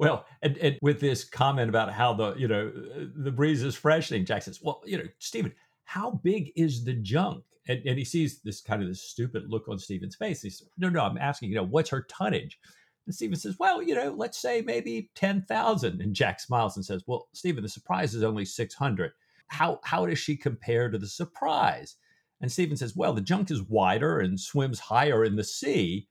Well, 0.00 0.24
and, 0.40 0.56
and, 0.56 0.78
with 0.80 0.98
this 0.98 1.24
comment 1.24 1.68
about 1.68 1.92
how 1.92 2.14
the 2.14 2.34
you 2.34 2.48
know 2.48 2.72
the 3.14 3.30
breeze 3.30 3.62
is 3.62 3.74
freshening, 3.74 4.24
Jack 4.24 4.42
says, 4.42 4.60
"Well, 4.62 4.80
you 4.86 4.96
know, 4.96 5.04
Stephen, 5.18 5.52
how 5.84 6.20
big 6.24 6.52
is 6.56 6.84
the 6.84 6.94
junk?" 6.94 7.44
And, 7.68 7.82
and 7.84 7.98
he 7.98 8.04
sees 8.06 8.40
this 8.40 8.62
kind 8.62 8.82
of 8.82 8.88
this 8.88 9.02
stupid 9.02 9.50
look 9.50 9.68
on 9.68 9.78
Stephen's 9.78 10.16
face. 10.16 10.40
He 10.40 10.48
says, 10.48 10.68
"No, 10.78 10.88
no, 10.88 11.00
I'm 11.02 11.18
asking, 11.18 11.50
you 11.50 11.56
know, 11.56 11.64
what's 11.64 11.90
her 11.90 12.06
tonnage?" 12.08 12.58
And 13.04 13.14
Stephen 13.14 13.36
says, 13.36 13.58
"Well, 13.58 13.82
you 13.82 13.94
know, 13.94 14.14
let's 14.16 14.38
say 14.38 14.62
maybe 14.62 15.10
ten 15.14 15.42
thousand. 15.42 16.00
And 16.00 16.14
Jack 16.14 16.40
smiles 16.40 16.76
and 16.76 16.84
says, 16.84 17.02
"Well, 17.06 17.28
Stephen, 17.34 17.62
the 17.62 17.68
surprise 17.68 18.14
is 18.14 18.22
only 18.22 18.46
six 18.46 18.74
hundred. 18.74 19.12
How 19.48 19.80
how 19.84 20.06
does 20.06 20.18
she 20.18 20.34
compare 20.34 20.88
to 20.88 20.96
the 20.96 21.08
surprise?" 21.08 21.96
And 22.40 22.50
Stephen 22.50 22.76
says, 22.76 22.96
well, 22.96 23.12
the 23.12 23.20
junk 23.20 23.50
is 23.50 23.62
wider 23.62 24.20
and 24.20 24.40
swims 24.40 24.80
higher 24.80 25.24
in 25.24 25.36
the 25.36 25.44
sea, 25.44 26.08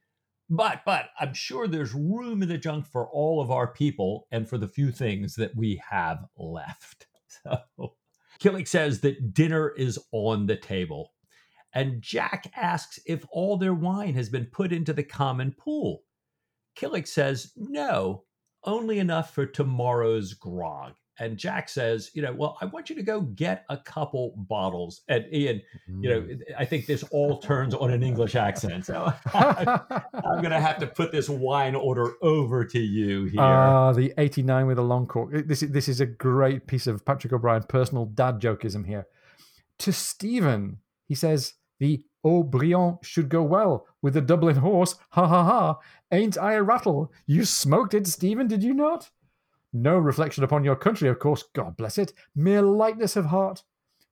but 0.50 0.82
but 0.86 1.10
I'm 1.20 1.34
sure 1.34 1.68
there's 1.68 1.93
room 1.93 2.41
in 2.41 2.50
the 2.50 2.58
junk 2.58 2.86
for 2.86 3.08
all 3.08 3.41
of 3.41 3.52
our 3.52 3.68
people 3.68 4.28
and 4.32 4.47
for 4.47 4.58
the 4.58 4.68
few 4.68 4.91
things 4.91 5.36
that 5.36 5.56
we 5.56 5.82
have 5.89 6.26
left. 6.38 7.08
So 7.43 7.93
Killick 8.39 8.68
says 8.68 9.02
that 9.02 9.34
dinner 9.34 9.70
is 9.70 10.00
on 10.12 10.47
the 10.47 10.56
table. 10.56 11.14
And 11.74 12.02
Jack 12.02 12.52
asks 12.56 13.00
if 13.06 13.24
all 13.32 13.58
their 13.58 13.74
wine 13.74 14.16
has 14.16 14.30
been 14.30 14.45
put 14.45 14.74
into 14.74 14.93
the 14.93 15.04
common 15.04 15.52
pool. 15.52 16.02
Killick 16.76 17.08
says, 17.08 17.52
no, 17.56 18.24
only 18.64 19.00
enough 19.00 19.34
for 19.34 19.45
tomorrow's 19.45 20.34
grog. 20.34 20.93
And 21.20 21.38
Jack 21.38 21.68
says, 21.70 22.12
you 22.14 22.22
know, 22.22 22.34
well, 22.34 22.58
I 22.62 22.66
want 22.66 22.90
you 22.90 22.96
to 22.96 23.04
go 23.04 23.22
get 23.22 23.66
a 23.70 23.78
couple 23.78 24.34
bottles. 24.38 25.02
And 25.10 25.26
Ian, 25.34 25.62
you 26.00 26.10
know, 26.10 26.22
mm. 26.22 26.42
I 26.58 26.66
think 26.66 26.86
this 26.86 27.04
all 27.12 27.40
turns 27.40 27.74
on 27.74 27.92
an 27.92 28.04
English 28.04 28.36
accent. 28.36 28.86
So 28.86 29.12
I'm 29.34 30.42
going 30.42 30.52
to 30.52 30.62
have 30.62 30.80
to 30.80 30.88
put 30.88 31.12
this 31.12 31.28
wine 31.28 31.76
order 31.76 32.14
over 32.22 32.64
to 32.66 32.80
you 32.80 33.26
here. 33.26 33.42
Ah, 33.42 33.90
uh, 33.90 33.94
the 33.94 34.14
89 34.18 34.68
with 34.68 34.80
a 34.80 34.84
long 34.84 35.08
cork. 35.08 35.32
This 35.46 35.64
is, 35.64 35.72
this 35.72 35.90
is 35.90 36.00
a 36.00 36.06
great 36.06 36.68
piece 36.68 36.88
of 36.88 37.06
Patrick 37.06 37.34
O'Brian 37.34 37.64
personal 37.64 38.06
dad 38.06 38.40
jokeism 38.40 38.86
here. 38.86 39.08
To 39.80 39.92
Stephen, 39.92 40.78
he 41.08 41.16
says, 41.16 41.54
the 41.80 42.04
Haut-Brion 42.24 42.98
should 43.02 43.30
go 43.30 43.44
well 43.44 43.86
with 44.02 44.14
the 44.14 44.22
Dublin 44.22 44.58
horse. 44.58 44.96
Ha 45.12 45.28
ha 45.28 45.44
ha. 45.44 45.80
Ain't 46.12 46.38
I 46.38 46.54
a 46.54 46.64
rattle? 46.64 47.12
You 47.26 47.46
smoked 47.46 47.94
it, 47.94 48.08
Stephen, 48.08 48.48
did 48.48 48.64
you 48.64 48.74
not? 48.74 49.10
No 49.72 49.98
reflection 49.98 50.44
upon 50.44 50.64
your 50.64 50.76
country, 50.76 51.08
of 51.10 51.20
course, 51.20 51.44
God 51.54 51.78
bless 51.78 51.98
it. 51.98 52.14
Mere 52.36 52.62
lightness 52.62 53.16
of 53.16 53.26
heart. 53.26 53.64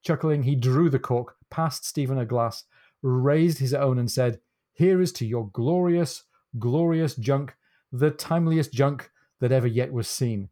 Chuckling, 0.03 0.43
he 0.43 0.55
drew 0.55 0.89
the 0.89 0.99
cork, 0.99 1.35
passed 1.49 1.83
Stephen 1.83 2.19
a 2.19 2.25
glass, 2.25 2.63
raised 3.01 3.57
his 3.59 3.73
own, 3.73 3.97
and 3.97 4.09
said, 4.09 4.39
Here 4.73 5.01
is 5.01 5.11
to 5.13 5.25
your 5.25 5.49
glorious, 5.49 6.23
glorious 6.59 7.15
junk, 7.15 7.55
the 7.91 8.11
timeliest 8.11 8.71
junk 8.71 9.09
that 9.39 9.51
ever 9.51 9.67
yet 9.67 9.91
was 9.91 10.07
seen. 10.07 10.49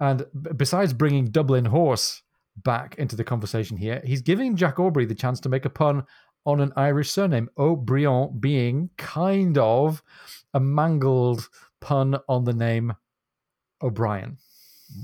And 0.00 0.26
besides 0.56 0.92
bringing 0.92 1.26
Dublin 1.26 1.66
Horse 1.66 2.22
back 2.56 2.96
into 2.96 3.14
the 3.14 3.24
conversation 3.24 3.76
here, 3.76 4.02
he's 4.04 4.22
giving 4.22 4.56
Jack 4.56 4.80
Aubrey 4.80 5.04
the 5.04 5.14
chance 5.14 5.38
to 5.40 5.48
make 5.48 5.64
a 5.64 5.70
pun 5.70 6.04
on 6.44 6.60
an 6.60 6.72
Irish 6.74 7.10
surname, 7.10 7.48
Haut-Brion 7.56 8.38
being 8.40 8.90
kind 8.96 9.56
of 9.58 10.02
a 10.54 10.58
mangled 10.58 11.48
pun 11.80 12.16
on 12.28 12.44
the 12.44 12.52
name 12.52 12.94
O'Brian. 13.82 14.38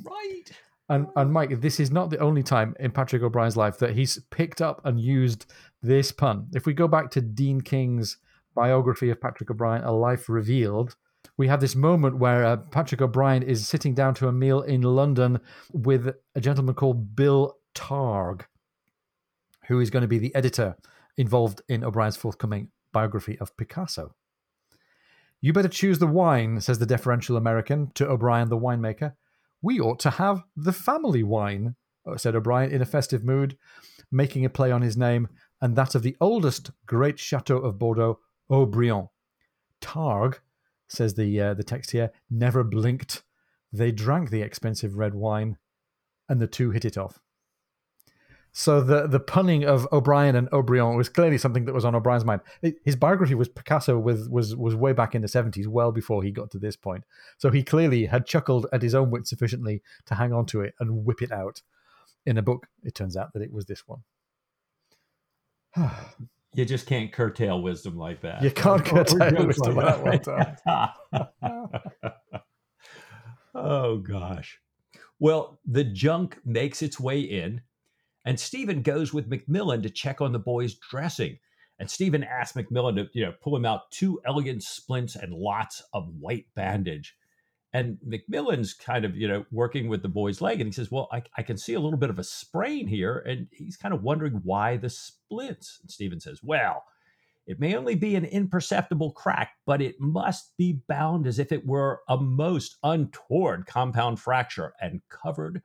Right. 0.05 0.45
And 0.89 1.07
and 1.17 1.33
Mike, 1.33 1.61
this 1.61 1.81
is 1.81 1.91
not 1.91 2.11
the 2.11 2.19
only 2.19 2.43
time 2.43 2.75
in 2.81 2.91
Patrick 2.91 3.23
O'Brian's 3.23 3.57
life 3.57 3.79
that 3.79 3.95
he's 3.95 4.19
picked 4.31 4.63
up 4.63 4.81
and 4.85 4.99
used 4.99 5.47
this 5.83 6.13
pun. 6.13 6.49
If 6.55 6.67
we 6.67 6.73
go 6.73 6.89
back 6.89 7.11
to 7.13 7.21
Dean 7.21 7.61
King's 7.61 8.17
biography 8.55 9.11
of 9.11 9.21
Patrick 9.21 9.51
O'Brian, 9.51 9.85
A 9.85 9.93
Life 9.93 10.29
Revealed, 10.29 10.97
we 11.37 11.49
have 11.49 11.61
this 11.61 11.77
moment 11.77 12.19
where 12.19 12.45
uh, 12.45 12.57
Patrick 12.57 13.03
O'Brian 13.03 13.43
is 13.43 13.69
sitting 13.69 13.95
down 13.95 14.15
to 14.15 14.29
a 14.29 14.33
meal 14.33 14.63
in 14.63 14.83
London 14.83 15.41
with 15.73 16.15
a 16.35 16.41
gentleman 16.41 16.75
called 16.75 17.15
Bill 17.15 17.57
Targ, 17.75 18.43
who 19.67 19.81
is 19.81 19.91
going 19.91 20.03
to 20.03 20.09
be 20.09 20.19
the 20.19 20.35
editor 20.35 20.77
involved 21.17 21.63
in 21.69 21.85
O'Brian's 21.85 22.17
forthcoming 22.17 22.71
biography 22.93 23.39
of 23.39 23.57
Picasso. 23.57 24.15
You 25.41 25.53
better 25.53 25.69
choose 25.69 25.99
the 25.99 26.07
wine, 26.07 26.61
says 26.61 26.79
the 26.79 26.87
deferential 26.87 27.37
American 27.37 27.93
to 27.95 28.09
O'Brian, 28.09 28.49
the 28.49 28.59
winemaker. 28.59 29.15
We 29.63 29.81
ought 29.81 30.01
to 30.01 30.11
have 30.11 30.43
the 30.57 30.73
family 30.73 31.23
wine, 31.23 31.77
uh, 32.07 32.17
said 32.17 32.35
O'Brian 32.35 32.71
in 32.71 32.83
a 32.83 32.87
festive 32.87 33.25
mood, 33.25 33.57
making 34.11 34.45
a 34.45 34.51
play 34.51 34.71
on 34.73 34.83
his 34.83 34.97
name 34.97 35.29
and 35.61 35.77
that 35.77 35.95
of 35.95 36.03
the 36.03 36.17
oldest 36.21 36.71
great 36.87 37.19
chateau 37.19 37.59
of 37.59 37.79
Bordeaux, 37.79 38.19
Haut-Brion. 38.49 39.09
Targ, 39.81 40.39
says 40.89 41.15
the 41.15 41.41
uh, 41.41 41.55
the 41.55 41.65
text 41.65 41.91
here, 41.91 42.11
never 42.31 42.65
blinked. 42.65 43.23
They 43.73 43.93
drank 43.93 44.31
the 44.31 44.43
expensive 44.43 44.97
red 44.97 45.15
wine, 45.15 45.59
and 46.29 46.41
the 46.41 46.47
two 46.47 46.71
hit 46.71 46.85
it 46.85 46.97
off. 46.97 47.21
So 48.53 48.81
the 48.81 49.07
the 49.07 49.21
punning 49.21 49.65
of 49.65 49.87
O'Brien 49.93 50.35
and 50.35 50.49
O'Brien 50.53 50.97
was 50.97 51.09
clearly 51.09 51.39
something 51.39 51.65
that 51.67 51.75
was 51.75 51.85
on 51.85 51.95
O'Brian's 51.95 52.25
mind. 52.25 52.41
His 52.85 52.97
biography 52.97 53.35
was 53.35 53.49
Picasso 53.49 53.99
with 53.99 54.29
was 54.31 54.57
was 54.57 54.75
way 54.75 54.93
back 54.93 55.15
in 55.15 55.23
the 55.23 55.29
seventies, 55.29 55.69
well 55.69 55.93
before 55.93 56.23
he 56.23 56.31
got 56.31 56.51
to 56.53 56.59
this 56.59 56.77
point. 56.77 57.05
So 57.37 57.51
he 57.51 57.63
clearly 57.63 58.07
had 58.07 58.27
chuckled 58.27 58.67
at 58.73 58.83
his 58.83 58.95
own 58.95 59.11
wit 59.11 59.27
sufficiently 59.27 59.83
to 60.07 60.15
hang 60.15 60.33
on 60.33 60.47
to 60.47 60.63
it 60.63 60.75
and 60.81 61.05
whip 61.05 61.23
it 61.23 61.31
out 61.31 61.63
in 62.27 62.37
a 62.39 62.43
book. 62.43 62.67
It 62.83 62.95
turns 62.95 63.17
out 63.17 63.33
that 63.35 63.43
it 63.43 63.53
was 63.53 63.67
this 63.67 63.85
one. 63.87 64.03
you 66.55 66.65
just 66.65 66.87
can't 66.87 67.13
curtail 67.13 67.61
wisdom 67.63 67.97
like 67.97 68.21
that. 68.23 68.43
You 68.43 68.51
can't 68.51 68.81
oh, 68.93 69.05
curtail 69.05 69.47
wisdom 69.47 69.77
like 69.77 70.25
that. 70.25 70.95
oh 73.55 73.99
gosh. 73.99 74.61
Well, 75.21 75.59
the 75.65 75.85
junk 75.85 76.39
makes 76.45 76.81
its 76.81 76.99
way 76.99 77.21
in 77.21 77.63
and 78.29 78.39
Stephen 78.39 78.83
goes 78.83 79.15
with 79.15 79.31
McMillan 79.31 79.83
to 79.83 79.89
check 79.89 80.21
on 80.21 80.33
the 80.33 80.39
boys' 80.39 80.75
dressing. 80.75 81.39
And 81.79 81.91
Stephen 81.91 82.23
asks 82.23 82.55
McMillan 82.55 82.97
to, 82.97 83.09
you 83.15 83.25
know, 83.25 83.33
pull 83.41 83.57
him 83.57 83.65
out 83.65 83.91
two 83.91 84.21
elegant 84.27 84.63
splints 84.63 85.17
and 85.17 85.33
lots 85.33 85.83
of 85.95 86.11
white 86.21 86.45
bandage. 86.55 87.17
And 87.73 87.97
McMillan's 88.07 88.75
kind 88.75 89.07
of, 89.07 89.17
you 89.17 89.29
know, 89.29 89.47
working 89.51 89.89
with 89.89 90.03
the 90.03 90.11
boy's 90.11 90.43
leg, 90.43 90.61
and 90.61 90.69
he 90.69 90.73
says, 90.73 90.91
"Well, 90.91 91.09
I, 91.11 91.23
I 91.39 91.43
can 91.43 91.57
see 91.57 91.73
a 91.73 91.81
little 91.81 91.99
bit 91.99 92.11
of 92.11 92.19
a 92.19 92.25
sprain 92.25 92.87
here," 92.87 93.17
and 93.19 93.49
he's 93.51 93.79
kind 93.79 93.95
of 93.95 94.03
wondering 94.03 94.43
why 94.45 94.77
the 94.77 94.91
splints. 94.91 95.79
And 95.81 95.91
Stephen 95.91 96.21
says, 96.21 96.43
"Well, 96.43 96.85
it 97.47 97.59
may 97.59 97.77
only 97.77 97.95
be 97.95 98.15
an 98.15 98.27
imperceptible 98.27 99.13
crack, 99.13 99.53
but 99.65 99.81
it 99.81 99.99
must 100.01 100.55
be 100.59 100.83
bound 100.87 101.27
as 101.27 101.39
if 101.39 101.51
it 101.51 101.67
were 101.67 102.03
a 102.11 102.19
most 102.19 102.77
untoward 102.83 103.65
compound 103.65 104.21
fracture 104.21 104.75
and 104.83 105.01
covered 105.09 105.63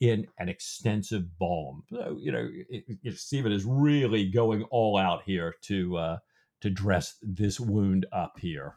in 0.00 0.26
an 0.38 0.48
extensive 0.48 1.38
balm. 1.38 1.82
So, 1.90 2.16
you 2.18 2.32
know, 2.32 2.48
it, 2.68 2.84
it, 3.02 3.18
Stephen 3.18 3.52
is 3.52 3.64
really 3.64 4.28
going 4.28 4.64
all 4.64 4.96
out 4.96 5.22
here 5.24 5.54
to 5.62 5.96
uh, 5.96 6.18
to 6.62 6.70
dress 6.70 7.16
this 7.22 7.60
wound 7.60 8.06
up 8.12 8.38
here. 8.38 8.76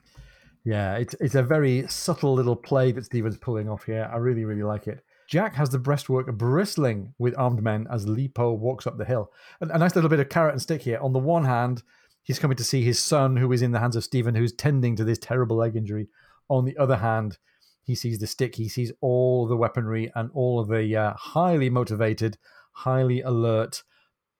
Yeah, 0.65 0.95
it's 0.95 1.15
it's 1.19 1.35
a 1.35 1.43
very 1.43 1.87
subtle 1.87 2.33
little 2.33 2.55
play 2.55 2.91
that 2.91 3.05
Stephen's 3.05 3.37
pulling 3.37 3.69
off 3.69 3.83
here. 3.85 4.09
I 4.13 4.17
really, 4.17 4.45
really 4.45 4.63
like 4.63 4.87
it. 4.87 5.03
Jack 5.27 5.55
has 5.55 5.69
the 5.69 5.79
breastwork 5.79 6.31
bristling 6.37 7.13
with 7.17 7.37
armed 7.37 7.63
men 7.63 7.87
as 7.89 8.05
Lipo 8.05 8.57
walks 8.57 8.85
up 8.85 8.97
the 8.97 9.05
hill. 9.05 9.31
A, 9.61 9.67
a 9.67 9.77
nice 9.77 9.95
little 9.95 10.09
bit 10.09 10.19
of 10.19 10.29
carrot 10.29 10.53
and 10.53 10.61
stick 10.61 10.81
here. 10.81 10.99
On 11.01 11.13
the 11.13 11.19
one 11.19 11.45
hand, 11.45 11.83
he's 12.23 12.39
coming 12.39 12.57
to 12.57 12.63
see 12.63 12.83
his 12.83 12.99
son, 12.99 13.37
who 13.37 13.51
is 13.51 13.61
in 13.61 13.71
the 13.71 13.79
hands 13.79 13.95
of 13.95 14.03
Stephen, 14.03 14.35
who's 14.35 14.53
tending 14.53 14.95
to 14.97 15.03
this 15.03 15.17
terrible 15.17 15.57
leg 15.57 15.75
injury. 15.75 16.07
On 16.49 16.65
the 16.65 16.77
other 16.77 16.97
hand, 16.97 17.37
he 17.83 17.95
sees 17.95 18.19
the 18.19 18.27
stick, 18.27 18.55
he 18.55 18.69
sees 18.69 18.91
all 19.01 19.45
the 19.45 19.57
weaponry 19.57 20.11
and 20.15 20.29
all 20.33 20.59
of 20.59 20.69
the 20.69 20.95
uh, 20.95 21.13
highly 21.15 21.69
motivated, 21.69 22.37
highly 22.71 23.21
alert 23.21 23.83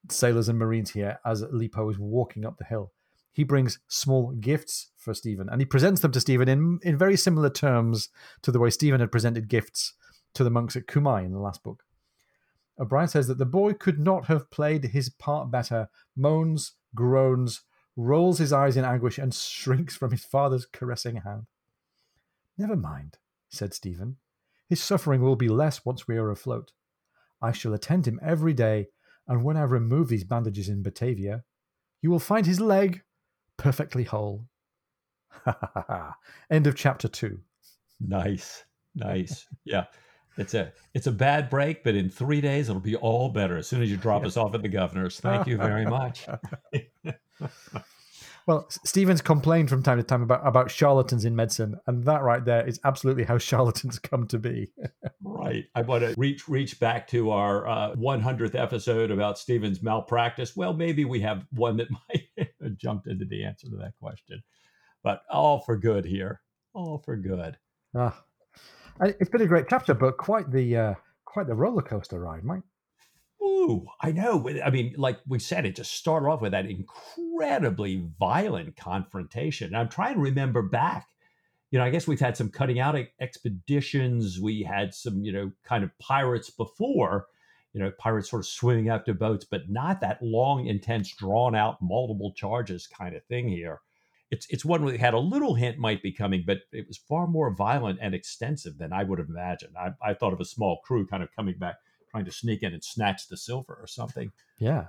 sailors 0.10 0.50
and 0.50 0.60
marines 0.60 0.92
here 0.92 1.20
as 1.26 1.44
Lipo 1.44 1.90
is 1.90 2.00
walking 2.00 2.46
up 2.46 2.58
the 2.58 2.66
hill. 2.66 2.92
He 3.32 3.44
brings 3.44 3.80
small 3.88 4.32
gifts 4.32 4.92
for 4.98 5.14
Stephen 5.14 5.50
and 5.50 5.60
he 5.60 5.66
presents 5.66 6.02
them 6.02 6.12
to 6.12 6.22
Stephen 6.22 6.48
in, 6.48 6.80
in 6.84 6.98
very 6.98 7.18
similar 7.18 7.50
terms 7.50 8.10
to 8.44 8.52
the 8.52 8.60
way 8.60 8.70
Stephen 8.70 9.00
had 9.00 9.12
presented 9.12 9.48
gifts 9.48 9.94
to 10.34 10.44
the 10.44 10.52
monks 10.52 10.76
at 10.76 10.88
Cumae 10.88 11.26
in 11.26 11.32
the 11.32 11.40
last 11.40 11.64
book. 11.64 11.84
O'Brian 12.80 13.08
says 13.08 13.28
that 13.28 13.38
the 13.38 13.46
boy 13.46 13.74
could 13.74 14.00
not 14.00 14.26
have 14.26 14.50
played 14.50 14.86
his 14.86 15.10
part 15.10 15.52
better, 15.52 15.90
moans, 16.16 16.74
groans, 16.96 17.62
rolls 17.96 18.40
his 18.40 18.52
eyes 18.52 18.76
in 18.76 18.84
anguish, 18.84 19.20
and 19.20 19.34
shrinks 19.34 19.96
from 19.96 20.12
his 20.12 20.26
father's 20.26 20.66
caressing 20.66 21.18
hand. 21.18 21.44
Never 22.58 22.76
mind, 22.76 23.18
said 23.54 23.74
Stephen. 23.74 24.18
His 24.68 24.82
suffering 24.82 25.22
will 25.22 25.36
be 25.36 25.50
less 25.50 25.86
once 25.86 26.08
we 26.08 26.18
are 26.18 26.32
afloat. 26.32 26.72
I 27.42 27.52
shall 27.52 27.74
attend 27.74 28.08
him 28.08 28.20
every 28.24 28.54
day, 28.54 28.88
and 29.28 29.44
when 29.44 29.58
I 29.58 29.64
remove 29.64 30.10
these 30.10 30.24
bandages 30.24 30.70
in 30.70 30.82
Batavia, 30.82 31.44
you 32.02 32.10
will 32.10 32.20
find 32.20 32.46
his 32.46 32.60
leg 32.60 33.02
perfectly 33.58 34.04
whole. 34.04 34.48
Ha 35.46 35.58
ha 35.60 35.86
ha! 35.88 36.16
End 36.50 36.68
of 36.68 36.76
chapter 36.76 37.08
two. 37.08 37.40
Nice, 38.00 38.64
nice. 38.96 39.48
yeah, 39.66 39.86
it's 40.38 40.54
a 40.54 40.72
it's 40.94 41.08
a 41.08 41.12
bad 41.12 41.50
break, 41.50 41.84
but 41.84 41.96
in 41.96 42.10
three 42.10 42.42
days 42.42 42.70
it'll 42.70 42.82
be 42.82 42.96
all 42.96 43.30
better. 43.30 43.58
As 43.58 43.68
soon 43.68 43.82
as 43.82 43.92
you 43.92 43.98
drop 43.98 44.26
us 44.26 44.38
off 44.38 44.54
at 44.56 44.62
the 44.62 44.70
governor's. 44.70 45.20
Thank 45.20 45.48
you 45.48 45.58
very 45.58 45.86
much. 45.86 46.28
Well, 48.46 48.68
Stephen's 48.70 49.22
complained 49.22 49.70
from 49.70 49.84
time 49.84 49.98
to 49.98 50.04
time 50.04 50.22
about, 50.22 50.46
about 50.46 50.70
charlatans 50.70 51.24
in 51.24 51.36
medicine, 51.36 51.80
and 51.88 52.04
that 52.06 52.24
right 52.24 52.44
there 52.44 52.68
is 52.68 52.80
absolutely 52.84 53.24
how 53.24 53.38
charlatans 53.38 54.00
come 54.00 54.28
to 54.28 54.38
be. 54.38 54.72
right. 55.24 55.66
I 55.76 55.82
want 55.82 56.04
to 56.04 56.14
reach 56.18 56.48
reach 56.50 56.80
back 56.80 57.08
to 57.10 57.32
our 57.32 57.68
uh, 57.68 57.96
100th 57.96 58.56
episode 58.56 59.12
about 59.12 59.38
Stephen's 59.38 59.82
malpractice. 59.82 60.56
Well, 60.56 60.74
maybe 60.74 61.06
we 61.06 61.22
have 61.22 61.46
one 61.52 61.78
that 61.78 61.88
might 62.10 62.28
have 62.38 62.78
jumped 62.78 63.08
into 63.08 63.26
the 63.26 63.46
answer 63.46 63.70
to 63.70 63.78
that 63.78 63.94
question, 64.02 64.44
but 65.04 65.22
all 65.30 65.60
for 65.60 65.78
good 65.78 66.06
here. 66.06 66.42
All 66.74 66.98
for 66.98 67.16
good. 67.16 67.58
Ah, 67.96 68.24
it's 69.00 69.30
been 69.30 69.42
a 69.42 69.48
great 69.48 69.68
chapter, 69.70 69.94
but 69.94 70.18
quite 70.18 70.52
the 70.52 70.76
uh, 70.76 70.94
quite 71.26 71.48
the 71.48 71.56
roller 71.56 71.82
coaster 71.82 72.20
ride, 72.20 72.44
Mike. 72.44 72.64
Ooh, 73.44 73.88
I 74.00 74.12
know. 74.12 74.50
I 74.64 74.70
mean, 74.70 74.96
like 74.98 75.20
we 75.28 75.40
said, 75.40 75.66
it 75.66 75.76
just 75.76 75.92
started 75.94 76.28
off 76.28 76.42
with 76.42 76.54
that 76.54 76.66
incredibly 76.66 78.08
violent 78.18 78.78
confrontation. 78.78 79.68
And 79.68 79.78
I'm 79.78 79.90
trying 79.90 80.16
to 80.16 80.22
remember 80.22 80.62
back. 80.62 81.10
You 81.70 81.80
know, 81.80 81.86
I 81.86 81.90
guess 81.90 82.08
we've 82.08 82.20
had 82.20 82.38
some 82.38 82.50
cutting 82.50 82.80
out 82.80 82.96
expeditions. 83.20 84.40
We 84.40 84.64
had 84.64 84.94
some, 84.94 85.24
you 85.26 85.32
know, 85.32 85.52
kind 85.64 85.84
of 85.84 85.98
pirates 86.00 86.52
before, 86.52 87.26
you 87.74 87.82
know, 87.82 87.92
pirates 87.98 88.30
sort 88.30 88.42
of 88.42 88.48
swimming 88.48 88.90
after 88.90 89.14
boats, 89.14 89.44
but 89.44 89.70
not 89.70 90.00
that 90.02 90.22
long, 90.22 90.68
intense, 90.68 91.14
drawn 91.16 91.56
out, 91.56 91.82
multiple 91.82 92.32
charges 92.34 92.88
kind 92.88 93.16
of 93.16 93.24
thing 93.26 93.50
here. 93.50 93.82
It's 94.30 94.48
it's 94.50 94.64
one 94.66 94.86
we 94.86 94.98
had 94.98 95.14
a 95.14 95.20
little 95.20 95.56
hint 95.56 95.78
might 95.80 96.02
be 96.02 96.12
coming, 96.12 96.44
but 96.46 96.60
it 96.72 96.88
was 96.88 96.98
far 96.98 97.28
more 97.28 97.54
violent 97.54 98.00
and 98.02 98.16
extensive 98.16 98.78
than 98.78 98.94
I 98.94 99.04
would 99.04 99.20
have 99.20 99.30
imagined. 99.30 99.76
I, 99.78 99.92
I 100.02 100.14
thought 100.14 100.34
of 100.34 100.40
a 100.40 100.46
small 100.46 100.80
crew 100.86 101.06
kind 101.08 101.24
of 101.24 101.36
coming 101.36 101.58
back 101.58 101.76
trying 102.14 102.26
to 102.26 102.32
sneak 102.32 102.62
in 102.62 102.74
and 102.74 102.84
snatch 102.84 103.28
the 103.28 103.36
silver 103.36 103.76
or 103.82 103.88
something. 103.88 104.32
Yeah. 104.60 104.86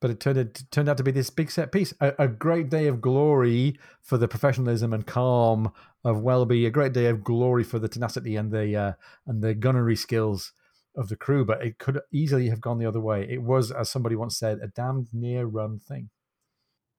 But 0.00 0.10
it 0.10 0.20
turned, 0.20 0.38
it 0.38 0.64
turned 0.72 0.88
out 0.88 0.96
to 0.96 1.04
be 1.04 1.12
this 1.12 1.30
big 1.30 1.50
set 1.50 1.70
piece, 1.70 1.94
a, 2.00 2.12
a 2.18 2.28
great 2.28 2.68
day 2.68 2.88
of 2.88 3.00
glory 3.00 3.78
for 4.02 4.18
the 4.18 4.28
professionalism 4.28 4.92
and 4.92 5.06
calm 5.06 5.72
of 6.04 6.20
Welby, 6.20 6.66
a 6.66 6.70
great 6.70 6.92
day 6.92 7.06
of 7.06 7.22
glory 7.22 7.62
for 7.62 7.78
the 7.78 7.88
tenacity 7.88 8.36
and 8.36 8.50
the 8.50 8.76
uh, 8.76 8.92
and 9.26 9.42
the 9.42 9.54
gunnery 9.54 9.96
skills 9.96 10.52
of 10.96 11.08
the 11.08 11.16
crew. 11.16 11.44
But 11.44 11.64
it 11.64 11.78
could 11.78 12.00
easily 12.12 12.48
have 12.48 12.60
gone 12.60 12.78
the 12.78 12.86
other 12.86 13.00
way. 13.00 13.26
It 13.28 13.42
was, 13.42 13.70
as 13.70 13.88
somebody 13.88 14.16
once 14.16 14.36
said, 14.36 14.58
a 14.62 14.66
damned 14.66 15.08
near 15.12 15.46
run 15.46 15.78
thing. 15.78 16.10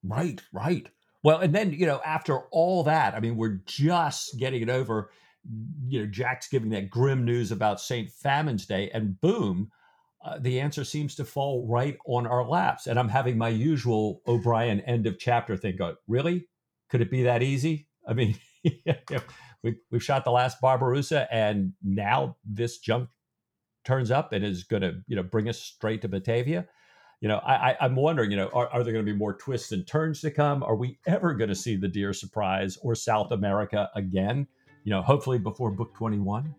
Right, 0.02 0.40
right. 0.52 0.88
Well, 1.22 1.38
and 1.38 1.54
then 1.54 1.72
you 1.72 1.86
know, 1.86 2.00
after 2.04 2.40
all 2.50 2.82
that, 2.84 3.14
I 3.14 3.20
mean, 3.20 3.36
we're 3.36 3.60
just 3.64 4.38
getting 4.38 4.62
it 4.62 4.70
over 4.70 5.10
you 5.86 6.00
know, 6.00 6.06
Jack's 6.06 6.48
giving 6.48 6.70
that 6.70 6.90
grim 6.90 7.24
news 7.24 7.52
about 7.52 7.80
St. 7.80 8.10
Famines 8.10 8.66
Day, 8.66 8.90
and 8.92 9.20
boom, 9.20 9.70
uh, 10.24 10.38
the 10.40 10.60
answer 10.60 10.84
seems 10.84 11.14
to 11.14 11.24
fall 11.24 11.66
right 11.68 11.96
on 12.06 12.26
our 12.26 12.46
laps. 12.46 12.86
And 12.86 12.98
I'm 12.98 13.08
having 13.08 13.38
my 13.38 13.48
usual 13.48 14.20
O'Brian 14.26 14.80
end 14.80 15.06
of 15.06 15.18
chapter 15.18 15.56
thing 15.56 15.76
go, 15.76 15.94
really? 16.06 16.48
Could 16.90 17.00
it 17.00 17.10
be 17.10 17.22
that 17.22 17.42
easy? 17.42 17.88
I 18.06 18.14
mean, 18.14 18.36
we, 19.62 19.76
we've 19.90 20.02
shot 20.02 20.24
the 20.24 20.30
last 20.30 20.60
Barbarossa, 20.60 21.32
and 21.32 21.72
now 21.82 22.36
this 22.44 22.78
junk 22.78 23.10
turns 23.84 24.10
up 24.10 24.32
and 24.32 24.44
is 24.44 24.64
going 24.64 24.82
to, 24.82 25.00
you 25.06 25.16
know, 25.16 25.22
bring 25.22 25.48
us 25.48 25.58
straight 25.58 26.02
to 26.02 26.08
Batavia. 26.08 26.66
You 27.20 27.28
know, 27.28 27.38
I, 27.38 27.72
I, 27.72 27.86
am 27.86 27.96
wondering, 27.96 28.30
you 28.30 28.36
know, 28.36 28.48
are, 28.52 28.68
are 28.68 28.84
there 28.84 28.92
going 28.92 29.04
to 29.04 29.12
be 29.12 29.16
more 29.16 29.36
twists 29.36 29.72
and 29.72 29.86
turns 29.86 30.20
to 30.20 30.30
come? 30.30 30.62
Are 30.62 30.76
we 30.76 30.98
ever 31.06 31.34
going 31.34 31.48
to 31.48 31.54
see 31.54 31.76
the 31.76 31.88
Deer 31.88 32.12
Surprise 32.12 32.78
or 32.82 32.94
South 32.94 33.32
America 33.32 33.90
again? 33.94 34.46
you 34.84 34.90
know, 34.90 35.02
hopefully 35.02 35.38
before 35.38 35.70
book 35.70 35.94
21. 35.94 36.54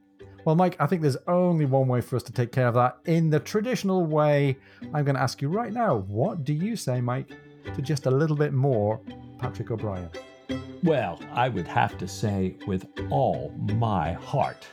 Well, 0.45 0.55
Mike, 0.55 0.77
I 0.79 0.87
think 0.87 1.01
there's 1.01 1.17
only 1.27 1.65
one 1.65 1.87
way 1.87 2.01
for 2.01 2.15
us 2.15 2.23
to 2.23 2.31
take 2.31 2.51
care 2.51 2.67
of 2.67 2.73
that 2.75 2.97
in 3.05 3.29
the 3.29 3.39
traditional 3.39 4.05
way. 4.05 4.57
I'm 4.93 5.03
going 5.03 5.15
to 5.15 5.21
ask 5.21 5.41
you 5.41 5.49
right 5.49 5.73
now 5.73 5.97
what 6.07 6.43
do 6.43 6.53
you 6.53 6.75
say, 6.75 7.01
Mike, 7.01 7.31
to 7.75 7.81
just 7.81 8.05
a 8.05 8.11
little 8.11 8.37
bit 8.37 8.53
more 8.53 9.01
Patrick 9.37 9.71
O'Brian? 9.71 10.09
Well, 10.81 11.19
I 11.33 11.49
would 11.49 11.67
have 11.67 11.97
to 11.97 12.07
say 12.07 12.55
with 12.65 12.85
all 13.09 13.53
my 13.57 14.13
heart. 14.13 14.67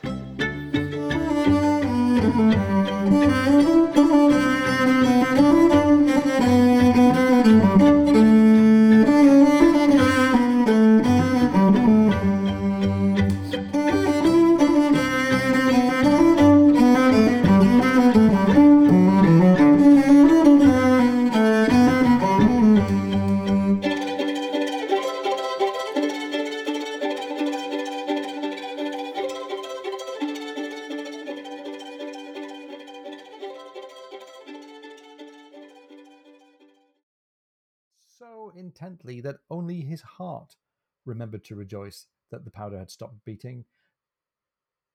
Remembered 41.07 41.43
to 41.45 41.55
rejoice 41.55 42.05
that 42.31 42.45
the 42.45 42.51
powder 42.51 42.77
had 42.77 42.91
stopped 42.91 43.25
beating. 43.25 43.65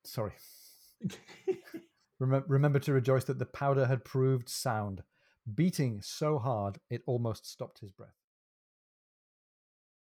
Sorry. 0.04 0.32
Remem- 2.22 2.44
remember 2.46 2.78
to 2.80 2.92
rejoice 2.92 3.24
that 3.24 3.38
the 3.38 3.46
powder 3.46 3.86
had 3.86 4.04
proved 4.04 4.48
sound, 4.48 5.02
beating 5.52 6.00
so 6.02 6.38
hard 6.38 6.78
it 6.88 7.02
almost 7.06 7.50
stopped 7.50 7.80
his 7.80 7.90
breath. 7.90 8.21